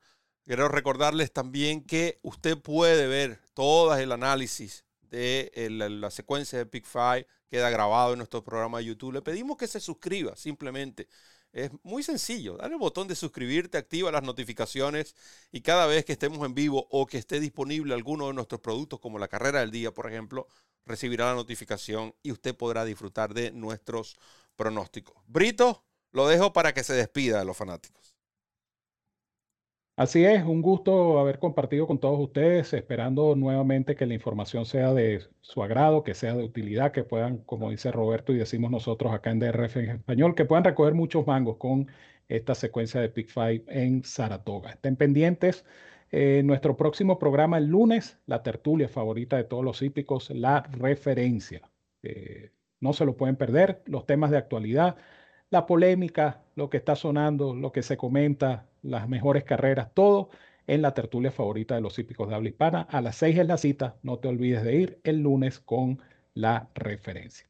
Quiero 0.48 0.68
recordarles 0.68 1.30
también 1.30 1.84
que 1.84 2.20
usted 2.22 2.56
puede 2.56 3.06
ver 3.06 3.38
todo 3.52 3.94
el 3.94 4.10
análisis 4.12 4.86
de 5.02 5.52
la, 5.70 6.10
secuencia 6.10 6.58
de 6.58 6.64
Pick 6.64 6.86
Five, 6.86 7.26
queda 7.50 7.68
grabado 7.68 8.14
en 8.14 8.18
nuestro 8.20 8.42
programa 8.42 8.78
de 8.78 8.86
YouTube. 8.86 9.12
Le 9.12 9.20
pedimos 9.20 9.58
que 9.58 9.66
se 9.68 9.78
suscriba 9.78 10.36
simplemente. 10.36 11.06
Es 11.52 11.70
muy 11.82 12.02
sencillo, 12.02 12.56
dale 12.56 12.72
el 12.72 12.80
botón 12.80 13.08
de 13.08 13.14
suscribirte, 13.14 13.76
activa 13.76 14.10
las 14.10 14.22
notificaciones 14.22 15.14
y 15.52 15.60
cada 15.60 15.84
vez 15.84 16.06
que 16.06 16.12
estemos 16.12 16.42
en 16.46 16.54
vivo 16.54 16.86
o 16.90 17.06
que 17.06 17.18
esté 17.18 17.40
disponible 17.40 17.92
alguno 17.92 18.28
de 18.28 18.32
nuestros 18.32 18.62
productos, 18.62 19.00
como 19.00 19.18
la 19.18 19.28
carrera 19.28 19.60
del 19.60 19.70
día, 19.70 19.92
por 19.92 20.10
ejemplo, 20.10 20.46
recibirá 20.86 21.26
la 21.26 21.34
notificación 21.34 22.14
y 22.22 22.32
usted 22.32 22.56
podrá 22.56 22.86
disfrutar 22.86 23.34
de 23.34 23.50
nuestros 23.50 24.16
pronósticos. 24.56 25.14
Brito, 25.26 25.84
lo 26.10 26.26
dejo 26.26 26.54
para 26.54 26.72
que 26.72 26.84
se 26.84 26.94
despida 26.94 27.38
de 27.38 27.44
los 27.44 27.54
fanáticos. 27.54 28.17
Así 29.98 30.24
es, 30.24 30.44
un 30.44 30.62
gusto 30.62 31.18
haber 31.18 31.40
compartido 31.40 31.88
con 31.88 31.98
todos 31.98 32.20
ustedes, 32.20 32.72
esperando 32.72 33.34
nuevamente 33.34 33.96
que 33.96 34.06
la 34.06 34.14
información 34.14 34.64
sea 34.64 34.94
de 34.94 35.24
su 35.40 35.60
agrado, 35.60 36.04
que 36.04 36.14
sea 36.14 36.36
de 36.36 36.44
utilidad, 36.44 36.92
que 36.92 37.02
puedan, 37.02 37.38
como 37.38 37.68
dice 37.70 37.90
Roberto 37.90 38.32
y 38.32 38.36
decimos 38.38 38.70
nosotros 38.70 39.12
acá 39.12 39.32
en 39.32 39.40
DRF 39.40 39.76
en 39.78 39.90
español, 39.90 40.36
que 40.36 40.44
puedan 40.44 40.62
recoger 40.62 40.94
muchos 40.94 41.26
mangos 41.26 41.56
con 41.56 41.88
esta 42.28 42.54
secuencia 42.54 43.00
de 43.00 43.08
Pick 43.08 43.28
Five 43.28 43.64
en 43.66 44.04
Saratoga. 44.04 44.70
Estén 44.70 44.94
pendientes. 44.94 45.64
Eh, 46.12 46.42
nuestro 46.44 46.76
próximo 46.76 47.18
programa 47.18 47.58
el 47.58 47.66
lunes, 47.66 48.20
la 48.26 48.44
tertulia 48.44 48.88
favorita 48.88 49.36
de 49.36 49.44
todos 49.44 49.64
los 49.64 49.82
hípicos, 49.82 50.30
la 50.30 50.62
referencia. 50.62 51.68
Eh, 52.04 52.52
no 52.78 52.92
se 52.92 53.04
lo 53.04 53.16
pueden 53.16 53.34
perder, 53.34 53.82
los 53.86 54.06
temas 54.06 54.30
de 54.30 54.38
actualidad, 54.38 54.96
la 55.50 55.66
polémica, 55.66 56.42
lo 56.54 56.68
que 56.70 56.76
está 56.76 56.96
sonando, 56.96 57.54
lo 57.54 57.72
que 57.72 57.82
se 57.82 57.96
comenta, 57.96 58.66
las 58.82 59.08
mejores 59.08 59.44
carreras, 59.44 59.92
todo 59.94 60.30
en 60.66 60.82
la 60.82 60.92
tertulia 60.94 61.30
favorita 61.30 61.74
de 61.74 61.80
los 61.80 61.98
hípicos 61.98 62.28
de 62.28 62.34
habla 62.34 62.48
hispana. 62.48 62.82
A 62.90 63.00
las 63.00 63.16
6 63.16 63.38
es 63.38 63.46
la 63.46 63.56
cita, 63.56 63.96
no 64.02 64.18
te 64.18 64.28
olvides 64.28 64.62
de 64.62 64.74
ir 64.76 65.00
el 65.04 65.20
lunes 65.20 65.58
con 65.58 66.02
la 66.34 66.68
referencia. 66.74 67.46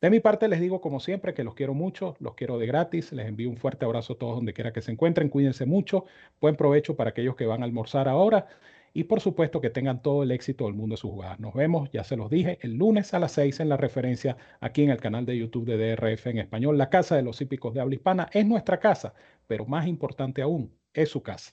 De 0.00 0.10
mi 0.10 0.20
parte 0.20 0.46
les 0.46 0.60
digo 0.60 0.80
como 0.80 1.00
siempre 1.00 1.34
que 1.34 1.42
los 1.42 1.54
quiero 1.54 1.74
mucho, 1.74 2.14
los 2.20 2.34
quiero 2.34 2.58
de 2.58 2.66
gratis, 2.66 3.12
les 3.12 3.26
envío 3.26 3.48
un 3.50 3.56
fuerte 3.56 3.84
abrazo 3.84 4.12
a 4.12 4.18
todos 4.18 4.36
donde 4.36 4.52
quiera 4.52 4.72
que 4.72 4.80
se 4.80 4.92
encuentren, 4.92 5.28
cuídense 5.28 5.66
mucho, 5.66 6.04
buen 6.40 6.54
provecho 6.54 6.94
para 6.94 7.10
aquellos 7.10 7.34
que 7.34 7.46
van 7.46 7.62
a 7.62 7.64
almorzar 7.64 8.08
ahora 8.08 8.46
y 8.92 9.04
por 9.04 9.20
supuesto 9.20 9.60
que 9.60 9.70
tengan 9.70 10.02
todo 10.02 10.22
el 10.22 10.30
éxito 10.30 10.64
del 10.64 10.74
mundo 10.74 10.94
de 10.94 10.98
sus 10.98 11.10
jugadas. 11.10 11.40
Nos 11.40 11.54
vemos, 11.54 11.90
ya 11.92 12.04
se 12.04 12.16
los 12.16 12.30
dije, 12.30 12.58
el 12.62 12.74
lunes 12.74 13.14
a 13.14 13.18
las 13.18 13.32
6 13.32 13.60
en 13.60 13.68
la 13.68 13.76
referencia 13.76 14.36
aquí 14.60 14.82
en 14.82 14.90
el 14.90 15.00
canal 15.00 15.26
de 15.26 15.38
YouTube 15.38 15.66
de 15.66 15.96
DRF 15.96 16.26
en 16.26 16.38
español. 16.38 16.78
La 16.78 16.90
casa 16.90 17.16
de 17.16 17.22
los 17.22 17.40
hípicos 17.40 17.74
de 17.74 17.80
habla 17.80 17.94
hispana 17.94 18.28
es 18.32 18.46
nuestra 18.46 18.80
casa, 18.80 19.14
pero 19.46 19.66
más 19.66 19.86
importante 19.86 20.42
aún, 20.42 20.72
es 20.92 21.08
su 21.10 21.22
casa. 21.22 21.52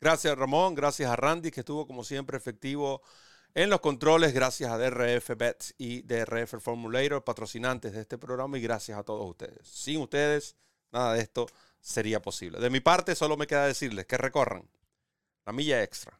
Gracias 0.00 0.36
Ramón, 0.36 0.74
gracias 0.74 1.10
a 1.10 1.16
Randy 1.16 1.50
que 1.50 1.60
estuvo 1.60 1.86
como 1.86 2.04
siempre 2.04 2.36
efectivo 2.36 3.02
en 3.54 3.68
los 3.68 3.80
controles, 3.80 4.32
gracias 4.32 4.70
a 4.70 4.78
DRF 4.78 5.30
Bets 5.36 5.74
y 5.76 6.02
DRF 6.02 6.60
Formulator, 6.60 7.24
patrocinantes 7.24 7.92
de 7.92 8.02
este 8.02 8.16
programa 8.16 8.56
y 8.58 8.60
gracias 8.60 8.96
a 8.96 9.02
todos 9.02 9.28
ustedes. 9.28 9.66
Sin 9.66 10.00
ustedes, 10.00 10.56
nada 10.92 11.14
de 11.14 11.20
esto 11.20 11.46
sería 11.80 12.22
posible. 12.22 12.60
De 12.60 12.70
mi 12.70 12.78
parte, 12.78 13.16
solo 13.16 13.36
me 13.36 13.48
queda 13.48 13.66
decirles 13.66 14.06
que 14.06 14.16
recorran 14.18 14.70
la 15.46 15.52
milla 15.52 15.82
extra. 15.82 16.19